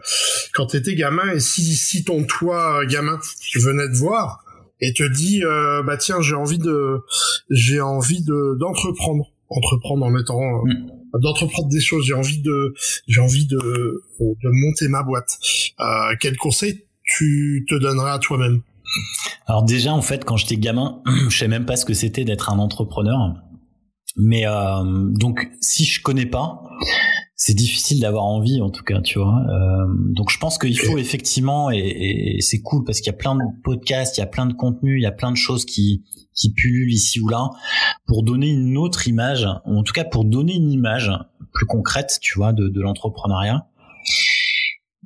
quand 0.54 0.68
t'étais 0.68 0.96
gamin 0.96 1.32
et 1.34 1.40
si 1.40 1.76
si 1.76 2.04
ton 2.04 2.24
toi 2.24 2.82
euh, 2.82 2.86
gamin 2.86 3.20
venait 3.56 3.88
te 3.88 3.98
voir 3.98 4.46
et 4.82 4.94
te 4.94 5.04
dit 5.04 5.44
euh, 5.44 5.84
bah 5.84 5.98
tiens 5.98 6.22
j'ai 6.22 6.36
envie 6.36 6.58
de 6.58 7.00
j'ai 7.50 7.82
envie 7.82 8.24
de 8.24 8.58
d'entreprendre. 8.60 9.32
Entreprendre 9.48 10.04
en 10.04 10.10
mettant 10.10 10.42
euh, 10.42 10.64
mm. 10.66 11.22
d'entreprendre 11.22 11.70
des 11.70 11.80
choses. 11.80 12.06
J'ai 12.08 12.16
envie 12.16 12.42
de 12.42 12.74
j'ai 13.08 13.22
envie 13.22 13.46
de 13.46 13.58
de 14.20 14.50
monter 14.50 14.88
ma 14.88 15.04
boîte. 15.04 15.38
Euh, 15.80 16.16
quel 16.20 16.36
conseil 16.36 16.84
tu 17.04 17.64
te 17.70 17.76
donnerais 17.76 18.12
à 18.12 18.20
toi-même? 18.20 18.62
Alors 19.46 19.64
déjà 19.64 19.94
en 19.94 20.02
fait 20.02 20.26
quand 20.26 20.36
j'étais 20.38 20.58
gamin 20.58 21.02
je 21.30 21.38
sais 21.38 21.48
même 21.48 21.66
pas 21.66 21.76
ce 21.76 21.86
que 21.86 21.94
c'était 21.94 22.26
d'être 22.26 22.50
un 22.50 22.58
entrepreneur 22.58 23.36
mais 24.16 24.48
euh, 24.48 24.84
donc 24.86 25.50
si 25.62 25.86
je 25.86 26.02
connais 26.02 26.26
pas, 26.26 26.64
c'est 27.36 27.54
difficile 27.54 28.00
d'avoir 28.00 28.24
envie 28.24 28.62
en 28.62 28.70
tout 28.70 28.84
cas, 28.84 29.02
tu 29.02 29.20
vois. 29.20 29.42
Euh, 29.50 29.86
donc 30.10 30.30
je 30.32 30.38
pense 30.38 30.58
qu'il 30.58 30.80
faut 30.80 30.98
effectivement 30.98 31.70
et, 31.72 32.38
et 32.38 32.42
c'est 32.42 32.62
cool 32.62 32.84
parce 32.86 33.00
qu'il 33.00 33.12
y 33.12 33.16
a 33.16 33.18
plein 33.18 33.36
de 33.36 33.44
podcasts, 33.64 34.18
il 34.18 34.22
y 34.22 34.24
a 34.24 34.28
plein 34.28 34.46
de 34.46 34.54
contenus, 34.54 35.00
il 35.00 35.04
y 35.04 35.08
a 35.08 35.12
plein 35.12 35.32
de 35.32 35.38
choses 35.38 35.66
qui 35.66 36.04
qui 36.36 36.54
pullulent 36.54 36.94
ici 36.94 37.20
ou 37.20 37.30
là 37.30 37.50
pour 38.06 38.24
donner 38.24 38.50
une 38.50 38.78
autre 38.78 39.08
image, 39.08 39.48
ou 39.66 39.78
en 39.78 39.84
tout 39.84 39.94
cas 39.94 40.04
pour 40.04 40.26
donner 40.26 40.54
une 40.54 40.72
image 40.72 41.12
plus 41.54 41.66
concrète, 41.66 42.20
tu 42.22 42.38
vois, 42.38 42.54
de, 42.54 42.68
de 42.68 42.82
l'entrepreneuriat. 42.82 43.68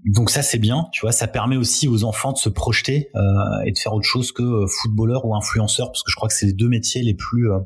donc 0.06 0.32
ça 0.32 0.42
c'est 0.42 0.58
bien, 0.58 0.88
tu 0.92 1.02
vois, 1.02 1.12
ça 1.12 1.28
permet 1.28 1.56
aussi 1.56 1.88
aux 1.88 2.04
enfants 2.04 2.34
de 2.34 2.38
se 2.38 2.50
projeter 2.50 3.10
euh, 3.16 3.22
et 3.66 3.72
de 3.72 3.78
faire 3.78 3.94
autre 3.94 4.08
chose 4.08 4.32
que 4.32 4.44
euh, 4.44 4.68
footballeur 4.68 5.26
ou 5.26 5.36
influenceur, 5.36 5.92
parce 5.92 6.04
que 6.04 6.12
je 6.12 6.16
crois 6.16 6.28
que 6.28 6.34
c'est 6.34 6.48
les 6.48 6.54
deux 6.54 6.70
métiers 6.70 7.04
les 7.04 7.14
plus 7.14 7.52
euh, 7.52 7.60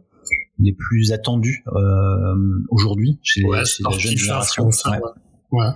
les 0.59 0.73
plus 0.73 1.11
attendus 1.11 1.63
euh, 1.67 2.35
aujourd'hui 2.69 3.19
chez, 3.23 3.43
Ouais, 3.43 3.65
chez 3.65 3.83
la 3.83 3.97
jeune 3.97 4.17
génération. 4.17 4.69
Ouais. 5.51 5.67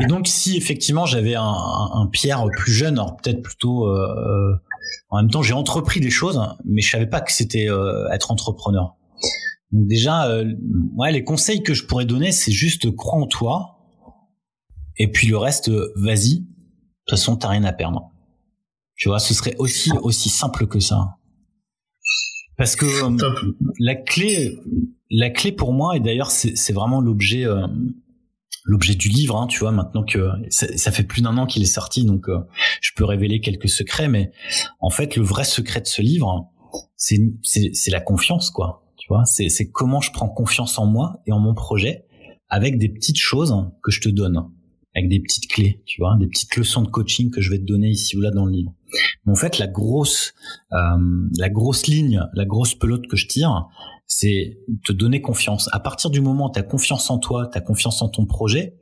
Et 0.00 0.06
donc 0.06 0.28
si 0.28 0.56
effectivement 0.56 1.06
j'avais 1.06 1.34
un, 1.34 1.42
un, 1.42 2.02
un 2.02 2.06
Pierre 2.08 2.44
plus 2.58 2.72
jeune, 2.72 2.94
alors 2.94 3.16
peut-être 3.16 3.40
plutôt 3.42 3.86
euh, 3.86 4.06
euh, 4.06 4.56
en 5.08 5.16
même 5.16 5.30
temps 5.30 5.42
j'ai 5.42 5.54
entrepris 5.54 6.00
des 6.00 6.10
choses, 6.10 6.38
mais 6.66 6.82
je 6.82 6.90
savais 6.90 7.06
pas 7.06 7.22
que 7.22 7.32
c'était 7.32 7.70
euh, 7.70 8.06
être 8.12 8.30
entrepreneur. 8.30 8.96
Donc 9.72 9.88
déjà, 9.88 10.26
euh, 10.28 10.52
ouais, 10.94 11.10
les 11.10 11.24
conseils 11.24 11.62
que 11.62 11.74
je 11.74 11.86
pourrais 11.86 12.04
donner, 12.04 12.32
c'est 12.32 12.52
juste 12.52 12.94
crois 12.94 13.18
en 13.18 13.26
toi, 13.26 13.78
et 14.98 15.10
puis 15.10 15.26
le 15.26 15.38
reste, 15.38 15.70
vas-y. 15.96 16.40
De 16.40 16.44
toute 17.06 17.18
façon, 17.18 17.36
t'as 17.36 17.48
rien 17.48 17.64
à 17.64 17.72
perdre. 17.72 18.10
Tu 18.94 19.08
vois, 19.08 19.18
ce 19.18 19.34
serait 19.34 19.54
aussi 19.58 19.90
aussi 20.02 20.28
simple 20.28 20.66
que 20.66 20.80
ça. 20.80 21.15
Parce 22.56 22.76
que 22.76 22.86
euh, 22.86 23.16
Top. 23.16 23.38
la 23.78 23.94
clé, 23.94 24.58
la 25.10 25.30
clé 25.30 25.52
pour 25.52 25.72
moi, 25.72 25.96
et 25.96 26.00
d'ailleurs 26.00 26.30
c'est 26.30 26.72
vraiment 26.72 27.00
l'objet 27.00 27.44
euh, 27.44 27.66
l'objet 28.64 28.94
du 28.94 29.08
livre. 29.08 29.36
Hein, 29.36 29.46
tu 29.46 29.60
vois, 29.60 29.72
maintenant 29.72 30.04
que 30.04 30.30
ça, 30.48 30.66
ça 30.76 30.90
fait 30.90 31.02
plus 31.02 31.22
d'un 31.22 31.36
an 31.38 31.46
qu'il 31.46 31.62
est 31.62 31.66
sorti, 31.66 32.04
donc 32.04 32.28
euh, 32.28 32.38
je 32.80 32.90
peux 32.96 33.04
révéler 33.04 33.40
quelques 33.40 33.68
secrets. 33.68 34.08
Mais 34.08 34.32
en 34.80 34.90
fait, 34.90 35.16
le 35.16 35.22
vrai 35.22 35.44
secret 35.44 35.80
de 35.80 35.86
ce 35.86 36.02
livre, 36.02 36.50
c'est 36.96 37.20
c'est 37.42 37.70
c'est 37.74 37.90
la 37.90 38.00
confiance, 38.00 38.50
quoi. 38.50 38.84
Tu 38.96 39.08
vois, 39.08 39.24
c'est 39.24 39.48
c'est 39.48 39.70
comment 39.70 40.00
je 40.00 40.12
prends 40.12 40.28
confiance 40.28 40.78
en 40.78 40.86
moi 40.86 41.20
et 41.26 41.32
en 41.32 41.38
mon 41.38 41.54
projet 41.54 42.04
avec 42.48 42.78
des 42.78 42.88
petites 42.88 43.18
choses 43.18 43.54
que 43.82 43.90
je 43.90 44.00
te 44.00 44.08
donne, 44.08 44.48
avec 44.96 45.10
des 45.10 45.20
petites 45.20 45.48
clés, 45.48 45.82
tu 45.84 46.00
vois, 46.00 46.16
des 46.18 46.26
petites 46.26 46.56
leçons 46.56 46.82
de 46.82 46.88
coaching 46.88 47.30
que 47.30 47.42
je 47.42 47.50
vais 47.50 47.58
te 47.58 47.64
donner 47.64 47.90
ici 47.90 48.16
ou 48.16 48.22
là 48.22 48.30
dans 48.30 48.46
le 48.46 48.52
livre. 48.52 48.74
Mais 49.24 49.32
en 49.32 49.36
fait, 49.36 49.58
la 49.58 49.66
grosse, 49.66 50.32
euh, 50.72 50.78
la 51.38 51.50
grosse 51.50 51.86
ligne, 51.86 52.22
la 52.32 52.46
grosse 52.46 52.74
pelote 52.74 53.06
que 53.06 53.16
je 53.16 53.26
tire, 53.26 53.66
c'est 54.06 54.58
te 54.84 54.92
donner 54.92 55.20
confiance. 55.20 55.68
À 55.72 55.80
partir 55.80 56.10
du 56.10 56.20
moment 56.22 56.48
où 56.48 56.52
tu 56.52 56.58
as 56.58 56.62
confiance 56.62 57.10
en 57.10 57.18
toi, 57.18 57.48
tu 57.52 57.58
as 57.58 57.60
confiance 57.60 58.00
en 58.00 58.08
ton 58.08 58.24
projet, 58.24 58.78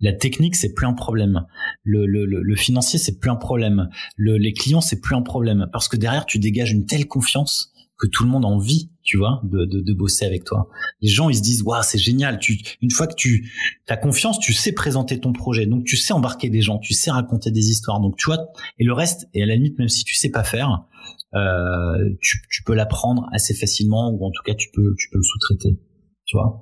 la 0.00 0.12
technique, 0.12 0.54
c'est 0.54 0.74
plus 0.74 0.86
un 0.86 0.92
problème. 0.92 1.46
Le, 1.82 2.06
le, 2.06 2.24
le, 2.24 2.56
financier, 2.56 2.98
c'est 2.98 3.18
plus 3.18 3.30
un 3.30 3.36
problème. 3.36 3.88
Le, 4.16 4.36
les 4.36 4.52
clients, 4.52 4.80
c'est 4.80 5.00
plus 5.00 5.16
un 5.16 5.22
problème. 5.22 5.68
Parce 5.72 5.88
que 5.88 5.96
derrière, 5.96 6.26
tu 6.26 6.38
dégages 6.38 6.70
une 6.70 6.86
telle 6.86 7.08
confiance 7.08 7.72
que 7.98 8.06
tout 8.06 8.22
le 8.22 8.30
monde 8.30 8.44
a 8.44 8.48
envie, 8.48 8.90
tu 9.08 9.16
vois, 9.16 9.40
de, 9.42 9.64
de, 9.64 9.80
de 9.80 9.94
bosser 9.94 10.26
avec 10.26 10.44
toi. 10.44 10.68
Les 11.00 11.08
gens, 11.08 11.30
ils 11.30 11.36
se 11.36 11.40
disent, 11.40 11.62
waouh, 11.62 11.82
c'est 11.82 11.96
génial. 11.96 12.38
Tu, 12.38 12.60
une 12.82 12.90
fois 12.90 13.06
que 13.06 13.14
tu 13.14 13.50
as 13.88 13.96
confiance, 13.96 14.38
tu 14.38 14.52
sais 14.52 14.72
présenter 14.72 15.18
ton 15.18 15.32
projet. 15.32 15.64
Donc, 15.64 15.84
tu 15.84 15.96
sais 15.96 16.12
embarquer 16.12 16.50
des 16.50 16.60
gens, 16.60 16.78
tu 16.78 16.92
sais 16.92 17.10
raconter 17.10 17.50
des 17.50 17.70
histoires. 17.70 18.00
Donc, 18.00 18.18
tu 18.18 18.26
vois, 18.26 18.48
et 18.78 18.84
le 18.84 18.92
reste, 18.92 19.26
et 19.32 19.42
à 19.42 19.46
la 19.46 19.54
limite, 19.54 19.78
même 19.78 19.88
si 19.88 20.04
tu 20.04 20.14
sais 20.14 20.28
pas 20.28 20.44
faire, 20.44 20.84
euh, 21.34 22.10
tu, 22.20 22.42
tu 22.50 22.62
peux 22.64 22.74
l'apprendre 22.74 23.30
assez 23.32 23.54
facilement 23.54 24.10
ou 24.10 24.26
en 24.26 24.30
tout 24.30 24.42
cas, 24.44 24.54
tu 24.54 24.68
peux, 24.74 24.94
tu 24.98 25.08
peux 25.08 25.16
le 25.16 25.24
sous-traiter. 25.24 25.78
Tu 26.28 26.36
vois. 26.36 26.60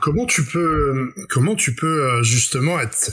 Comment 0.00 0.24
tu 0.24 0.42
peux, 0.42 1.12
comment 1.28 1.54
tu 1.54 1.74
peux 1.74 2.04
euh, 2.06 2.22
justement 2.22 2.80
être, 2.80 3.12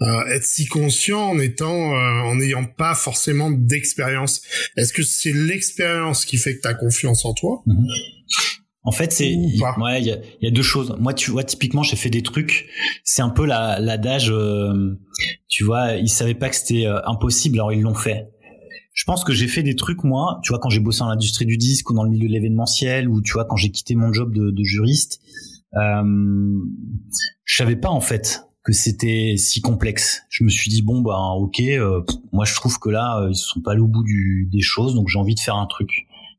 euh, 0.00 0.26
être 0.26 0.44
si 0.44 0.66
conscient 0.66 1.30
en 1.30 1.38
étant, 1.40 1.92
euh, 1.92 2.20
en 2.22 2.36
n'ayant 2.36 2.64
pas 2.64 2.94
forcément 2.94 3.50
d'expérience? 3.50 4.42
Est-ce 4.76 4.92
que 4.92 5.02
c'est 5.02 5.32
l'expérience 5.32 6.24
qui 6.24 6.36
fait 6.36 6.56
que 6.56 6.60
tu 6.62 6.68
as 6.68 6.74
confiance 6.74 7.24
en 7.24 7.34
toi? 7.34 7.64
En 8.84 8.92
fait, 8.92 9.10
c'est 9.12 9.34
Ou 9.34 9.50
pas. 9.58 9.74
ouais, 9.80 10.00
il 10.02 10.06
y 10.06 10.12
a, 10.12 10.18
il 10.40 10.44
y 10.44 10.46
a 10.46 10.50
deux 10.52 10.62
choses. 10.62 10.94
Moi, 11.00 11.14
tu 11.14 11.32
vois, 11.32 11.42
typiquement, 11.42 11.82
j'ai 11.82 11.96
fait 11.96 12.10
des 12.10 12.22
trucs. 12.22 12.68
C'est 13.02 13.22
un 13.22 13.30
peu 13.30 13.44
la 13.44 13.80
l'adage. 13.80 14.30
euh, 14.30 15.00
tu 15.48 15.64
vois, 15.64 15.94
ils 15.94 16.08
savaient 16.08 16.34
pas 16.34 16.48
que 16.48 16.54
c'était 16.56 16.86
euh, 16.86 17.00
impossible, 17.06 17.56
alors 17.56 17.72
ils 17.72 17.80
l'ont 17.80 17.94
fait. 17.94 18.26
Je 18.94 19.04
pense 19.04 19.24
que 19.24 19.32
j'ai 19.32 19.48
fait 19.48 19.62
des 19.62 19.74
trucs 19.74 20.04
moi. 20.04 20.40
Tu 20.42 20.50
vois, 20.50 20.60
quand 20.60 20.70
j'ai 20.70 20.80
bossé 20.80 21.00
dans 21.00 21.08
l'industrie 21.08 21.46
du 21.46 21.58
disque 21.58 21.90
ou 21.90 21.94
dans 21.94 22.04
le 22.04 22.10
milieu 22.10 22.28
de 22.28 22.32
l'événementiel, 22.32 23.08
ou 23.08 23.20
tu 23.20 23.32
vois, 23.32 23.44
quand 23.44 23.56
j'ai 23.56 23.70
quitté 23.70 23.96
mon 23.96 24.12
job 24.12 24.32
de, 24.32 24.50
de 24.50 24.64
juriste, 24.64 25.20
euh, 25.76 26.02
je 27.44 27.56
savais 27.56 27.76
pas 27.76 27.90
en 27.90 28.00
fait 28.00 28.44
que 28.62 28.72
c'était 28.72 29.34
si 29.36 29.60
complexe. 29.60 30.22
Je 30.30 30.44
me 30.44 30.48
suis 30.48 30.70
dit 30.70 30.82
bon 30.82 31.02
bah 31.02 31.18
ok, 31.36 31.60
euh, 31.60 32.02
moi 32.32 32.44
je 32.44 32.54
trouve 32.54 32.78
que 32.78 32.88
là 32.88 33.18
euh, 33.18 33.30
ils 33.30 33.36
sont 33.36 33.60
pas 33.60 33.72
allés 33.72 33.80
au 33.80 33.88
bout 33.88 34.04
du, 34.04 34.48
des 34.50 34.62
choses, 34.62 34.94
donc 34.94 35.08
j'ai 35.08 35.18
envie 35.18 35.34
de 35.34 35.40
faire 35.40 35.56
un 35.56 35.66
truc. 35.66 35.90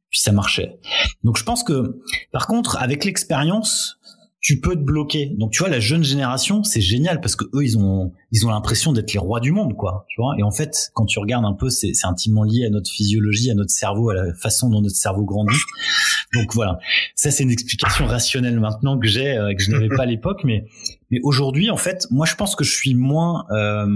Puis 0.09 0.21
ça 0.21 0.31
marchait. 0.31 0.79
Donc 1.23 1.37
je 1.37 1.43
pense 1.43 1.63
que 1.63 2.01
par 2.31 2.47
contre 2.47 2.77
avec 2.77 3.03
l'expérience 3.03 3.94
tu 4.45 4.59
peux 4.59 4.75
te 4.75 4.81
bloquer. 4.81 5.33
Donc 5.39 5.53
tu 5.53 5.63
vois 5.63 5.69
la 5.69 5.79
jeune 5.79 6.03
génération, 6.03 6.63
c'est 6.63 6.79
génial 6.79 7.19
parce 7.19 7.35
que 7.35 7.45
eux 7.55 7.63
ils 7.63 7.79
ont 7.79 8.11
ils 8.31 8.45
ont 8.45 8.51
l'impression 8.51 8.93
d'être 8.93 9.11
les 9.11 9.17
rois 9.17 9.39
du 9.39 9.51
monde 9.51 9.75
quoi, 9.75 10.05
tu 10.07 10.21
vois. 10.21 10.35
Et 10.37 10.43
en 10.43 10.51
fait, 10.51 10.91
quand 10.93 11.07
tu 11.07 11.17
regardes 11.17 11.45
un 11.45 11.53
peu 11.53 11.71
c'est 11.71 11.93
intimement 12.03 12.43
lié 12.43 12.63
à 12.67 12.69
notre 12.69 12.91
physiologie, 12.91 13.49
à 13.49 13.55
notre 13.55 13.71
cerveau, 13.71 14.11
à 14.11 14.13
la 14.13 14.35
façon 14.35 14.69
dont 14.69 14.83
notre 14.83 14.97
cerveau 14.97 15.23
grandit. 15.23 15.57
Donc 16.35 16.53
voilà. 16.53 16.77
Ça 17.15 17.31
c'est 17.31 17.41
une 17.41 17.49
explication 17.49 18.05
rationnelle 18.05 18.59
maintenant 18.59 18.99
que 18.99 19.07
j'ai 19.07 19.35
euh, 19.35 19.51
que 19.55 19.63
je 19.63 19.71
n'avais 19.71 19.89
pas 19.89 20.03
à 20.03 20.05
l'époque 20.05 20.41
mais 20.43 20.67
mais 21.09 21.19
aujourd'hui 21.23 21.71
en 21.71 21.77
fait, 21.77 22.05
moi 22.11 22.27
je 22.27 22.35
pense 22.35 22.55
que 22.55 22.63
je 22.63 22.75
suis 22.75 22.93
moins 22.93 23.45
euh, 23.49 23.87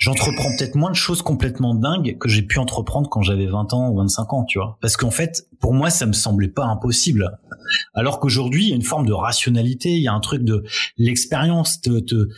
j'entreprends 0.00 0.48
peut-être 0.56 0.74
moins 0.74 0.90
de 0.90 0.96
choses 0.96 1.20
complètement 1.20 1.74
dingues 1.74 2.16
que 2.18 2.28
j'ai 2.28 2.42
pu 2.42 2.58
entreprendre 2.58 3.08
quand 3.08 3.22
j'avais 3.22 3.46
20 3.46 3.74
ans 3.74 3.90
ou 3.90 3.98
25 3.98 4.32
ans, 4.32 4.44
tu 4.44 4.58
vois. 4.58 4.78
Parce 4.80 4.96
qu'en 4.96 5.10
fait, 5.10 5.46
pour 5.60 5.74
moi, 5.74 5.90
ça 5.90 6.06
me 6.06 6.14
semblait 6.14 6.48
pas 6.48 6.64
impossible. 6.64 7.38
Alors 7.94 8.18
qu'aujourd'hui, 8.18 8.64
il 8.64 8.68
y 8.70 8.72
a 8.72 8.76
une 8.76 8.82
forme 8.82 9.06
de 9.06 9.12
rationalité, 9.12 9.90
il 9.90 10.02
y 10.02 10.08
a 10.08 10.12
un 10.12 10.20
truc 10.20 10.42
de 10.42 10.64
l'expérience 10.96 11.82
te, 11.82 12.00
te, 12.00 12.28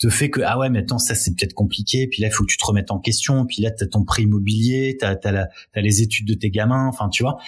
te 0.00 0.08
fait 0.08 0.30
que, 0.30 0.40
ah 0.40 0.58
ouais, 0.58 0.70
mais 0.70 0.80
attends, 0.80 0.98
ça 0.98 1.14
c'est 1.14 1.36
peut-être 1.36 1.52
compliqué, 1.52 2.08
puis 2.08 2.22
là, 2.22 2.28
il 2.28 2.30
faut 2.32 2.42
que 2.42 2.50
tu 2.50 2.56
te 2.56 2.64
remettes 2.64 2.90
en 2.90 2.98
question, 2.98 3.44
puis 3.44 3.62
là, 3.62 3.70
t'as 3.70 3.86
ton 3.86 4.02
prix 4.02 4.22
immobilier, 4.22 4.96
t'as, 4.98 5.14
t'as, 5.14 5.46
les 5.76 6.00
études 6.00 6.26
de 6.26 6.34
tes 6.34 6.50
gamins, 6.50 6.88
enfin, 6.88 7.10
tu 7.10 7.22
vois. 7.22 7.38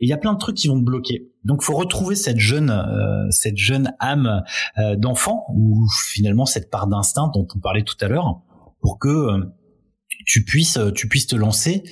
Et 0.00 0.06
il 0.06 0.08
y 0.08 0.12
a 0.12 0.18
plein 0.18 0.34
de 0.34 0.38
trucs 0.38 0.56
qui 0.56 0.68
vont 0.68 0.78
te 0.78 0.84
bloquer. 0.84 1.30
Donc, 1.44 1.62
faut 1.62 1.74
retrouver 1.74 2.14
cette 2.14 2.38
jeune, 2.38 2.70
euh, 2.70 3.30
cette 3.30 3.56
jeune 3.56 3.92
âme 4.00 4.42
euh, 4.78 4.96
d'enfant, 4.96 5.46
ou 5.54 5.86
finalement 6.10 6.44
cette 6.44 6.70
part 6.70 6.86
d'instinct 6.86 7.30
dont 7.34 7.46
on 7.54 7.58
parlait 7.58 7.82
tout 7.82 7.96
à 8.02 8.08
l'heure, 8.08 8.42
pour 8.84 8.98
que 8.98 9.08
euh, 9.08 9.38
tu 10.26 10.44
puisses 10.44 10.78
tu 10.94 11.08
puisses 11.08 11.26
te 11.26 11.36
lancer 11.36 11.82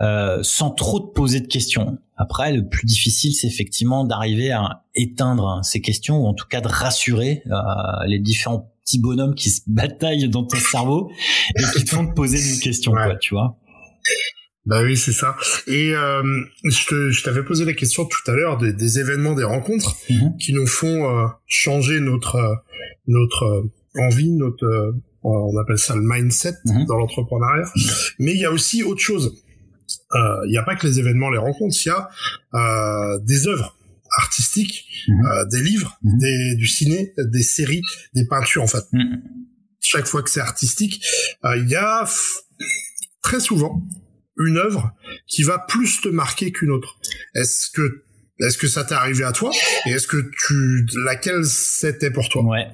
euh, 0.00 0.38
sans 0.42 0.70
trop 0.70 1.00
te 1.00 1.12
poser 1.12 1.40
de 1.40 1.46
questions. 1.48 1.98
Après, 2.16 2.52
le 2.52 2.68
plus 2.68 2.86
difficile, 2.86 3.34
c'est 3.34 3.48
effectivement 3.48 4.04
d'arriver 4.04 4.52
à 4.52 4.84
éteindre 4.94 5.60
ces 5.64 5.80
questions 5.80 6.18
ou 6.22 6.26
en 6.26 6.34
tout 6.34 6.46
cas 6.48 6.60
de 6.60 6.68
rassurer 6.68 7.42
euh, 7.48 7.52
les 8.06 8.20
différents 8.20 8.72
petits 8.84 9.00
bonhommes 9.00 9.34
qui 9.34 9.50
se 9.50 9.60
bataillent 9.66 10.28
dans 10.28 10.44
ton 10.44 10.56
cerveau 10.58 11.10
et 11.58 11.62
qui 11.74 11.84
te 11.84 11.90
font 11.90 12.06
te 12.06 12.14
poser 12.14 12.38
des 12.38 12.60
questions, 12.60 12.92
Ouais. 12.92 13.04
quoi, 13.06 13.16
tu 13.16 13.34
vois. 13.34 13.58
Bah 14.66 14.82
oui, 14.82 14.96
c'est 14.96 15.12
ça. 15.12 15.36
Et 15.68 15.92
euh, 15.94 16.22
je 16.64 17.22
t'avais 17.24 17.44
posé 17.44 17.64
la 17.64 17.72
question 17.74 18.04
tout 18.04 18.30
à 18.30 18.34
l'heure 18.34 18.56
des, 18.58 18.72
des 18.72 18.98
événements, 19.00 19.34
des 19.34 19.44
rencontres 19.44 19.96
Mhm. 20.10 20.36
qui 20.38 20.52
nous 20.54 20.66
font 20.66 21.08
euh, 21.08 21.26
changer 21.46 21.98
notre 22.00 22.36
euh, 22.36 22.54
notre 23.06 23.42
euh, 23.44 23.72
envie, 24.00 24.30
notre 24.32 24.64
euh, 24.64 24.92
on 25.28 25.56
appelle 25.58 25.78
ça 25.78 25.94
le 25.94 26.02
mindset 26.02 26.54
Mhm. 26.64 26.86
dans 26.86 26.96
l'entrepreneuriat. 26.96 27.68
Mais 28.18 28.32
il 28.34 28.40
y 28.40 28.44
a 28.44 28.52
aussi 28.52 28.82
autre 28.82 29.00
chose. 29.00 29.42
Euh, 30.14 30.18
Il 30.46 30.50
n'y 30.50 30.58
a 30.58 30.62
pas 30.62 30.76
que 30.76 30.86
les 30.86 30.98
événements, 30.98 31.30
les 31.30 31.38
rencontres. 31.38 31.76
Il 31.84 31.88
y 31.88 31.90
a 31.90 32.08
euh, 32.54 33.18
des 33.20 33.46
œuvres 33.48 33.76
artistiques, 34.18 34.86
Mhm. 35.08 35.26
euh, 35.26 35.44
des 35.46 35.60
livres, 35.60 35.98
Mhm. 36.02 36.18
des, 36.18 36.54
du 36.56 36.66
ciné, 36.66 37.12
des 37.18 37.42
séries, 37.42 37.82
des 38.14 38.24
peintures. 38.26 38.62
En 38.62 38.66
fait, 38.68 38.84
chaque 39.80 40.06
fois 40.06 40.22
que 40.22 40.30
c'est 40.30 40.40
artistique, 40.40 41.04
il 41.44 41.68
y 41.68 41.74
a 41.76 42.08
très 43.22 43.40
souvent 43.40 43.82
une 44.38 44.58
œuvre 44.58 44.92
qui 45.26 45.42
va 45.42 45.58
plus 45.58 46.00
te 46.00 46.08
marquer 46.08 46.52
qu'une 46.52 46.70
autre. 46.70 46.98
Est-ce 47.34 47.70
que 47.70 48.04
est-ce 48.40 48.58
que 48.58 48.68
ça 48.68 48.84
t'est 48.84 48.94
arrivé 48.94 49.24
à 49.24 49.32
toi 49.32 49.50
et 49.86 49.90
est-ce 49.90 50.06
que 50.06 50.30
tu 50.46 50.86
laquelle 51.04 51.44
c'était 51.44 52.10
pour 52.10 52.28
toi? 52.28 52.42
Ouais. 52.44 52.68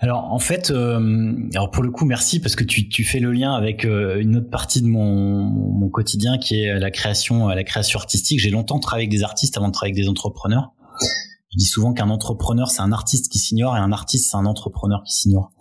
Alors 0.00 0.32
en 0.32 0.38
fait, 0.38 0.70
euh, 0.70 1.32
alors 1.54 1.70
pour 1.70 1.82
le 1.82 1.90
coup, 1.90 2.04
merci 2.04 2.40
parce 2.40 2.56
que 2.56 2.64
tu, 2.64 2.88
tu 2.88 3.04
fais 3.04 3.20
le 3.20 3.32
lien 3.32 3.54
avec 3.54 3.84
euh, 3.84 4.18
une 4.20 4.36
autre 4.36 4.50
partie 4.50 4.82
de 4.82 4.88
mon, 4.88 5.44
mon 5.44 5.88
quotidien 5.88 6.38
qui 6.38 6.62
est 6.62 6.78
la 6.78 6.90
création, 6.90 7.48
la 7.48 7.64
création 7.64 7.98
artistique. 7.98 8.40
J'ai 8.40 8.50
longtemps 8.50 8.80
travaillé 8.80 9.06
avec 9.06 9.16
des 9.16 9.22
artistes 9.24 9.56
avant 9.56 9.68
de 9.68 9.72
travailler 9.72 9.92
avec 9.92 10.04
des 10.04 10.08
entrepreneurs. 10.10 10.72
Je 11.54 11.58
dis 11.58 11.66
souvent 11.66 11.92
qu'un 11.92 12.10
entrepreneur 12.10 12.68
c'est 12.68 12.82
un 12.82 12.92
artiste 12.92 13.30
qui 13.30 13.38
s'ignore 13.38 13.76
et 13.76 13.80
un 13.80 13.92
artiste 13.92 14.30
c'est 14.30 14.36
un 14.36 14.46
entrepreneur 14.46 15.02
qui 15.04 15.14
s'ignore. 15.14 15.52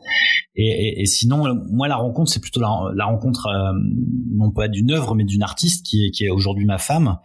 Et, 0.55 0.67
et, 0.67 1.01
et 1.01 1.05
sinon, 1.05 1.45
euh, 1.47 1.53
moi 1.71 1.87
la 1.87 1.97
rencontre 1.97 2.31
c'est 2.31 2.39
plutôt 2.39 2.59
la, 2.59 2.91
la 2.95 3.05
rencontre 3.05 3.45
euh, 3.47 3.73
non 4.31 4.51
pas 4.51 4.67
d'une 4.67 4.91
œuvre 4.91 5.13
mais 5.13 5.23
d'une 5.23 5.43
artiste 5.43 5.85
qui 5.85 6.05
est, 6.05 6.11
qui 6.11 6.25
est 6.25 6.29
aujourd'hui 6.29 6.65
ma 6.65 6.79
femme. 6.79 7.19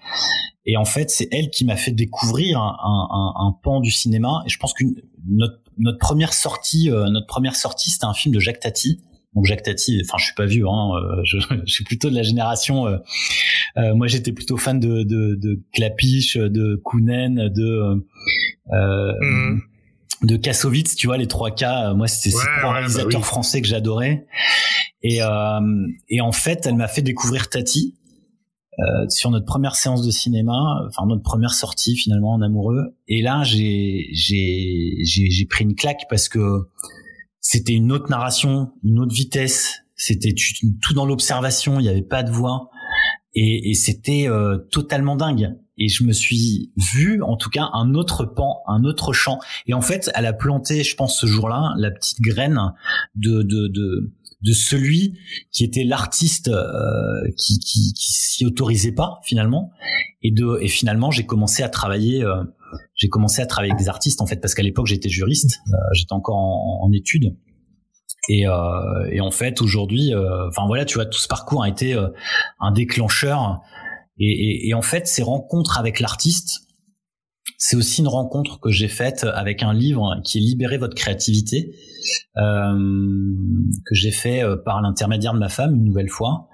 Et 0.67 0.77
en 0.77 0.85
fait, 0.85 1.09
c'est 1.09 1.29
elle 1.33 1.49
qui 1.49 1.65
m'a 1.65 1.77
fait 1.77 1.93
découvrir 1.93 2.61
un, 2.61 2.77
un, 2.85 3.47
un, 3.47 3.53
pan 3.63 3.81
du 3.81 3.91
cinéma. 3.91 4.43
Et 4.45 4.51
je 4.51 4.59
pense 4.59 4.75
que 4.75 4.85
notre, 5.27 5.63
notre 5.79 5.97
première 5.97 6.35
sortie, 6.35 6.91
euh, 6.91 7.09
notre 7.09 7.27
première 7.27 7.57
sortie, 7.57 7.89
c'était 7.89 8.05
un 8.05 8.13
film 8.13 8.35
de 8.35 8.41
Jacques 8.41 8.61
Tati. 8.61 9.01
Donc 9.35 9.45
Jacques 9.47 9.63
Tati, 9.63 10.01
enfin 10.05 10.17
je 10.19 10.25
suis 10.25 10.35
pas 10.35 10.47
vieux, 10.47 10.67
hein, 10.67 10.91
euh, 10.95 11.21
je, 11.25 11.39
je 11.67 11.73
suis 11.73 11.85
plutôt 11.85 12.11
de 12.11 12.15
la 12.15 12.23
génération. 12.23 12.87
euh, 12.87 12.99
euh, 13.79 13.95
moi, 13.95 14.09
j'étais 14.09 14.33
plutôt 14.33 14.57
fan 14.57 14.79
de, 14.81 15.05
de, 15.05 15.37
de 15.37 15.63
Clapiche, 15.73 16.37
de 16.37 16.77
Kounen, 16.85 17.49
de 17.49 18.07
euh, 18.73 19.13
de 20.23 20.37
Kassovitz, 20.37 20.97
tu 20.97 21.07
vois, 21.07 21.17
les 21.17 21.27
trois 21.27 21.51
K. 21.51 21.65
Moi, 21.95 22.09
c'était 22.09 22.35
ouais, 22.35 22.43
trois 22.59 22.71
bah 22.71 22.79
réalisateurs 22.79 23.25
français 23.25 23.61
que 23.61 23.69
j'adorais. 23.69 24.27
Et, 25.03 25.23
euh, 25.23 25.87
et 26.09 26.21
en 26.21 26.33
fait, 26.33 26.67
elle 26.67 26.75
m'a 26.75 26.89
fait 26.89 27.03
découvrir 27.03 27.49
Tati 27.49 27.97
euh, 28.81 29.09
sur 29.09 29.31
notre 29.31 29.47
première 29.47 29.75
séance 29.75 30.05
de 30.05 30.11
cinéma, 30.11 30.53
enfin 30.89 31.07
notre 31.07 31.23
première 31.23 31.53
sortie 31.53 31.97
finalement 31.97 32.33
en 32.33 32.43
amoureux. 32.43 32.97
Et 33.07 33.23
là, 33.23 33.43
j'ai 33.45 34.09
j'ai 34.13 34.99
j'ai 35.03 35.47
pris 35.47 35.65
une 35.65 35.75
claque 35.75 36.03
parce 36.11 36.29
que 36.29 36.69
c'était 37.41 37.75
une 37.75 37.93
autre 37.93 38.11
narration, 38.11 38.73
une 38.85 38.99
autre 38.99 39.15
vitesse. 39.15 39.83
C'était 39.95 40.33
tout 40.33 40.95
dans 40.95 41.07
l'observation. 41.07 41.81
Il 41.81 41.85
n'y 41.85 41.89
avait 41.89 42.03
pas 42.03 42.23
de 42.23 42.31
voix 42.31 42.71
et, 43.35 43.71
et 43.71 43.75
c'était 43.75 44.29
euh, 44.29 44.59
totalement 44.71 45.17
dingue 45.17 45.57
et 45.79 45.89
je 45.89 46.05
me 46.05 46.13
suis 46.13 46.73
vu 46.77 47.23
en 47.23 47.37
tout 47.37 47.51
cas 47.51 47.71
un 47.73 47.95
autre 47.95 48.25
pan, 48.25 48.63
un 48.67 48.85
autre 48.85 49.13
champ. 49.13 49.39
Et 49.67 49.75
en 49.75 49.81
fait, 49.81 50.11
elle 50.15 50.27
a 50.27 50.33
planté, 50.33 50.83
je 50.83 50.97
pense, 50.97 51.19
ce 51.19 51.27
jour-là, 51.27 51.73
la 51.79 51.91
petite 51.91 52.21
graine 52.21 52.61
de 53.15 53.43
de 53.43 53.69
de, 53.69 54.13
de 54.43 54.53
celui 54.53 55.19
qui 55.53 55.65
était 55.65 55.85
l'artiste 55.85 56.49
euh, 56.49 57.31
qui 57.37 57.59
qui, 57.61 57.93
qui 57.95 58.13
s'y 58.13 58.45
autorisait 58.45 58.93
pas 58.93 59.21
finalement. 59.25 59.71
Et 60.23 60.33
de 60.33 60.59
et 60.61 60.69
finalement, 60.69 61.11
j'ai 61.11 61.27
commencé 61.27 61.63
à 61.63 61.69
travailler. 61.69 62.25
Euh, 62.25 62.43
j'ai 62.95 63.09
commencé 63.09 63.41
à 63.41 63.47
travailler 63.47 63.73
avec 63.73 63.83
des 63.83 63.89
artistes 63.89 64.21
en 64.21 64.27
fait 64.27 64.37
parce 64.37 64.55
qu'à 64.55 64.63
l'époque 64.63 64.87
j'étais 64.87 65.09
juriste, 65.09 65.59
euh, 65.69 65.77
j'étais 65.93 66.13
encore 66.13 66.37
en, 66.37 66.93
études. 66.93 67.35
Et, 68.29 68.47
euh, 68.47 69.09
et, 69.11 69.23
en 69.23 69.31
fait 69.31 69.63
aujourd'hui, 69.63 70.13
enfin 70.49 70.67
voilà, 70.67 70.85
tu 70.85 70.97
vois, 70.97 71.07
tout 71.07 71.19
ce 71.19 71.29
parcours 71.29 71.63
a 71.63 71.69
été 71.69 71.97
un 72.61 72.73
déclencheur 72.73 73.63
et, 74.19 74.27
et, 74.27 74.69
et 74.69 74.75
en 74.75 74.83
fait, 74.83 75.07
ces 75.07 75.23
rencontres 75.23 75.79
avec 75.79 76.01
l'artiste, 76.01 76.69
c'est 77.57 77.77
aussi 77.77 78.03
une 78.03 78.09
rencontre 78.09 78.61
que 78.61 78.71
j'ai 78.71 78.89
faite 78.89 79.25
avec 79.25 79.63
un 79.63 79.73
livre 79.73 80.21
qui 80.25 80.39
est 80.39 80.41
Libérer 80.41 80.79
votre 80.79 80.95
créativité, 80.95 81.75
euh, 82.37 82.79
que 83.85 83.95
j'ai 83.95 84.13
fait 84.13 84.43
euh, 84.43 84.57
par 84.57 84.81
l'intermédiaire 84.81 85.35
de 85.35 85.39
ma 85.39 85.49
femme 85.49 85.75
une 85.75 85.85
nouvelle 85.85 86.09
fois. 86.09 86.49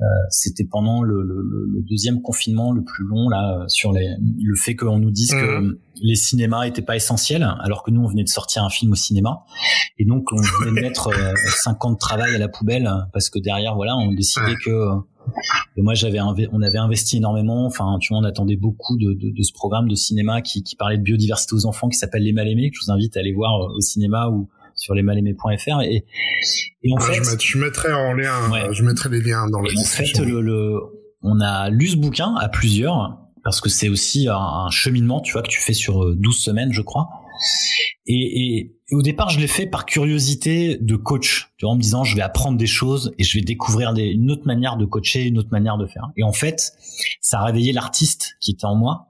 Euh, 0.00 0.04
c'était 0.28 0.66
pendant 0.70 1.02
le, 1.02 1.22
le, 1.22 1.42
le, 1.42 1.82
deuxième 1.88 2.20
confinement 2.20 2.70
le 2.70 2.84
plus 2.84 3.04
long 3.06 3.30
là 3.30 3.64
sur 3.66 3.92
les, 3.92 4.06
le 4.20 4.54
fait 4.54 4.74
qu'on 4.74 4.98
nous 4.98 5.10
dise 5.10 5.30
que 5.30 5.60
mmh. 5.60 5.78
les 6.02 6.16
cinémas 6.16 6.64
étaient 6.64 6.82
pas 6.82 6.96
essentiels 6.96 7.48
alors 7.60 7.82
que 7.82 7.90
nous 7.90 8.02
on 8.02 8.06
venait 8.06 8.22
de 8.22 8.28
sortir 8.28 8.62
un 8.62 8.68
film 8.68 8.92
au 8.92 8.94
cinéma 8.94 9.44
et 9.96 10.04
donc 10.04 10.26
on 10.32 10.36
venait 10.36 10.82
de 10.82 10.86
mettre 10.86 11.08
euh, 11.08 11.32
5 11.64 11.82
ans 11.86 11.92
de 11.92 11.96
travail 11.96 12.34
à 12.34 12.38
la 12.38 12.48
poubelle 12.48 12.90
parce 13.14 13.30
que 13.30 13.38
derrière 13.38 13.74
voilà 13.74 13.96
on 13.96 14.12
décidait 14.12 14.56
que 14.62 14.70
et 15.76 15.82
moi, 15.82 15.94
j'avais 15.94 16.20
on 16.20 16.62
avait 16.62 16.78
investi 16.78 17.18
énormément. 17.18 17.66
Enfin, 17.66 17.98
tu 18.00 18.12
vois, 18.12 18.18
on 18.18 18.24
attendait 18.24 18.56
beaucoup 18.56 18.96
de, 18.96 19.12
de, 19.12 19.30
de 19.30 19.42
ce 19.42 19.52
programme 19.52 19.88
de 19.88 19.94
cinéma 19.94 20.42
qui, 20.42 20.62
qui, 20.62 20.76
parlait 20.76 20.98
de 20.98 21.02
biodiversité 21.02 21.54
aux 21.54 21.66
enfants, 21.66 21.88
qui 21.88 21.98
s'appelle 21.98 22.22
Les 22.22 22.32
Mal 22.32 22.48
Aimés, 22.48 22.70
que 22.70 22.76
je 22.80 22.86
vous 22.86 22.92
invite 22.92 23.16
à 23.16 23.20
aller 23.20 23.32
voir 23.32 23.60
euh, 23.60 23.76
au 23.76 23.80
cinéma 23.80 24.28
ou 24.28 24.48
sur 24.74 24.94
lesmalaimés.fr. 24.94 25.82
Et, 25.82 26.04
et 26.82 26.92
en 26.92 27.00
fait, 27.00 27.40
je, 27.40 27.58
mettrai 27.58 27.92
en 27.92 28.12
lien, 28.12 28.72
je 28.72 28.82
mettrai 28.82 29.08
les 29.08 29.20
liens 29.20 29.48
dans 29.48 29.60
le. 29.60 29.70
En 29.78 29.84
fait, 29.84 30.18
le, 30.18 30.40
le, 30.40 30.78
on 31.22 31.40
a 31.40 31.70
lu 31.70 31.88
ce 31.88 31.96
bouquin 31.96 32.34
à 32.36 32.48
plusieurs 32.48 33.18
parce 33.42 33.60
que 33.60 33.68
c'est 33.68 33.88
aussi 33.88 34.28
un, 34.28 34.34
un, 34.34 34.70
cheminement, 34.70 35.20
tu 35.20 35.32
vois, 35.32 35.42
que 35.42 35.48
tu 35.48 35.60
fais 35.60 35.72
sur 35.72 36.16
12 36.16 36.18
euh, 36.18 36.42
semaines, 36.42 36.72
je 36.72 36.82
crois. 36.82 37.08
Et, 38.06 38.72
au 38.92 39.02
départ, 39.02 39.30
je 39.30 39.40
l'ai 39.40 39.48
fait 39.48 39.66
par 39.66 39.84
curiosité 39.84 40.78
de 40.80 40.96
coach, 40.96 41.52
en 41.62 41.74
me 41.74 41.80
disant 41.80 42.04
je 42.04 42.14
vais 42.14 42.22
apprendre 42.22 42.56
des 42.56 42.66
choses 42.66 43.12
et 43.18 43.24
je 43.24 43.38
vais 43.38 43.44
découvrir 43.44 43.92
une 43.96 44.30
autre 44.30 44.46
manière 44.46 44.76
de 44.76 44.84
coacher, 44.84 45.24
une 45.24 45.38
autre 45.38 45.50
manière 45.50 45.76
de 45.76 45.86
faire. 45.86 46.10
Et 46.16 46.22
en 46.22 46.32
fait, 46.32 46.72
ça 47.20 47.40
a 47.40 47.44
réveillé 47.44 47.72
l'artiste 47.72 48.36
qui 48.40 48.52
était 48.52 48.64
en 48.64 48.76
moi 48.76 49.08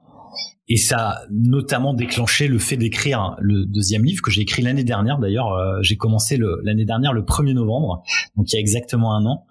et 0.69 0.77
ça 0.77 0.97
a 0.97 1.21
notamment 1.31 1.93
déclenché 1.93 2.47
le 2.47 2.59
fait 2.59 2.75
d'écrire 2.75 3.35
le 3.39 3.65
deuxième 3.65 4.03
livre 4.03 4.21
que 4.21 4.31
j'ai 4.31 4.41
écrit 4.41 4.61
l'année 4.61 4.83
dernière. 4.83 5.17
D'ailleurs, 5.17 5.53
euh, 5.53 5.79
j'ai 5.81 5.95
commencé 5.95 6.37
l'année 6.63 6.85
dernière 6.85 7.13
le 7.13 7.21
1er 7.21 7.53
novembre, 7.53 8.03
donc 8.35 8.51
il 8.51 8.55
y 8.55 8.57
a 8.57 8.59
exactement 8.59 9.15
un 9.15 9.25
an. 9.25 9.45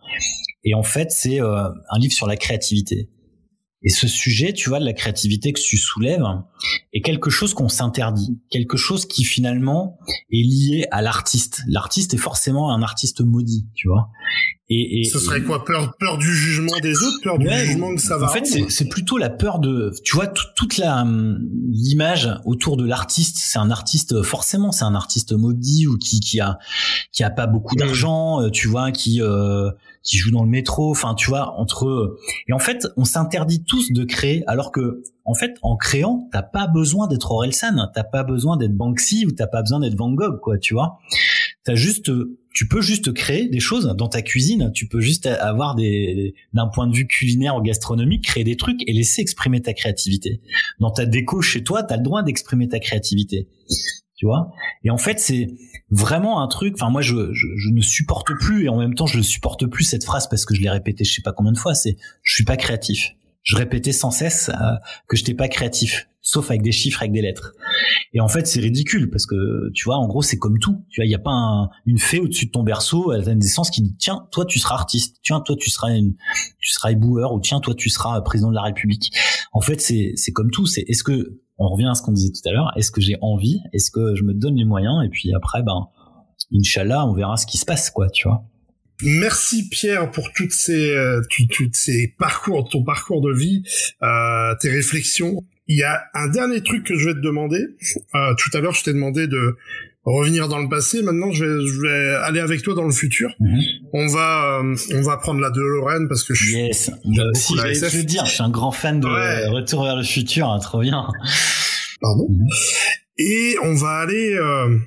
Et 0.64 0.74
en 0.74 0.83
fait, 0.83 1.11
c'est 1.11 1.41
euh, 1.41 1.68
un 1.91 1.99
livre 1.99 2.12
sur 2.12 2.27
la 2.27 2.37
créativité. 2.37 3.09
Et 3.87 3.91
ce 3.91 4.09
sujet, 4.09 4.53
tu 4.53 4.68
vois, 4.68 4.80
de 4.80 4.84
la 4.84 4.93
créativité 4.93 5.53
que 5.53 5.61
tu 5.61 5.76
soulèves, 5.76 6.24
est 6.93 7.03
quelque 7.03 7.30
chose 7.30 7.55
qu'on 7.55 7.68
s'interdit, 7.68 8.37
quelque 8.51 8.76
chose 8.76 9.07
qui 9.07 9.22
finalement 9.22 9.97
est 10.32 10.43
lié 10.43 10.87
à 10.91 11.03
l'artiste. 11.03 11.62
L'artiste 11.68 12.12
est 12.12 12.18
forcément 12.18 12.74
un 12.74 12.82
artiste 12.82 13.20
maudit, 13.20 13.68
tu 13.74 13.87
vois. 13.87 14.11
Et, 14.68 15.03
et 15.03 15.05
ce 15.05 15.20
serait 15.20 15.43
quoi 15.43 15.64
peur 15.64 15.95
peur 16.01 16.18
du 16.18 16.34
jugement 16.34 16.76
des 16.82 17.01
autres, 17.01 17.20
peur 17.22 17.39
du 17.39 17.49
jugement 17.49 17.95
que 17.95 18.01
ça 18.01 18.18
va. 18.18 18.26
En 18.26 18.32
fait, 18.32 18.45
c'est 18.68 18.89
plutôt 18.89 19.16
la 19.16 19.30
peur 19.30 19.61
de, 19.61 19.93
tu 20.03 20.16
vois, 20.16 20.26
toute 20.26 20.78
la 20.78 21.03
hum, 21.03 21.39
l'image 21.70 22.28
autour 22.45 22.76
de 22.76 22.84
l'artiste. 22.84 23.39
C'est 23.39 23.61
un 23.61 23.70
artiste 23.70 24.24
forcément, 24.24 24.72
c'est 24.72 24.84
un 24.84 24.97
artiste 24.97 25.32
maudit 25.32 25.87
ou 25.87 25.97
qui 25.97 26.18
qui 26.18 26.41
a 26.41 26.59
qui 27.12 27.22
a 27.22 27.30
pas 27.30 27.47
beaucoup 27.47 27.76
d'argent, 27.76 28.43
euh, 28.43 28.51
tu 28.51 28.66
vois, 28.66 28.91
qui 28.91 29.22
euh, 29.22 29.70
qui 30.03 30.16
joue 30.16 30.32
dans 30.32 30.43
le 30.43 30.51
métro, 30.51 30.91
enfin 30.91 31.14
tu 31.14 31.28
vois, 31.28 31.53
entre 31.59 32.16
et 32.49 32.53
en 32.53 32.59
fait 32.59 32.89
on 32.97 33.05
s'interdit 33.05 33.62
tous 33.77 33.93
de 33.93 34.05
créer 34.05 34.43
alors 34.47 34.72
que 34.72 35.03
en 35.24 35.35
fait 35.35 35.55
en 35.62 35.77
créant 35.77 36.29
t'as 36.33 36.43
pas 36.43 36.66
besoin 36.66 37.07
d'être 37.09 37.31
Orelsan, 37.31 37.89
t'as 37.95 38.05
pas 38.05 38.24
besoin 38.24 38.57
d'être 38.57 38.74
Banksy 38.74 39.27
ou 39.27 39.33
t'as 39.33 39.47
pas 39.47 39.62
besoin 39.62 39.81
d'être 39.81 39.97
Van 39.97 40.12
Gogh 40.12 40.41
quoi, 40.41 40.59
tu 40.59 40.74
vois, 40.74 40.99
t'as 41.64 41.74
juste 41.74 42.11
tu 42.55 42.68
peux 42.68 42.81
juste 42.81 43.12
créer 43.12 43.49
des 43.49 43.61
choses 43.61 43.95
dans 43.99 44.09
ta 44.09 44.22
cuisine, 44.22 44.72
tu 44.74 44.89
peux 44.89 45.01
juste 45.01 45.27
avoir 45.27 45.74
des 45.74 46.35
d'un 46.55 46.68
point 46.68 46.87
de 46.87 46.95
vue 46.95 47.07
culinaire 47.07 47.57
ou 47.57 47.62
gastronomique 47.62 48.24
créer 48.24 48.45
des 48.45 48.57
trucs 48.57 48.81
et 48.89 48.93
laisser 48.93 49.20
exprimer 49.20 49.61
ta 49.61 49.74
créativité. 49.74 50.41
Dans 50.81 50.91
ta 50.91 51.05
déco 51.05 51.43
chez 51.43 51.62
toi, 51.62 51.83
t'as 51.83 51.97
le 51.97 52.03
droit 52.03 52.22
d'exprimer 52.22 52.68
ta 52.68 52.79
créativité 52.79 53.49
tu 54.16 54.24
vois. 54.27 54.51
Et 54.83 54.91
en 54.91 54.99
fait 54.99 55.20
c'est 55.20 55.49
vraiment 55.91 56.43
un 56.43 56.49
truc 56.49 56.74
enfin 56.74 56.91
moi 56.91 57.03
je, 57.03 57.14
ne 57.14 57.81
supporte 57.81 58.33
plus 58.41 58.64
et 58.64 58.68
en 58.68 58.79
même 58.79 58.95
temps 58.95 59.07
je 59.07 59.18
ne 59.18 59.22
supporte 59.22 59.66
plus 59.66 59.85
cette 59.85 60.05
phrase 60.05 60.29
parce 60.29 60.45
que 60.45 60.55
je 60.55 60.61
l'ai 60.61 60.70
répété 60.70 61.05
je 61.05 61.12
sais 61.12 61.22
pas 61.22 61.33
combien 61.33 61.53
de 61.53 61.59
fois 61.59 61.74
c'est 61.74 61.97
je 62.22 62.35
suis 62.35 62.45
pas 62.45 62.57
créatif 62.57 63.12
je 63.47 63.57
répétais 63.57 63.92
sans 63.92 64.11
cesse 64.11 64.51
euh, 64.51 64.74
que 65.09 65.16
je 65.16 65.22
n'étais 65.22 65.34
pas 65.34 65.49
créatif 65.49 66.09
sauf 66.26 66.51
avec 66.51 66.62
des 66.62 66.72
chiffres 66.72 67.01
avec 67.01 67.12
des 67.12 67.22
lettres. 67.22 67.55
Et 68.12 68.20
en 68.20 68.26
fait 68.26 68.49
c'est 68.49 68.59
ridicule 68.59 69.09
parce 69.11 69.26
que 69.26 69.70
tu 69.72 69.84
vois 69.84 69.97
en 69.97 70.09
gros 70.09 70.22
c'est 70.22 70.38
comme 70.38 70.59
tout. 70.59 70.84
Tu 70.90 71.01
vois 71.01 71.07
il 71.07 71.11
y 71.11 71.14
a 71.14 71.20
pas 71.20 71.70
une 71.86 71.99
fée 71.99 72.18
au-dessus 72.18 72.47
de 72.47 72.51
ton 72.51 72.64
berceau 72.64 73.12
à 73.12 73.18
la 73.18 73.34
naissance 73.36 73.70
qui 73.70 73.80
dit 73.80 73.97
tiens 73.97 74.26
toi 74.32 74.44
tu 74.44 74.59
seras 74.59 74.74
artiste. 74.74 75.18
Tiens 75.22 75.40
toi 75.40 75.55
tu 75.57 75.70
seras 75.70 75.94
une 75.94 76.14
tu 76.59 76.72
seras 76.72 76.90
éboueur. 76.90 77.32
Ou 77.32 77.40
tiens 77.40 77.61
toi 77.61 77.74
tu 77.74 77.88
seras 77.88 78.20
président 78.22 78.51
de 78.51 78.57
la 78.57 78.62
République. 78.62 79.12
En 79.53 79.61
fait 79.61 79.80
c'est 79.80 80.12
c'est 80.16 80.32
comme 80.32 80.51
tout. 80.51 80.66
C'est 80.66 80.82
est-ce 80.88 81.05
que 81.05 81.38
on 81.59 81.68
revient 81.68 81.86
à 81.86 81.94
ce 81.94 82.03
qu'on 82.03 82.12
disait 82.12 82.32
tout 82.32 82.47
à 82.49 82.53
l'heure. 82.53 82.72
Est-ce 82.76 82.90
que 82.90 83.01
j'ai 83.01 83.16
envie? 83.22 83.61
Est-ce 83.72 83.90
que 83.90 84.14
je 84.14 84.24
me 84.24 84.34
donne 84.34 84.57
les 84.57 84.64
moyens? 84.64 85.05
Et 85.05 85.09
puis 85.09 85.32
après, 85.32 85.62
ben, 85.62 85.86
Inch'Allah, 86.53 87.07
on 87.07 87.14
verra 87.14 87.36
ce 87.36 87.47
qui 87.47 87.57
se 87.57 87.64
passe, 87.64 87.90
quoi, 87.90 88.11
tu 88.11 88.28
vois. 88.28 88.44
Merci 89.03 89.68
Pierre 89.68 90.11
pour 90.11 90.32
toutes 90.32 90.53
ces, 90.53 90.90
euh, 90.90 91.22
toutes 91.51 91.76
ces 91.76 92.14
parcours, 92.18 92.68
ton 92.68 92.82
parcours 92.82 93.20
de 93.20 93.32
vie, 93.32 93.62
euh, 94.03 94.55
tes 94.61 94.70
réflexions. 94.70 95.44
Il 95.68 95.76
y 95.76 95.82
a 95.82 96.05
un 96.14 96.28
dernier 96.28 96.62
truc 96.62 96.84
que 96.84 96.97
je 96.97 97.09
vais 97.09 97.14
te 97.14 97.20
demander. 97.20 97.59
Euh, 98.14 98.34
tout 98.38 98.57
à 98.57 98.61
l'heure, 98.61 98.72
je 98.72 98.84
t'ai 98.84 98.92
demandé 98.92 99.26
de 99.26 99.57
revenir 100.05 100.49
dans 100.49 100.61
le 100.61 100.68
passé. 100.68 101.03
Maintenant, 101.03 101.32
je 101.32 101.44
vais, 101.44 101.66
je 101.66 101.80
vais 101.80 102.14
aller 102.22 102.40
avec 102.40 102.62
toi 102.62 102.74
dans 102.74 102.84
le 102.84 102.92
futur. 102.92 103.34
Mhm. 103.40 103.61
On 103.92 104.07
va, 104.07 104.61
euh, 104.61 104.76
on 104.94 105.03
va 105.03 105.16
prendre 105.16 105.40
la 105.40 105.51
de 105.51 105.61
Lorraine 105.61 106.09
parce 106.09 106.22
que 106.22 106.34
je 106.34 106.44
suis. 106.44 106.57
Yes. 106.57 106.90
si 107.34 107.55
je 107.57 108.03
dire, 108.03 108.24
je 108.24 108.32
suis 108.32 108.42
un 108.42 108.51
grand 108.51 108.70
fan 108.70 109.01
de 109.01 109.07
Retour 109.51 109.84
vers 109.84 109.97
le 109.97 110.05
futur. 110.05 110.49
Hein, 110.49 110.61
trop 110.61 110.80
bien. 110.80 111.07
Pardon. 112.01 112.28
Mhm. 112.30 112.47
Et 113.18 113.57
on 113.62 113.74
va 113.74 113.99
aller 113.99 114.34
euh, 114.34 114.78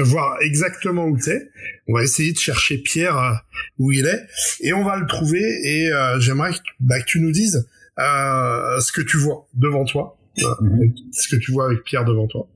voir 0.00 0.38
exactement 0.42 1.06
où 1.06 1.18
t'es. 1.18 1.50
On 1.88 1.94
va 1.94 2.02
essayer 2.02 2.32
de 2.32 2.38
chercher 2.38 2.78
Pierre 2.78 3.16
euh, 3.16 3.32
où 3.78 3.92
il 3.92 4.06
est 4.06 4.26
et 4.60 4.72
on 4.72 4.84
va 4.84 4.96
le 4.96 5.06
trouver. 5.06 5.42
Et 5.42 5.90
j'aimerais 6.18 6.52
que, 6.52 6.58
bah, 6.80 7.00
que 7.00 7.06
tu 7.06 7.20
nous 7.20 7.32
dises 7.32 7.68
ce 7.98 8.92
que 8.92 9.02
tu 9.02 9.18
vois 9.18 9.48
devant 9.54 9.84
toi, 9.84 10.18
mhm. 10.38 10.94
ce 11.12 11.28
que 11.28 11.40
tu 11.40 11.52
vois 11.52 11.66
avec 11.66 11.82
Pierre 11.84 12.04
devant 12.04 12.26
toi. 12.26 12.48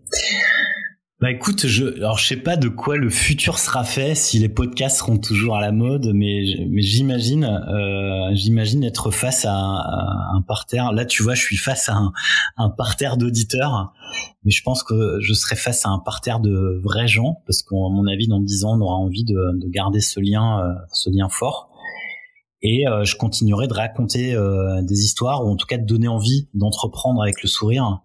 Bah 1.19 1.31
écoute, 1.31 1.67
je 1.67 1.97
alors 1.97 2.19
je 2.19 2.27
sais 2.27 2.37
pas 2.37 2.59
de 2.59 2.69
quoi 2.69 2.99
le 2.99 3.09
futur 3.09 3.59
sera 3.59 3.85
fait 3.85 4.15
si 4.15 4.39
les 4.39 4.51
podcasts 4.51 4.99
seront 4.99 5.17
toujours 5.17 5.57
à 5.57 5.63
la 5.63 5.73
mode, 5.73 6.13
mais 6.13 6.45
j'imagine 6.83 7.45
euh, 7.45 8.35
j'imagine 8.35 8.85
être 8.85 9.11
face 9.11 9.47
à, 9.47 9.55
un 9.55 10.43
parterre. 10.43 10.93
Là, 10.93 11.07
tu 11.07 11.23
vois, 11.23 11.35
je 11.35 11.41
suis 11.41 11.57
face 11.57 11.89
à 11.89 12.13
un, 12.59 12.69
parterre 12.69 13.17
d'auditeurs, 13.17 13.95
mais 14.45 14.51
je 14.51 14.63
pense 14.63 14.83
que 14.83 15.19
je 15.23 15.33
serai 15.33 15.57
face 15.57 15.87
à 15.87 15.89
un 15.89 16.01
parterre 16.01 16.39
de 16.39 16.83
vrais 16.85 17.09
gens 17.09 17.41
parce 17.47 17.63
qu'à 17.63 17.77
mon 17.77 18.07
avis, 18.07 18.29
dans 18.29 18.41
dix 18.41 18.67
ans, 18.67 18.77
on 18.77 18.83
aura 18.83 18.97
envie 18.97 19.25
de, 19.25 19.59
de 19.59 19.69
garder 19.71 20.03
ce 20.03 20.21
lien, 20.21 20.61
euh, 20.61 20.75
ce 20.93 21.09
lien 21.09 21.31
fort. 21.31 21.71
Et 22.61 22.87
euh, 22.89 23.05
je 23.05 23.17
continuerai 23.17 23.69
de 23.69 23.73
raconter 23.73 24.37
des 24.83 25.01
histoires 25.01 25.47
ou 25.47 25.49
en 25.49 25.57
tout 25.57 25.67
cas 25.67 25.79
de 25.79 25.87
donner 25.87 26.09
envie 26.09 26.51
d'entreprendre 26.53 27.23
avec 27.23 27.43
le 27.43 27.49
sourire 27.49 28.01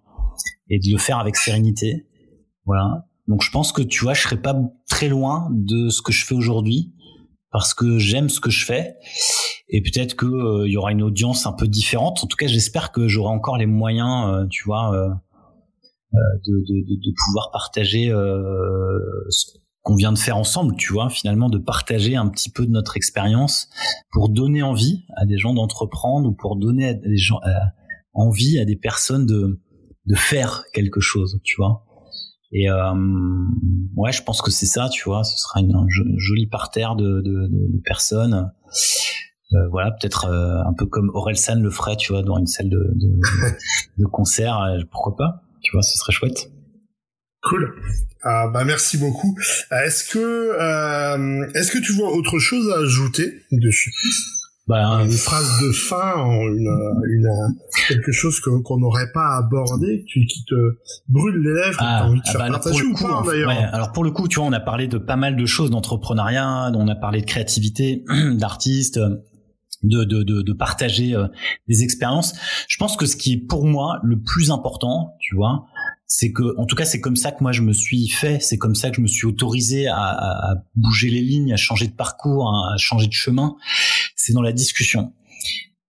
et 0.70 0.80
de 0.80 0.90
le 0.90 0.98
faire 0.98 1.20
avec 1.20 1.36
sérénité 1.36 2.06
voilà. 2.66 3.08
Donc 3.28 3.44
je 3.44 3.52
pense 3.52 3.72
que 3.72 3.82
tu 3.82 4.04
vois, 4.04 4.14
je 4.14 4.22
serais 4.22 4.42
pas 4.42 4.56
très 4.90 5.08
loin 5.08 5.50
de 5.52 5.90
ce 5.90 6.02
que 6.02 6.12
je 6.12 6.26
fais 6.26 6.36
aujourd'hui 6.36 6.94
parce 7.52 7.74
que 7.74 7.98
j'aime 7.98 8.30
ce 8.30 8.40
que 8.40 8.50
je 8.50 8.66
fais 8.66 8.96
et 9.70 9.82
peut-être 9.82 10.16
que 10.16 10.26
euh, 10.26 10.68
il 10.68 10.72
y 10.72 10.78
aura 10.78 10.92
une 10.92 11.02
audience 11.02 11.46
un 11.46 11.54
peu 11.54 11.68
différente. 11.68 12.24
En 12.24 12.28
tout 12.28 12.38
cas, 12.38 12.48
j'espère 12.48 12.92
que 12.92 13.08
j'aurai 13.08 13.34
encore 13.34 13.58
les 13.58 13.66
moyens, 13.66 14.28
euh, 14.28 14.46
tu 14.50 14.64
vois, 14.66 14.94
euh, 14.94 15.10
de, 16.14 16.54
de, 16.54 16.96
de, 16.96 17.14
pouvoir 17.26 17.52
partager 17.52 18.10
ce 18.10 19.46
qu'on 19.82 19.96
vient 19.96 20.12
de 20.12 20.20
faire 20.20 20.36
ensemble, 20.36 20.76
tu 20.76 20.92
vois, 20.92 21.10
finalement 21.10 21.50
de 21.50 21.58
partager 21.58 22.18
un 22.18 22.28
petit 22.28 22.50
peu 22.50 22.66
de 22.66 22.72
notre 22.72 22.98
expérience 22.98 23.70
pour 24.12 24.28
donner 24.28 24.62
envie 24.62 25.06
à 25.16 25.26
des 25.26 25.38
gens 25.38 25.54
d'entreprendre 25.54 26.28
ou 26.28 26.34
pour 26.34 26.58
donner 26.58 26.90
à 26.90 26.94
des 26.94 27.16
gens 27.16 27.40
envie 28.14 28.60
à 28.60 28.66
des 28.66 28.76
personnes 28.76 29.26
de 29.26 29.62
de 30.08 30.16
faire 30.16 30.64
quelque 30.74 31.00
chose, 31.00 31.40
tu 31.44 31.56
vois. 31.58 31.86
Et 32.54 32.70
euh, 32.70 32.94
ouais, 33.96 34.12
je 34.12 34.24
pense 34.24 34.42
que 34.42 34.52
c'est 34.52 34.66
ça, 34.66 34.90
tu 34.90 35.04
vois. 35.06 35.24
Ce 35.24 35.38
sera 35.38 35.62
une, 35.62 35.74
un 35.76 35.86
joli 36.18 36.48
parterre 36.48 36.96
de, 36.96 37.22
de, 37.22 37.48
de 37.48 37.82
personnes. 37.86 38.52
Euh, 39.54 39.68
voilà, 39.70 39.92
peut-être 39.92 40.26
euh, 40.26 40.64
un 40.66 40.74
peu 40.74 40.86
comme 40.86 41.10
Aurel 41.14 41.38
San 41.38 41.62
le 41.62 41.70
ferait, 41.70 41.98
tu 41.98 42.14
vois, 42.14 42.24
dans 42.24 42.38
une 42.38 42.48
salle 42.48 42.70
de, 42.70 42.92
de, 42.96 43.20
de 43.98 44.06
concert. 44.06 44.58
Euh, 44.62 44.80
pourquoi 44.92 45.16
pas 45.18 45.44
Tu 45.62 45.72
vois, 45.74 45.82
ce 45.82 45.98
serait 45.98 46.14
chouette. 46.14 46.52
Cool. 47.44 47.74
Ah, 48.24 48.48
bah 48.54 48.64
merci 48.64 48.98
beaucoup. 48.98 49.36
Est-ce 49.72 50.08
que 50.08 51.58
est-ce 51.58 51.72
que 51.72 51.80
tu 51.80 51.92
vois 51.94 52.14
autre 52.14 52.38
chose 52.38 52.72
à 52.72 52.82
ajouter 52.82 53.34
dessus? 53.52 53.92
Bah, 54.68 55.02
une 55.04 55.12
phrase 55.12 55.50
de 55.62 55.72
fin, 55.72 56.14
une, 56.26 56.70
une 57.08 57.30
quelque 57.88 58.12
chose 58.12 58.40
qu'on 58.40 58.78
n'aurait 58.78 59.12
pas 59.14 59.38
abordé, 59.38 60.06
qui, 60.12 60.26
qui 60.28 60.46
te 60.46 60.56
brûle 61.10 61.42
les 61.42 61.54
lèvres, 61.54 61.80
ah, 61.82 62.06
envie 62.06 62.20
de 62.20 62.26
ah 62.28 62.32
faire 62.32 62.42
bah, 62.42 62.50
partager 62.52 62.84
ou 62.84 62.94
pas 62.94 63.24
d'ailleurs. 63.26 63.50
alors 63.74 63.92
pour 63.92 64.04
le 64.04 64.12
coup, 64.12 64.28
tu 64.28 64.40
vois, 64.40 64.48
on 64.48 64.54
a 64.54 64.60
parlé 64.60 64.88
de 64.88 64.98
pas 64.98 65.16
mal 65.16 65.36
de 65.36 65.46
choses 65.46 65.72
d'entrepreneuriat, 65.72 66.72
on 66.76 66.88
a 66.88 66.96
parlé 66.96 67.22
de 67.22 67.26
créativité, 67.26 68.04
d'artistes, 68.38 69.00
de, 69.84 70.04
de, 70.04 70.24
de, 70.24 70.42
de, 70.42 70.54
partager 70.54 71.16
euh, 71.16 71.28
des 71.68 71.84
expériences. 71.84 72.34
Je 72.68 72.78
pense 72.78 72.96
que 72.96 73.06
ce 73.06 73.16
qui 73.16 73.34
est 73.34 73.48
pour 73.48 73.66
moi 73.66 74.00
le 74.04 74.22
plus 74.22 74.52
important, 74.52 75.16
tu 75.20 75.36
vois, 75.36 75.66
c'est 76.14 76.34
que, 76.34 76.60
en 76.60 76.66
tout 76.66 76.76
cas, 76.76 76.84
c'est 76.84 77.00
comme 77.00 77.16
ça 77.16 77.32
que 77.32 77.42
moi 77.42 77.54
je 77.54 77.62
me 77.62 77.72
suis 77.72 78.10
fait, 78.10 78.42
c'est 78.42 78.58
comme 78.58 78.76
ça 78.76 78.90
que 78.90 78.98
je 78.98 79.02
me 79.02 79.08
suis 79.08 79.26
autorisé 79.26 79.88
à, 79.88 79.96
à, 79.96 80.56
bouger 80.76 81.10
les 81.10 81.22
lignes, 81.22 81.54
à 81.54 81.56
changer 81.56 81.88
de 81.88 81.94
parcours, 81.94 82.50
à 82.50 82.76
changer 82.76 83.08
de 83.08 83.14
chemin. 83.14 83.56
C'est 84.18 84.34
dans 84.34 84.42
la 84.42 84.52
discussion. 84.52 85.14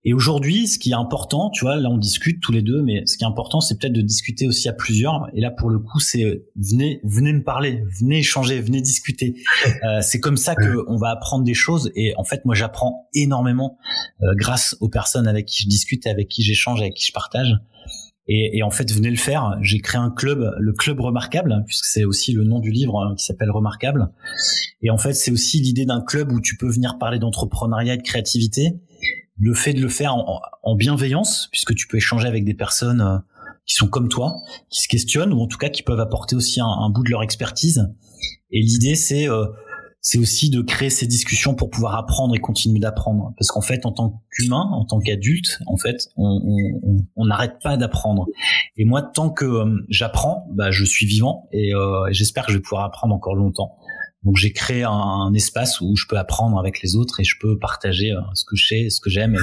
Et 0.05 0.15
aujourd'hui, 0.15 0.69
ce 0.69 0.79
qui 0.79 0.93
est 0.93 0.95
important, 0.95 1.51
tu 1.51 1.65
vois, 1.65 1.75
là 1.75 1.91
on 1.91 1.99
discute 1.99 2.41
tous 2.41 2.53
les 2.53 2.63
deux, 2.63 2.83
mais 2.83 3.05
ce 3.05 3.17
qui 3.17 3.25
est 3.25 3.27
important, 3.27 3.61
c'est 3.61 3.77
peut-être 3.81 3.93
de 3.93 4.01
discuter 4.01 4.47
aussi 4.47 4.69
à 4.69 4.73
plusieurs. 4.73 5.29
Et 5.35 5.41
là, 5.41 5.51
pour 5.51 5.71
le 5.71 5.81
coup, 5.81 5.99
c'est 5.99 6.45
venez, 6.55 7.01
venez 7.03 7.33
me 7.33 7.43
parler, 7.43 7.83
venez 8.01 8.19
échanger, 8.19 8.61
venez 8.61 8.81
discuter. 8.81 9.35
Euh, 9.85 10.01
c'est 10.01 10.21
comme 10.21 10.37
ça 10.37 10.55
que 10.55 10.85
on 10.87 10.97
va 10.97 11.11
apprendre 11.11 11.45
des 11.45 11.55
choses. 11.55 11.91
Et 11.97 12.15
en 12.17 12.23
fait, 12.23 12.45
moi, 12.45 12.55
j'apprends 12.55 13.09
énormément 13.15 13.79
euh, 14.23 14.27
grâce 14.37 14.77
aux 14.81 14.89
personnes 14.89 15.27
avec 15.27 15.47
qui 15.47 15.65
je 15.65 15.69
discute, 15.69 16.07
avec 16.07 16.29
qui 16.29 16.43
j'échange, 16.43 16.81
avec 16.81 16.95
qui 16.95 17.07
je 17.07 17.13
partage. 17.13 17.57
Et, 18.29 18.59
et, 18.59 18.63
en 18.63 18.71
fait, 18.71 18.93
venez 18.93 19.11
le 19.11 19.17
faire. 19.17 19.59
J'ai 19.63 19.81
créé 19.81 20.01
un 20.01 20.11
club, 20.11 20.55
le 20.59 20.73
club 20.73 21.01
remarquable, 21.01 21.65
puisque 21.67 21.87
c'est 21.87 22.05
aussi 22.05 22.33
le 22.33 22.45
nom 22.45 22.61
du 22.61 22.71
livre 22.71 23.01
hein, 23.01 23.15
qui 23.17 23.25
s'appelle 23.25 23.51
Remarquable. 23.51 24.11
Et 24.83 24.91
en 24.91 24.99
fait, 24.99 25.13
c'est 25.13 25.33
aussi 25.33 25.61
l'idée 25.61 25.87
d'un 25.87 26.01
club 26.01 26.31
où 26.33 26.41
tu 26.41 26.57
peux 26.57 26.71
venir 26.71 26.99
parler 26.99 27.19
d'entrepreneuriat 27.19 27.97
de 27.97 28.03
créativité. 28.03 28.81
Le 29.39 29.55
fait 29.55 29.73
de 29.73 29.81
le 29.81 29.89
faire 29.89 30.15
en, 30.15 30.41
en, 30.63 30.77
bienveillance, 30.77 31.49
puisque 31.51 31.75
tu 31.75 31.89
peux 31.89 31.97
échanger 31.97 32.29
avec 32.29 32.45
des 32.45 32.55
personnes 32.55 33.01
euh, 33.01 33.19
qui 33.67 33.75
sont 33.75 33.89
comme 33.89 34.09
toi, 34.09 34.37
qui 34.71 34.83
se 34.83 34.89
questionnent, 34.89 35.33
ou 35.33 35.41
en 35.41 35.47
tout 35.49 35.59
cas 35.59 35.69
qui 35.69 35.83
peuvent 35.83 36.01
apporter 36.01 36.37
aussi 36.37 36.61
un, 36.61 36.67
un 36.67 36.91
bout 36.91 37.03
de 37.03 37.11
leur 37.11 37.23
expertise. 37.23 37.89
Et 38.53 38.61
l'idée, 38.61 38.95
c'est 38.95 39.29
euh, 39.29 39.47
c'est 40.05 40.19
aussi 40.19 40.51
de 40.51 40.61
créer 40.63 40.91
ces 40.91 41.07
discussions 41.07 41.55
pour 41.55 41.71
pouvoir 41.71 41.95
apprendre 41.95 42.35
et 42.35 42.41
continuer 42.41 42.81
d'apprendre. 42.81 43.33
Parce 43.39 43.53
qu'en 43.53 43.61
fait, 43.61 43.87
en 43.87 43.93
tant 43.93 44.21
qu'humain, 44.33 44.69
en 44.73 44.85
tant 44.85 44.99
qu'adulte, 44.99 45.61
en 45.67 45.77
fait, 45.77 46.09
on 46.17 47.25
n'arrête 47.25 47.55
pas 47.63 47.77
d'apprendre. 47.77 48.27
Et 48.77 48.85
moi, 48.85 49.03
tant 49.03 49.31
que 49.31 49.45
euh, 49.45 49.87
j'apprends, 49.89 50.49
bah, 50.53 50.73
je 50.73 50.85
suis 50.85 51.07
vivant 51.07 51.49
et, 51.53 51.73
euh, 51.73 52.09
j'espère 52.11 52.47
que 52.47 52.53
je 52.53 52.59
vais 52.59 52.63
pouvoir 52.63 52.85
apprendre 52.85 53.15
encore 53.15 53.37
longtemps. 53.37 53.77
Donc 54.25 54.37
j'ai 54.37 54.53
créé 54.53 54.85
un, 54.85 55.33
espace 55.35 55.81
où 55.81 55.97
je 55.97 56.07
peux 56.07 56.17
apprendre 56.17 56.59
avec 56.59 56.81
les 56.81 56.95
autres 56.95 57.19
et 57.19 57.25
je 57.25 57.37
peux 57.41 57.59
partager 57.59 58.13
euh, 58.13 58.21
ce 58.35 58.45
que 58.45 58.55
je 58.55 58.67
sais, 58.67 58.91
ce 58.91 59.01
que 59.01 59.11
j'aime 59.11 59.35
et 59.35 59.39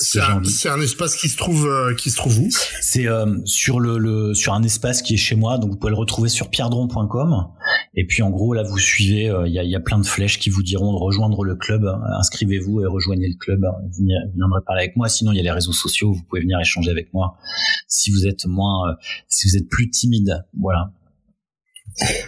ce. 0.00 0.20
C'est 0.44 0.68
un 0.68 0.80
espace 0.80 1.16
qui 1.16 1.28
se 1.28 1.36
trouve 1.36 1.66
euh, 1.66 1.94
qui 1.94 2.10
se 2.10 2.16
trouve 2.16 2.38
où? 2.38 2.48
C'est 2.80 3.06
euh, 3.06 3.36
sur 3.44 3.80
le, 3.80 3.98
le, 3.98 4.32
sur 4.32 4.54
un 4.54 4.62
espace 4.62 5.02
qui 5.02 5.14
est 5.14 5.18
chez 5.18 5.34
moi, 5.34 5.58
donc 5.58 5.72
vous 5.72 5.76
pouvez 5.76 5.90
le 5.90 5.98
retrouver 5.98 6.30
sur 6.30 6.48
pierredron.com. 6.48 7.48
Et 7.94 8.06
puis 8.06 8.22
en 8.22 8.30
gros 8.30 8.54
là 8.54 8.62
vous 8.62 8.78
suivez, 8.78 9.30
il 9.46 9.52
y, 9.52 9.58
a, 9.58 9.64
y, 9.64 9.76
a, 9.76 9.80
plein 9.80 9.98
de 9.98 10.06
flèches 10.06 10.38
qui 10.38 10.48
vous 10.48 10.62
diront 10.62 10.92
de 10.92 10.98
rejoindre 10.98 11.44
le 11.44 11.54
club. 11.54 11.84
Inscrivez-vous 12.18 12.80
et 12.80 12.86
rejoignez 12.86 13.28
le 13.28 13.36
club. 13.36 13.66
Vous 13.92 14.06
viendrez 14.34 14.60
parler 14.66 14.84
avec 14.84 14.96
moi. 14.96 15.08
Sinon 15.08 15.32
il 15.32 15.36
y 15.36 15.40
a 15.40 15.44
les 15.44 15.50
réseaux 15.50 15.72
sociaux, 15.72 16.12
vous 16.12 16.22
pouvez 16.22 16.40
venir 16.40 16.58
échanger 16.58 16.90
avec 16.90 17.12
moi 17.12 17.36
si 17.88 18.10
vous 18.10 18.26
êtes 18.26 18.46
moins, 18.46 18.96
si 19.28 19.48
vous 19.48 19.56
êtes 19.56 19.68
plus 19.68 19.90
timide. 19.90 20.44
Voilà. 20.58 20.92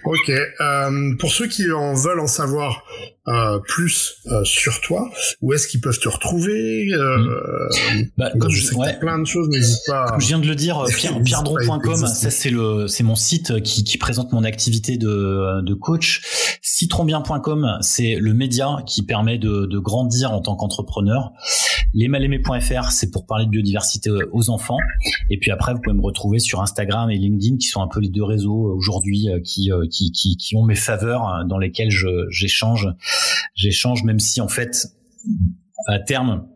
Ok. 0.05 0.31
Euh, 0.31 1.15
pour 1.19 1.33
ceux 1.33 1.49
qui 1.49 1.71
en 1.73 1.95
veulent 1.95 2.21
en 2.21 2.27
savoir 2.27 2.85
euh, 3.29 3.59
plus 3.59 4.19
euh, 4.27 4.45
sur 4.45 4.81
toi, 4.81 5.11
où 5.43 5.53
est-ce 5.53 5.67
qu'ils 5.67 5.81
peuvent 5.81 5.99
te 5.99 6.09
retrouver 6.09 6.87
hmm. 6.95 8.05
bah, 8.17 8.31
comme 8.39 8.53
je 8.53 8.65
sais 8.65 8.77
ouais. 8.77 8.97
plein 9.01 9.19
de 9.19 9.25
choses, 9.25 9.49
n'hésite 9.49 9.81
pas. 9.89 10.17
je 10.19 10.27
viens 10.29 10.39
de 10.39 10.47
le 10.47 10.55
dire, 10.55 10.85
pierre, 10.97 11.21
pierredron.com, 11.21 12.07
ça 12.07 12.31
c'est 12.31 12.51
le 12.51 12.87
c'est 12.87 13.03
mon 13.03 13.17
site 13.17 13.61
qui, 13.63 13.83
qui 13.83 13.99
présente 13.99 14.33
mon 14.33 14.45
activité 14.45 14.97
de, 14.97 15.61
de 15.63 15.75
coach. 15.75 16.23
Citronbien.com, 16.63 17.79
c'est 17.81 18.17
le 18.17 18.33
média 18.33 18.77
qui 18.87 19.03
permet 19.03 19.39
de, 19.39 19.67
de 19.67 19.79
grandir 19.79 20.33
en 20.33 20.41
tant 20.41 20.55
qu'entrepreneur. 20.55 21.33
Lesmalaimés.fr, 21.95 22.91
c'est 22.93 23.11
pour 23.11 23.27
parler 23.27 23.47
de 23.47 23.51
biodiversité 23.51 24.11
aux 24.33 24.51
enfants. 24.51 24.77
Et 25.31 25.39
puis 25.39 25.51
après, 25.51 25.73
vous 25.73 25.81
pouvez 25.81 25.97
me 25.97 26.03
retrouver 26.03 26.39
sur 26.39 26.61
Instagram 26.61 27.11
et 27.11 27.17
LinkedIn, 27.17 27.57
qui 27.57 27.69
sont 27.69 27.81
un 27.81 27.89
peu 27.89 28.01
les 28.01 28.09
deux 28.09 28.25
réseaux 28.25 28.75
aujourd'hui 28.77 29.29
qui, 29.45 29.56
qui, 29.91 30.13
qui, 30.13 30.57
ont 30.57 30.65
mes 30.65 30.75
faveurs 30.75 31.45
dans 31.47 31.59
lesquels 31.59 31.91
j'échange 32.31 32.89
j'échange, 33.55 34.05
même 34.05 34.21
si 34.21 34.41
en 34.41 34.49
fait, 34.49 34.87
à 35.87 35.99
terme, 35.99 36.47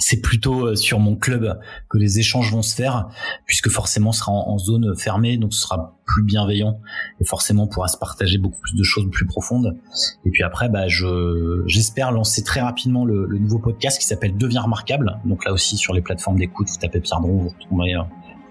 c'est 0.00 0.20
plutôt 0.20 0.66
euh, 0.66 0.76
sur 0.76 0.98
mon 0.98 1.14
club 1.14 1.60
que 1.88 1.98
les 1.98 2.18
échanges 2.18 2.50
vont 2.50 2.62
se 2.62 2.74
faire, 2.74 3.08
puisque 3.46 3.68
forcément, 3.68 4.12
ce 4.12 4.20
sera 4.20 4.32
en, 4.32 4.58
zone 4.58 4.96
fermée, 4.96 5.36
donc 5.36 5.52
ce 5.52 5.60
sera 5.60 6.00
plus 6.06 6.22
bienveillant, 6.22 6.80
et 7.20 7.24
forcément, 7.24 7.64
on 7.64 7.68
pourra 7.68 7.88
se 7.88 7.98
partager 7.98 8.38
beaucoup 8.38 8.60
plus 8.60 8.74
de 8.74 8.82
choses 8.82 9.08
plus 9.10 9.26
profondes. 9.26 9.76
Et 10.24 10.30
puis 10.30 10.42
après, 10.42 10.68
bah, 10.68 10.88
je 10.88 11.62
j'espère 11.66 12.12
lancer 12.12 12.42
très 12.42 12.60
rapidement 12.60 13.04
le, 13.04 13.26
nouveau 13.38 13.58
podcast 13.58 14.00
qui 14.00 14.06
s'appelle 14.06 14.36
Deviens 14.36 14.62
remarquable. 14.62 15.20
Donc 15.24 15.44
là 15.44 15.52
aussi, 15.52 15.76
sur 15.76 15.92
les 15.92 16.00
plateformes 16.00 16.38
d'écoute, 16.38 16.68
vous 16.68 16.78
tapez 16.78 17.00
Pierre 17.00 17.20
Dron, 17.20 17.36
vous 17.36 17.54
tomberez, 17.68 17.94
euh, 17.94 18.02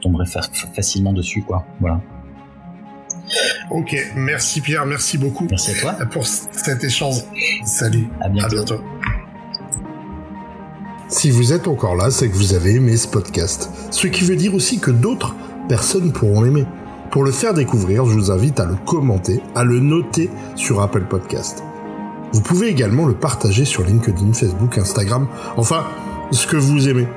tomberez 0.02 0.26
facilement 0.26 1.14
dessus, 1.14 1.42
quoi. 1.42 1.66
Voilà. 1.80 2.00
Ok, 3.70 3.96
merci 4.16 4.62
Pierre, 4.62 4.86
merci 4.86 5.18
beaucoup. 5.18 5.48
Merci 5.50 5.72
à 5.72 5.74
toi. 5.76 5.94
Pour 6.12 6.26
cet 6.26 6.84
échange. 6.84 7.24
Salut. 7.66 8.08
À 8.22 8.30
bientôt. 8.30 8.82
Si 11.08 11.32
vous 11.32 11.54
êtes 11.54 11.68
encore 11.68 11.96
là, 11.96 12.12
c'est 12.12 12.30
que 12.30 12.36
vous 12.36 12.54
avez 12.54 12.76
aimé 12.76 12.96
ce 12.96 13.08
podcast. 13.08 13.70
Ce 13.92 14.08
qui 14.08 14.24
veut 14.24 14.36
dire 14.36 14.54
aussi 14.54 14.80
que 14.80 14.92
d'autres 14.92 15.36
personnes 15.68 16.12
pourront 16.12 16.42
l'aimer. 16.42 16.66
Pour 17.12 17.24
le 17.24 17.32
faire 17.32 17.56
découvrir, 17.56 18.06
je 18.06 18.14
vous 18.14 18.32
invite 18.32 18.60
à 18.60 18.66
le 18.66 18.76
commenter, 18.76 19.42
à 19.56 19.64
le 19.64 19.80
noter 19.80 20.30
sur 20.56 20.82
Apple 20.82 21.06
Podcast. 21.06 21.64
Vous 22.32 22.42
pouvez 22.42 22.68
également 22.68 23.08
le 23.08 23.16
partager 23.16 23.66
sur 23.66 23.84
LinkedIn, 23.84 24.34
Facebook, 24.34 24.78
Instagram, 24.78 25.28
enfin, 25.58 25.88
ce 26.32 26.46
que 26.46 26.58
vous 26.58 26.88
aimez. 26.88 27.08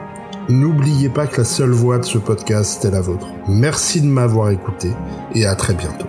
N'oubliez 0.48 1.08
pas 1.08 1.26
que 1.26 1.38
la 1.38 1.44
seule 1.44 1.70
voix 1.70 1.98
de 1.98 2.04
ce 2.04 2.18
podcast 2.18 2.84
est 2.84 2.90
la 2.90 3.00
vôtre. 3.00 3.28
Merci 3.48 4.00
de 4.00 4.06
m'avoir 4.06 4.50
écouté 4.50 4.90
et 5.34 5.46
à 5.46 5.54
très 5.54 5.74
bientôt. 5.74 6.08